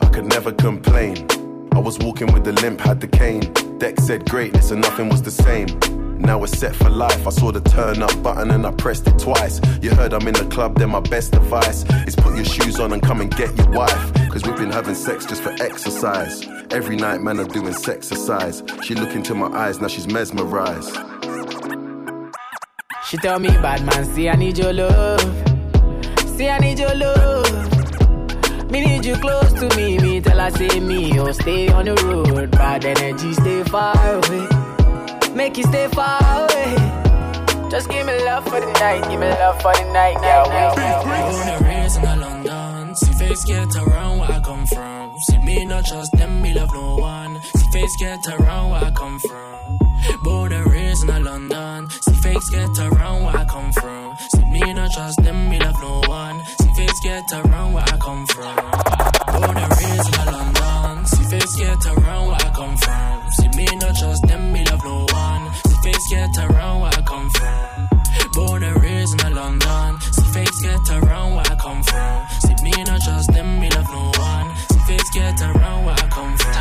I 0.00 0.08
could 0.08 0.26
never 0.26 0.52
complain. 0.52 1.26
I 1.72 1.78
was 1.78 1.98
walking 1.98 2.32
with 2.32 2.44
the 2.44 2.52
limp, 2.52 2.80
had 2.80 3.00
the 3.00 3.08
cane. 3.08 3.52
Deck 3.78 4.00
said 4.00 4.30
greatness 4.30 4.70
and 4.70 4.80
nothing 4.80 5.08
was 5.08 5.22
the 5.22 5.30
same. 5.30 5.66
Now 6.18 6.38
we're 6.38 6.46
set 6.46 6.74
for 6.74 6.88
life. 6.88 7.26
I 7.26 7.30
saw 7.30 7.52
the 7.52 7.60
turn 7.60 8.02
up 8.02 8.22
button 8.22 8.50
and 8.50 8.66
I 8.66 8.70
pressed 8.70 9.06
it 9.06 9.18
twice. 9.18 9.60
You 9.82 9.90
heard 9.90 10.14
I'm 10.14 10.26
in 10.26 10.34
the 10.34 10.46
club, 10.46 10.78
then 10.78 10.90
my 10.90 11.00
best 11.00 11.34
advice 11.34 11.84
is 12.06 12.16
put 12.16 12.34
your 12.36 12.44
shoes 12.44 12.80
on 12.80 12.92
and 12.92 13.02
come 13.02 13.20
and 13.20 13.30
get 13.36 13.54
your 13.58 13.70
wife. 13.70 14.14
Cause 14.30 14.44
we've 14.44 14.56
been 14.56 14.72
having 14.72 14.94
sex 14.94 15.26
just 15.26 15.42
for 15.42 15.50
exercise. 15.60 16.46
Every 16.76 16.96
night, 16.96 17.22
man, 17.22 17.40
I'm 17.40 17.48
doing 17.48 17.68
exercise. 17.68 18.62
She 18.82 18.94
look 18.94 19.16
into 19.16 19.34
my 19.34 19.46
eyes, 19.46 19.80
now 19.80 19.88
she's 19.88 20.06
mesmerized. 20.06 20.94
She 23.06 23.16
tell 23.16 23.38
me, 23.38 23.48
bad 23.48 23.82
man, 23.86 24.04
see 24.04 24.28
I 24.28 24.34
need 24.36 24.58
your 24.58 24.74
love. 24.74 25.22
See 26.36 26.50
I 26.50 26.58
need 26.58 26.78
your 26.78 26.94
love. 26.94 28.70
Me 28.70 28.84
need 28.84 29.06
you 29.06 29.16
close 29.16 29.54
to 29.54 29.74
me. 29.74 29.96
Me 30.00 30.20
tell 30.20 30.38
her 30.38 30.50
say 30.50 30.78
me, 30.78 31.18
oh 31.18 31.32
stay 31.32 31.70
on 31.70 31.86
the 31.86 31.94
road. 32.04 32.50
Bad 32.50 32.84
energy, 32.84 33.32
stay 33.32 33.64
far 33.64 33.96
away. 33.96 34.46
Make 35.34 35.56
you 35.56 35.64
stay 35.64 35.88
far 35.88 36.20
away. 36.20 37.70
Just 37.70 37.88
give 37.88 38.04
me 38.04 38.22
love 38.22 38.44
for 38.44 38.60
the 38.60 38.70
night, 38.84 39.00
give 39.08 39.18
me 39.18 39.30
love 39.30 39.62
for 39.62 39.72
the 39.72 39.90
night, 39.94 40.20
girl. 40.20 40.44
Born 40.44 41.48
and 41.48 41.64
raised 41.64 41.96
in 41.96 42.20
London, 42.20 42.94
see 42.96 43.12
face 43.12 43.28
face 43.28 43.44
get 43.44 43.76
around 43.76 44.18
where 44.18 44.30
I 44.30 44.40
come 44.40 44.66
from. 44.66 45.05
See 45.18 45.38
me 45.38 45.64
not 45.64 45.84
trust 45.86 46.12
them, 46.12 46.42
me 46.42 46.52
love 46.52 46.72
no 46.74 46.96
one. 46.96 47.40
See 47.42 47.70
face 47.72 47.96
get 47.98 48.26
around 48.28 48.70
where 48.70 48.84
I 48.84 48.90
come 48.90 49.18
from. 49.18 49.56
Raised 50.96 51.02
in 51.02 51.06
the 51.08 51.20
London. 51.20 51.90
See 51.90 52.14
fakes 52.14 52.50
get 52.50 52.78
around 52.78 53.24
where 53.24 53.36
I 53.36 53.44
come 53.46 53.72
from. 53.72 54.16
See 54.16 54.44
me 54.44 54.72
not 54.74 54.90
trust 54.92 55.22
them, 55.22 55.48
me 55.48 55.58
love 55.58 55.80
no 55.80 56.00
one. 56.08 56.44
See 56.44 56.72
face 56.74 57.00
get 57.02 57.32
around 57.32 57.72
where 57.72 57.84
I 57.84 57.96
come 57.96 58.26
from. 58.26 58.58
And 59.56 59.70
raised 59.78 60.14
in 60.14 60.32
London. 60.32 61.06
See 61.06 61.24
face 61.24 61.56
get 61.56 61.86
around 61.86 62.26
where 62.28 62.36
I 62.36 62.50
come 62.54 62.76
from. 62.76 63.30
See 63.32 63.48
me 63.56 63.66
not 63.76 63.96
trust 63.96 64.26
them, 64.26 64.52
me 64.52 64.64
love 64.64 64.84
no 64.84 65.06
one. 65.12 65.54
See 65.54 65.76
face 65.84 66.08
get 66.10 66.38
around 66.38 66.80
where 66.80 66.92
I 66.92 67.02
come 67.02 67.30
from. 67.30 67.88
And 68.62 68.82
raised 68.82 69.24
in 69.24 69.34
London. 69.34 70.00
See 70.00 70.22
fakes 70.32 70.62
get 70.62 70.90
around 70.90 71.34
where 71.34 71.44
I 71.46 71.56
come 71.56 71.82
from. 71.82 72.26
See 72.40 72.54
me 72.62 72.72
not 72.84 73.00
trust 73.02 73.32
them, 73.32 73.60
me. 73.60 73.68
Get 75.16 75.40
around 75.40 75.86
where 75.86 75.94
I 75.94 76.08
come 76.16 76.36
from. 76.36 76.52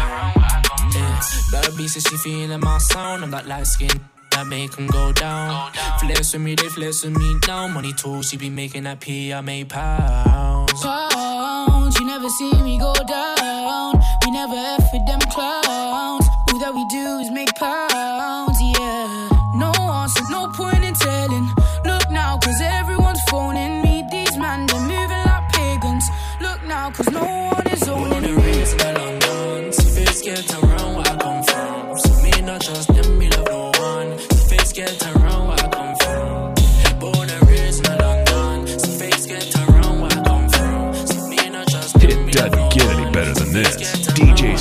Yeah, 0.96 1.20
bad 1.52 1.76
B 1.76 1.90
says 1.90 2.04
she 2.04 2.16
feeling 2.24 2.62
my 2.62 2.78
sound. 2.78 3.22
I'm 3.24 3.32
that 3.32 3.46
light 3.48 3.68
skin. 3.68 4.00
That 4.32 4.48
make 4.48 4.80
'em 4.80 4.88
go 4.88 5.12
down. 5.12 5.74
Flex 6.00 6.32
with 6.32 6.42
me, 6.42 6.56
they 6.56 6.70
flex 6.70 7.04
with 7.04 7.18
me 7.18 7.36
now. 7.50 7.68
Money 7.68 7.92
too, 7.92 8.24
she 8.24 8.38
be 8.38 8.50
making 8.50 8.84
that 8.84 9.02
P, 9.02 9.34
I 9.34 9.42
make 9.42 9.68
pounds. 9.68 10.82
Pounds, 10.82 12.00
you 12.00 12.06
never 12.06 12.30
see 12.30 12.54
me 12.68 12.80
go 12.80 12.94
down. 12.94 14.02
We 14.24 14.32
never 14.32 14.56
F 14.56 14.86
with 14.94 15.06
them 15.06 15.20
clowns. 15.34 15.65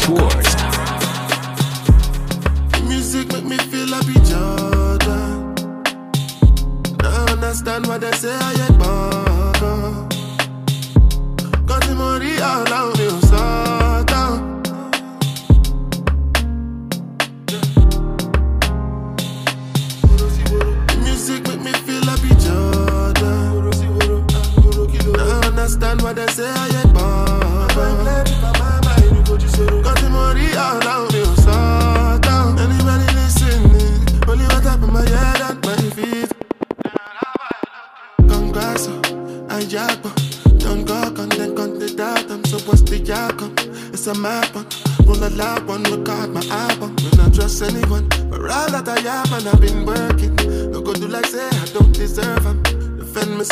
DJ 0.05 0.53
Music 2.89 3.33
make 3.33 3.45
me 3.45 3.57
feel 3.57 3.89
be 4.07 4.15
Jordan. 4.29 5.55
Now 7.01 7.33
understand 7.33 7.87
what 7.87 8.01
they 8.03 8.13
say 8.13 8.54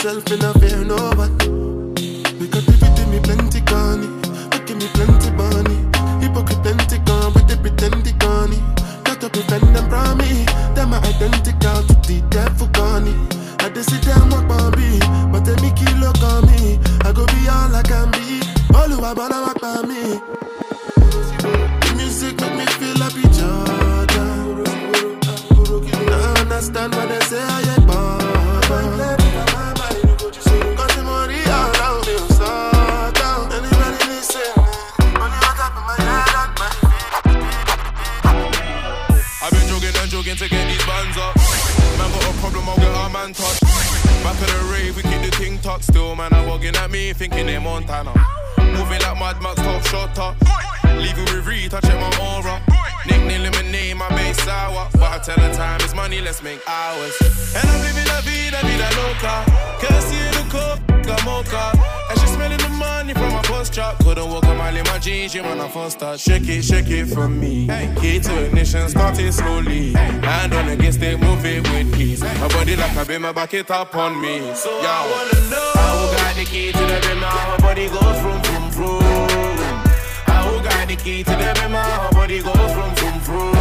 myself 0.05 0.33
in 0.33 0.45
a 0.45 0.53
fear 0.55 0.85
no 0.85 1.12
it, 67.13 67.19
shake 67.19 67.19
it 67.19 67.21
for 67.21 67.29
me. 67.29 67.67
Key 68.01 68.21
to 68.21 68.45
ignition, 68.47 68.89
start 68.89 69.19
it 69.19 69.33
slowly. 69.33 69.93
Hand 69.93 70.55
on 70.55 70.69
against 70.69 71.03
it, 71.03 71.21
move 71.21 71.45
it 71.45 71.63
with 71.71 72.01
ease. 72.01 72.23
My 72.23 72.49
body 72.49 72.77
like 72.77 72.97
a 72.97 73.05
beam, 73.05 73.23
back 73.33 73.55
it 73.55 73.71
up 73.71 73.95
on 73.95 74.21
me. 74.21 74.55
So 74.55 74.71
yeah, 74.81 74.89
I 74.89 75.11
wanna 75.11 75.51
know 75.51 75.73
how 75.75 76.17
got 76.17 76.37
the 76.37 76.45
key 76.45 76.73
to 76.73 76.79
the 76.79 77.01
beam, 77.09 77.21
now 77.21 77.49
my 77.49 77.57
body 77.59 77.89
goes 77.89 78.21
from 78.21 78.43
from 78.43 78.71
from. 78.71 79.03
How 80.27 80.49
I 80.49 80.63
got 80.63 80.89
the 80.89 80.97
key 80.97 81.23
to 81.25 81.31
the 81.31 81.61
beam, 81.61 81.73
now 81.73 82.03
my 82.05 82.11
body 82.11 82.43
goes 82.43 82.73
from 82.73 82.95
from 82.97 83.21
from. 83.21 83.55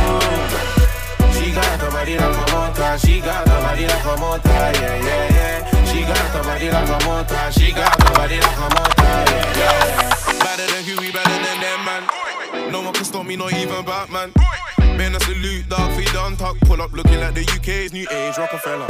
She 1.34 1.52
got 1.52 1.80
the 1.80 1.90
body 1.91 2.18
like 2.18 2.49
a 2.49 2.52
motor, 2.53 2.98
she 2.99 3.19
got 3.19 3.45
the 3.45 3.52
body 3.52 3.88
like 3.88 4.06
a 4.06 4.18
motor, 4.19 4.49
yeah, 4.49 4.95
yeah, 5.03 5.36
yeah. 5.36 5.86
She 5.86 6.02
got 6.02 6.34
the 6.34 6.41
body 6.44 6.72
like 6.72 6.90
a 6.90 7.06
motor, 7.06 7.52
she 7.52 7.72
got 7.72 7.98
the 7.98 8.11
body 8.14 8.40
like 8.40 8.57
a 8.57 8.61
motor, 8.61 9.03
yeah, 9.03 9.57
yeah. 9.57 10.01
Man. 13.23 13.27
Me, 13.27 13.35
not 13.35 13.53
even 13.53 13.85
Batman. 13.85 14.31
Man, 14.98 15.15
a 15.15 15.19
salute, 15.22 15.68
dog, 15.69 15.98
you 15.99 16.06
done 16.07 16.35
talk. 16.35 16.60
Pull 16.61 16.81
up 16.81 16.91
looking 16.91 17.19
like 17.19 17.34
the 17.34 17.41
UK's 17.41 17.93
new 17.93 18.07
age 18.11 18.38
Rockefeller. 18.38 18.88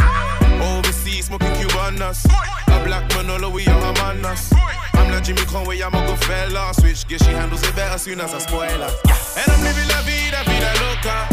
Overseas, 0.61 1.25
smoking 1.25 1.51
Cubanas. 1.59 2.25
A 2.67 2.83
black 2.83 3.07
Manolo, 3.15 3.49
we 3.49 3.65
are 3.67 3.79
a 3.79 3.93
manas. 3.93 4.51
I'm 4.93 5.11
like 5.11 5.23
Jimmy 5.23 5.45
Conway, 5.45 5.81
I'm 5.81 5.93
a 5.93 6.05
good 6.05 6.19
fella. 6.25 6.73
Switch 6.73 7.07
gear, 7.07 7.19
she 7.19 7.31
handles 7.31 7.63
it 7.63 7.75
better 7.75 7.97
soon 7.97 8.19
as 8.21 8.33
I 8.33 8.39
spoil 8.39 8.67
her. 8.67 8.93
And 9.37 9.51
I'm 9.51 9.63
living 9.63 9.87
la 9.87 10.01
vida, 10.03 10.43
vida 10.45 10.71
loca. 10.81 11.27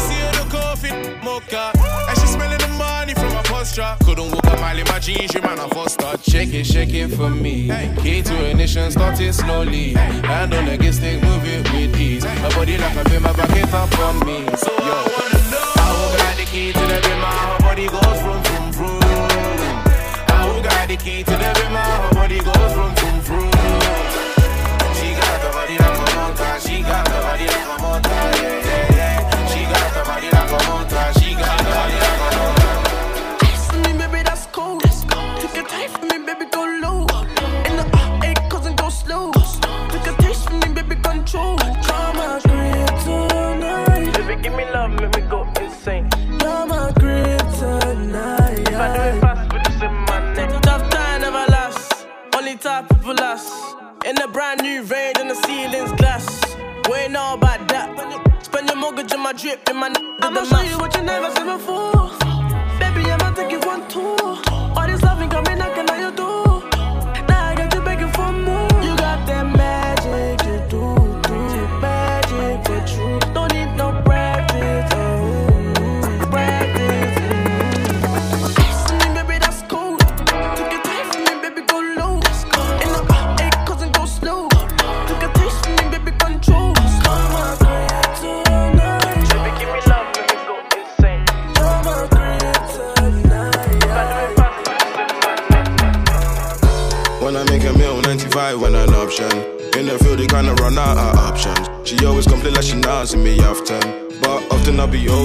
See 0.00 0.14
her 0.14 0.32
the 0.32 0.50
coffee, 0.50 0.92
mocha. 1.22 1.72
And 2.08 2.18
she 2.18 2.26
smelling 2.26 2.57
the 2.57 2.57
money 3.08 3.20
from 3.20 3.34
my 3.34 3.42
posture. 3.42 3.96
Couldn't 4.04 4.30
walk 4.30 4.46
a 4.46 4.56
mile 4.60 4.78
in 4.78 4.84
my 4.86 4.98
jeans, 4.98 5.34
you 5.34 5.40
man, 5.40 5.58
I 5.58 5.68
first 5.68 5.94
start. 5.94 6.20
Shake 6.22 6.52
it, 6.54 6.64
shake 6.64 6.92
it 6.94 7.08
for 7.08 7.30
me. 7.30 7.68
Key 8.02 8.22
to 8.22 8.50
ignition, 8.50 8.90
start 8.90 9.20
it 9.20 9.32
slowly. 9.32 9.92
Hand 9.92 10.54
on 10.54 10.66
the 10.66 10.76
gas 10.76 10.96
stick, 10.96 11.22
move 11.22 11.44
it 11.44 11.70
with 11.72 12.00
ease. 12.00 12.24
My 12.24 12.54
body 12.54 12.76
like 12.76 12.96
a 12.96 13.08
beam, 13.08 13.22
my 13.22 13.32
back 13.32 13.50
it 13.50 13.72
up 13.72 13.98
on 14.00 14.26
me. 14.26 14.46
So 14.56 14.72
yo, 14.72 14.92
I 14.92 15.08
wanna 15.14 15.50
know. 15.50 15.72
How 15.76 16.16
got 16.16 16.36
the 16.36 16.44
key 16.44 16.72
to 16.72 16.80
the 16.80 17.00
beam, 17.02 17.20
my 17.20 17.58
body 17.60 17.88
goes 17.88 18.20
from 18.20 18.42
from 18.44 18.72
from. 18.72 19.00
How 20.28 20.60
got 20.62 20.88
the 20.88 20.96
key 20.96 21.22
to 21.22 21.30
the 21.30 21.60
beam, 21.60 21.72
my 21.72 22.10
body 22.12 22.38
goes 22.40 22.57
n- 60.30 60.36
I'ma 60.36 60.44
show 60.44 60.60
you 60.62 60.78
what 60.78 60.94
you 60.96 61.02
never 61.02 61.30
seen 61.34 61.47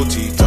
OT 0.04 0.43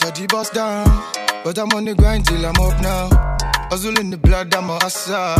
because 0.00 0.20
the 0.20 0.26
bust 0.26 0.54
down, 0.54 0.86
but 1.44 1.58
I'm 1.58 1.70
on 1.72 1.84
the 1.84 1.94
grind 1.94 2.26
till 2.26 2.44
I'm 2.44 2.54
up 2.60 2.80
now. 2.80 3.08
Hustle 3.70 3.98
in 3.98 4.10
the 4.10 4.16
blood, 4.16 4.54
I'm 4.54 4.70
a 4.70 4.78
hustler. 4.80 5.36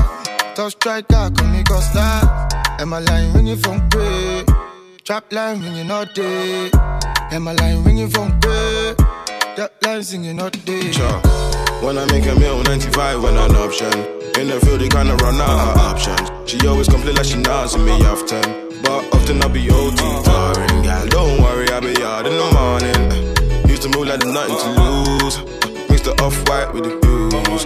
Tough 0.54 0.72
striker, 0.72 1.30
call 1.30 1.48
me 1.48 1.62
Costa. 1.64 2.48
Am 2.80 2.92
I 2.92 3.00
line 3.00 3.32
ringing 3.34 3.56
from 3.56 3.88
pay? 3.90 4.44
Trap 5.04 5.32
line 5.32 5.62
ringing 5.62 5.90
all 5.90 6.04
day. 6.06 6.70
Am 7.30 7.48
I 7.48 7.52
line 7.52 7.84
ringing 7.84 8.08
from 8.08 8.38
pay? 8.40 8.94
That 9.56 9.72
line 9.84 10.02
singing 10.02 10.40
all 10.40 10.50
day. 10.50 10.92
Sure. 10.92 11.20
When 11.82 11.98
I 11.98 12.04
make 12.10 12.26
a 12.26 12.34
meal, 12.34 12.62
95 12.62 13.22
when 13.22 13.36
an 13.36 13.54
option. 13.56 13.92
In 14.38 14.48
the 14.48 14.60
field, 14.64 14.80
they 14.80 14.88
kinda 14.88 15.14
run 15.16 15.40
out 15.40 15.76
of 15.76 15.78
options. 15.78 16.50
She 16.50 16.58
always 16.66 16.88
complain 16.88 17.14
like 17.14 17.26
she 17.26 17.42
see 17.42 17.78
me 17.78 17.92
often. 18.06 18.42
But 18.82 19.14
often 19.14 19.42
I'll 19.42 19.48
be 19.48 19.70
OT 19.70 20.00
tiring. 20.24 20.82
Don't 21.10 21.42
worry, 21.42 21.68
I'll 21.70 21.80
be 21.80 22.02
out 22.02 22.26
in 22.26 22.36
the 22.36 22.50
morning. 22.52 23.27
Used 23.78 23.92
to 23.92 23.96
move 23.96 24.08
like 24.08 24.18
there's 24.18 24.34
nothing 24.34 24.56
to 24.56 24.82
lose. 24.82 25.38
Mix 25.88 26.02
the 26.02 26.10
off 26.20 26.36
white 26.48 26.74
with 26.74 26.82
the 26.82 26.98
blues. 26.98 27.64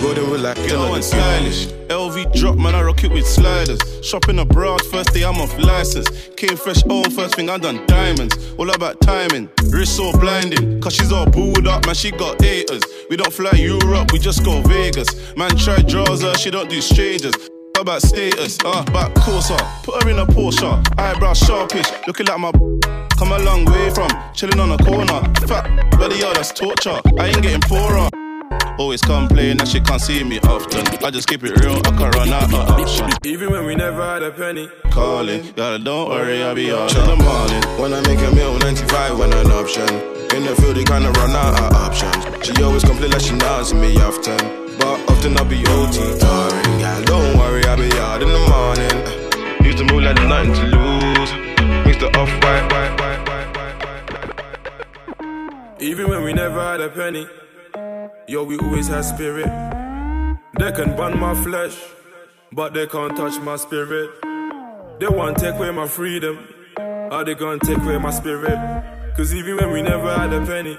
Golden 0.00 0.28
with 0.28 0.40
like 0.40 0.58
know 0.66 0.90
what's 0.90 1.06
stylish? 1.06 1.66
LV 1.86 2.34
drop, 2.34 2.56
man, 2.56 2.74
I 2.74 2.82
rock 2.82 3.04
it 3.04 3.12
with 3.12 3.24
sliders. 3.24 3.78
Shopping 4.04 4.40
abroad, 4.40 4.84
first 4.86 5.14
day 5.14 5.22
I'm 5.22 5.40
off 5.40 5.56
license. 5.60 6.08
Came 6.36 6.56
fresh 6.56 6.82
home, 6.82 7.04
first 7.04 7.36
thing 7.36 7.48
I 7.48 7.58
done 7.58 7.86
diamonds. 7.86 8.34
All 8.58 8.70
about 8.70 9.00
timing, 9.02 9.48
wrist 9.66 9.96
so 9.96 10.10
blinding. 10.18 10.80
Cause 10.80 10.96
she's 10.96 11.12
all 11.12 11.26
booed 11.26 11.68
up, 11.68 11.86
man, 11.86 11.94
she 11.94 12.10
got 12.10 12.42
haters. 12.42 12.82
We 13.08 13.14
don't 13.14 13.32
fly 13.32 13.52
Europe, 13.52 14.10
we 14.10 14.18
just 14.18 14.44
go 14.44 14.62
Vegas. 14.62 15.36
Man, 15.36 15.56
try 15.56 15.80
draws 15.82 16.22
her, 16.22 16.30
uh, 16.30 16.36
she 16.36 16.50
don't 16.50 16.70
do 16.70 16.80
strangers. 16.80 17.34
About 17.82 18.00
status, 18.00 18.58
uh, 18.64 18.84
back 18.92 19.12
closer, 19.16 19.56
put 19.82 20.04
her 20.04 20.08
in 20.08 20.20
a 20.20 20.24
Porsche, 20.24 20.70
eyebrow 21.00 21.32
sharpish, 21.32 21.90
looking 22.06 22.26
like 22.26 22.38
my 22.38 22.52
come 23.18 23.32
a 23.32 23.38
long 23.40 23.64
way 23.64 23.90
from 23.90 24.08
chilling 24.32 24.60
on 24.60 24.70
a 24.70 24.78
corner. 24.84 25.20
Fat 25.48 25.90
belly, 25.98 26.20
yo, 26.20 26.32
that's 26.32 26.52
torture. 26.52 27.00
I 27.18 27.26
ain't 27.26 27.42
getting 27.42 27.60
poorer. 27.62 28.08
Always 28.78 29.00
complain 29.00 29.56
that 29.56 29.66
she 29.66 29.80
can't 29.80 30.00
see 30.00 30.22
me 30.22 30.38
often. 30.42 30.86
I 31.04 31.10
just 31.10 31.26
keep 31.26 31.42
it 31.42 31.58
real, 31.58 31.78
I 31.78 31.90
can 31.90 32.08
run 32.12 32.28
out 32.28 32.54
of 32.54 32.70
options. 32.70 33.14
Even 33.24 33.50
when 33.50 33.66
we 33.66 33.74
never 33.74 34.00
had 34.00 34.22
a 34.22 34.30
penny. 34.30 34.70
Calling, 34.92 35.52
yeah, 35.56 35.76
don't 35.76 36.08
worry, 36.08 36.40
I'll 36.40 36.54
be 36.54 36.70
out 36.70 36.94
in 36.94 37.04
the 37.04 37.16
morning. 37.16 37.80
When 37.82 37.92
I 37.92 38.00
make 38.06 38.20
a 38.20 38.32
meal, 38.32 38.56
95 38.58 39.18
when 39.18 39.32
an 39.32 39.50
option. 39.50 39.88
In 40.38 40.46
the 40.46 40.54
field, 40.54 40.76
they 40.76 40.84
kinda 40.84 41.10
run 41.18 41.34
out 41.34 41.58
of 41.58 41.72
options. 41.74 42.46
She 42.46 42.62
always 42.62 42.84
complain 42.84 43.10
like 43.10 43.22
she 43.22 43.32
not 43.32 43.66
see 43.66 43.74
me 43.74 43.96
often. 44.00 44.62
But 44.78 45.10
often 45.10 45.36
I'll 45.36 45.44
be 45.44 45.66
OT 45.66 45.98
tiring. 46.18 46.78
Girl, 46.78 47.02
don't 47.02 47.36
I'll 47.72 47.78
be 47.78 47.84
in 47.84 48.30
the 48.30 48.38
morning. 48.52 49.64
Used 49.64 49.78
to 49.78 49.84
move 49.84 50.02
like 50.02 50.16
there's 50.16 50.28
nothing 50.28 50.52
to 50.52 50.64
lose. 50.76 51.32
Mix 51.86 51.96
the 51.96 52.08
off 52.18 52.28
white, 52.42 52.68
Even 55.80 56.10
when 56.10 56.22
we 56.22 56.34
never 56.34 56.60
had 56.60 56.82
a 56.82 56.90
penny, 56.90 57.26
yo, 58.28 58.44
we 58.44 58.58
always 58.58 58.88
had 58.88 59.06
spirit. 59.06 59.46
They 60.58 60.72
can 60.72 60.94
burn 60.96 61.18
my 61.18 61.34
flesh, 61.34 61.74
but 62.52 62.74
they 62.74 62.86
can't 62.86 63.16
touch 63.16 63.40
my 63.40 63.56
spirit. 63.56 64.10
They 65.00 65.08
want 65.08 65.38
to 65.38 65.44
take 65.44 65.54
away 65.54 65.70
my 65.70 65.88
freedom, 65.88 66.46
or 66.76 67.24
they 67.24 67.34
gonna 67.34 67.58
take 67.58 67.78
away 67.78 67.96
my 67.96 68.10
spirit. 68.10 68.58
Cause 69.16 69.32
even 69.34 69.56
when 69.56 69.72
we 69.72 69.80
never 69.80 70.14
had 70.14 70.30
a 70.34 70.44
penny, 70.44 70.76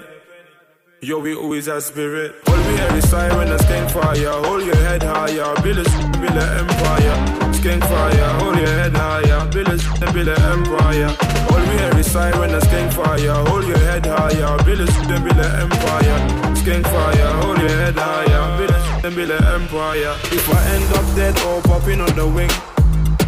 yo, 1.04 1.18
we 1.18 1.34
always 1.34 1.66
had 1.66 1.82
spirit. 1.82 2.34
All 2.46 2.56
we 2.56 2.76
hear 2.76 2.96
is 2.96 3.08
siren 3.10 3.48
and 3.48 3.60
skank 3.60 3.90
fire. 3.90 4.32
Hold 4.46 4.64
your 4.64 4.76
head 4.76 5.02
higher, 5.02 5.54
build 5.62 5.78
a, 5.78 5.84
build 6.18 6.36
a 6.36 6.46
empire. 6.60 7.16
Skank 7.52 7.82
fire, 7.82 8.28
hold 8.40 8.56
your 8.56 8.68
head 8.68 8.96
higher, 8.96 9.50
build 9.50 9.68
a, 9.68 10.12
build 10.12 10.28
a 10.28 10.36
empire. 10.52 11.10
All 11.50 11.60
we 11.60 11.76
hear 11.76 11.98
is 11.98 12.10
siren 12.10 12.54
and 12.54 12.62
skank 12.62 12.92
fire. 12.92 13.44
Hold 13.48 13.66
your 13.66 13.78
head 13.78 14.06
higher, 14.06 14.56
build 14.64 14.80
a, 14.80 14.86
build 15.20 15.38
a 15.38 15.48
empire. 15.60 16.18
Skank 16.56 16.84
fire, 16.84 17.32
hold 17.42 17.58
your 17.58 17.68
head 17.68 17.94
higher, 17.96 18.58
build 18.58 18.70
a, 19.04 19.10
build 19.10 19.30
a 19.30 19.54
empire. 19.54 20.14
If 20.32 20.48
I 20.48 20.60
end 20.74 20.94
up 20.94 21.16
dead 21.16 21.38
or 21.44 21.60
popping 21.62 22.00
on 22.00 22.14
the 22.16 22.26
wing, 22.26 22.50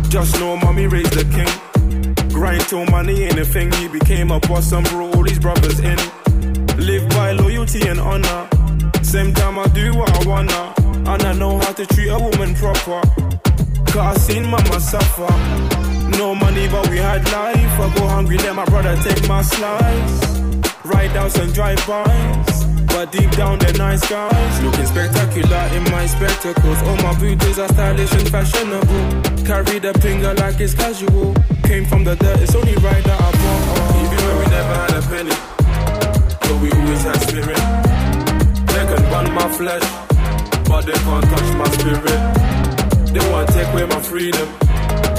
just 0.09 0.39
know 0.41 0.57
mommy 0.57 0.87
raised 0.87 1.13
the 1.13 1.25
king. 1.29 2.31
Grind 2.33 2.63
till 2.69 2.87
money 2.87 3.25
ain't 3.25 3.39
a 3.39 3.45
thing. 3.45 3.71
He 3.73 3.89
became 3.89 4.31
a 4.31 4.41
boss 4.41 4.73
and 4.73 4.87
brought 4.89 5.15
all 5.17 5.23
these 5.23 5.39
brothers 5.39 5.81
in. 5.81 5.99
Live 6.87 7.09
by 7.09 7.33
loyalty 7.33 7.81
and 7.89 7.99
honor. 7.99 8.49
Same 9.03 9.35
time 9.35 9.59
I 9.59 9.67
do 9.75 9.93
what 9.93 10.09
I 10.09 10.25
wanna. 10.25 10.73
And 11.11 11.23
I 11.25 11.33
know 11.33 11.59
how 11.59 11.73
to 11.73 11.85
treat 11.85 12.09
a 12.09 12.17
woman 12.17 12.55
proper. 12.55 13.01
Cause 13.91 13.97
I 13.97 14.15
seen 14.19 14.45
mama 14.47 14.79
suffer. 14.79 15.27
No 16.17 16.33
money, 16.37 16.69
but 16.69 16.89
we 16.89 16.99
had 16.99 17.25
life. 17.33 17.81
I 17.81 17.93
go 17.99 18.07
hungry, 18.07 18.39
let 18.39 18.55
my 18.55 18.65
brother 18.67 18.95
take 19.03 19.27
my 19.27 19.43
slice. 19.43 20.39
Ride 20.85 21.17
outs 21.17 21.37
and 21.39 21.53
drive-bys. 21.53 22.65
But 22.87 23.11
deep 23.11 23.33
down, 23.33 23.59
they're 23.59 23.73
nice 23.73 24.09
guys. 24.09 24.63
Looking 24.63 24.87
spectacular 24.87 25.69
in 25.75 25.83
my 25.91 26.07
spectacles. 26.07 26.81
All 26.83 26.97
my 26.99 27.19
booties 27.19 27.59
are 27.59 27.69
stylish 27.69 28.13
and 28.13 28.29
fashionable. 28.31 29.45
Carry 29.45 29.81
the 29.81 29.93
finger 30.01 30.35
like 30.35 30.61
it's 30.61 30.75
casual. 30.75 31.35
Came 31.65 31.85
from 31.85 32.05
the 32.05 32.15
dirt, 32.15 32.39
it's 32.41 32.55
only 32.55 32.77
right 32.77 33.03
that 33.03 33.21
I 33.21 33.31
bought. 33.33 34.05
Even 34.05 34.25
when 34.29 34.39
we 34.39 34.47
never 34.55 34.75
had 34.75 34.95
a 34.95 35.03
penny, 35.03 35.56
but 36.57 36.63
we 36.63 36.71
always 36.73 37.03
had 37.03 37.21
spirit. 37.29 37.63
They 38.73 38.85
can 38.91 39.03
burn 39.11 39.29
my 39.35 39.49
flesh, 39.59 39.87
but 40.69 40.83
they 40.87 40.99
can't 41.07 41.25
touch 41.33 41.51
my 41.61 41.69
spirit. 41.77 42.21
They 43.13 43.31
want 43.31 43.49
to 43.49 43.55
take 43.55 43.69
away 43.73 43.87
my 43.87 44.01
freedom, 44.01 44.49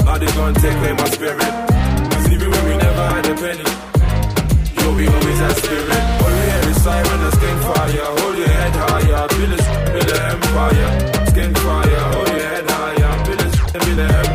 but 0.04 0.18
they 0.18 0.30
gonna 0.38 0.60
take 0.60 0.76
away 0.78 0.92
my 0.92 1.08
spirit. 1.16 1.52
Cause 2.10 2.26
even 2.32 2.50
when 2.50 2.64
we 2.68 2.74
never 2.76 3.04
had 3.14 3.26
a 3.26 3.34
penny, 3.42 3.68
yo, 4.78 4.86
we 4.96 5.04
always 5.06 5.38
had 5.44 5.54
spirit. 5.62 6.02
All 6.22 6.30
we 6.34 6.42
hear 6.48 6.64
is 6.70 6.82
siren 6.82 7.20
and 7.26 7.34
skank 7.38 7.60
fire. 7.68 8.08
Hold 8.18 8.38
your 8.38 8.48
head 8.48 8.74
higher, 8.82 9.28
build 9.28 9.52
a, 9.54 9.58
build 9.92 10.10
an 10.16 10.22
empire. 10.32 10.90
Skank 11.30 11.54
fire, 11.64 12.02
hold 12.12 12.28
your 12.28 12.48
head 12.50 12.70
higher, 12.70 13.24
build 13.24 13.40
a, 13.40 13.78
build 13.84 13.98
an 13.98 14.10
empire. 14.10 14.27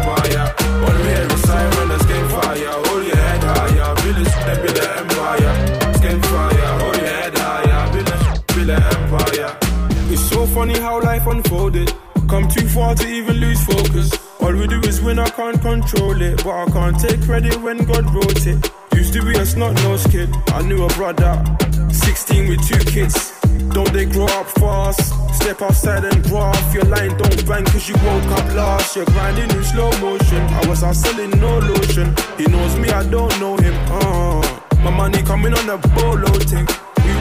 Funny 10.63 10.79
how 10.79 11.01
life 11.01 11.27
unfolded. 11.27 11.93
Come 12.29 12.47
too 12.47 12.65
far 12.69 12.95
to 12.95 13.05
even 13.05 13.35
lose 13.35 13.61
focus. 13.65 14.09
All 14.39 14.53
we 14.53 14.65
do 14.65 14.79
is 14.87 15.01
win, 15.01 15.19
I 15.19 15.29
can't 15.29 15.59
control 15.61 16.21
it. 16.21 16.41
But 16.41 16.55
I 16.55 16.65
can't 16.71 16.97
take 16.97 17.21
credit 17.23 17.61
when 17.61 17.79
God 17.83 18.05
wrote 18.15 18.47
it. 18.47 18.71
Used 18.95 19.11
to 19.11 19.21
be 19.23 19.33
a 19.37 19.45
snot 19.45 19.73
nosed 19.83 20.09
kid. 20.09 20.29
I 20.57 20.61
knew 20.61 20.85
a 20.85 20.87
brother, 20.99 21.43
16 21.91 22.47
with 22.47 22.65
two 22.65 22.79
kids. 22.89 23.37
Don't 23.75 23.91
they 23.91 24.05
grow 24.05 24.27
up 24.39 24.47
fast? 24.61 25.03
Step 25.35 25.61
outside 25.61 26.05
and 26.05 26.23
graft. 26.23 26.73
Your 26.73 26.85
line 26.85 27.17
don't 27.17 27.45
bang 27.45 27.65
cause 27.65 27.89
you 27.89 27.95
woke 27.95 28.31
up 28.39 28.47
last. 28.55 28.95
You're 28.95 29.05
grinding 29.07 29.51
in 29.51 29.63
slow 29.65 29.91
motion. 29.99 30.43
I 30.59 30.65
was 30.69 30.81
out 30.81 30.95
selling 30.95 31.31
no 31.41 31.59
lotion. 31.59 32.15
He 32.37 32.45
knows 32.45 32.79
me, 32.79 32.87
I 32.89 33.03
don't 33.03 33.37
know 33.41 33.57
him. 33.57 33.75
Uh, 33.91 34.59
my 34.77 34.91
money 34.91 35.23
coming 35.23 35.53
on 35.53 35.69
a 35.69 35.77
bolo 35.77 36.31
thing. 36.51 36.67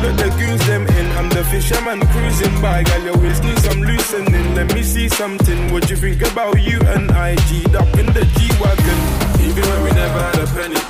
Let 0.02 0.14
the 0.18 0.28
goons 0.38 0.66
them 0.66 0.86
in. 0.86 1.06
I'm 1.18 1.28
the 1.28 1.44
fisherman 1.44 2.00
cruising 2.12 2.60
by. 2.60 2.82
Girl, 2.82 3.02
your 3.02 3.18
waist 3.18 3.42
needs 3.44 3.62
some 3.62 3.80
loosening. 3.80 4.54
Let 4.54 4.74
me 4.74 4.82
see 4.82 5.08
something. 5.08 5.72
What 5.72 5.88
you 5.90 5.96
think 5.96 6.20
about 6.22 6.60
you 6.60 6.78
and 6.94 7.10
I? 7.10 7.36
G'd 7.46 7.74
up 7.74 7.92
in 7.98 8.06
the 8.06 8.24
G 8.34 8.38
Wagon. 8.60 9.00
Even 9.46 9.64
when 9.70 9.80
we 9.84 9.90
never 10.02 10.20
had 10.28 10.38
a 10.44 10.48
penny. 10.56 10.82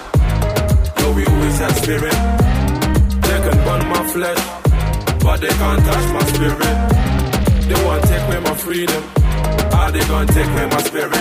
Yo, 0.99 1.13
we 1.13 1.27
always 1.27 1.59
had 1.59 1.73
spirit. 1.83 2.19
They 3.27 3.39
can 3.45 3.59
burn 3.67 3.83
my 3.89 4.03
flesh 4.15 4.63
but 5.23 5.41
they 5.41 5.49
can't 5.49 5.85
touch 5.85 6.13
my 6.13 6.25
spirit. 6.35 6.77
They 7.69 7.85
want 7.85 8.03
to 8.03 8.09
take 8.09 8.23
away 8.27 8.41
my 8.41 8.55
freedom. 8.55 9.03
How 9.73 9.91
they 9.91 10.01
gonna 10.01 10.27
take 10.27 10.47
away 10.47 10.67
my 10.67 10.83
spirit? 10.83 11.13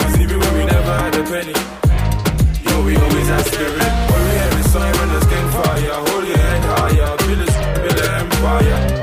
Cause 0.00 0.20
even 0.20 0.40
when 0.40 0.54
we 0.54 0.64
never 0.64 0.92
had 1.02 1.14
a 1.14 1.24
penny, 1.24 1.54
yo, 2.68 2.84
we 2.84 2.96
always 2.96 3.28
had 3.28 3.44
spirit 3.46 4.08
fire. 8.40 8.97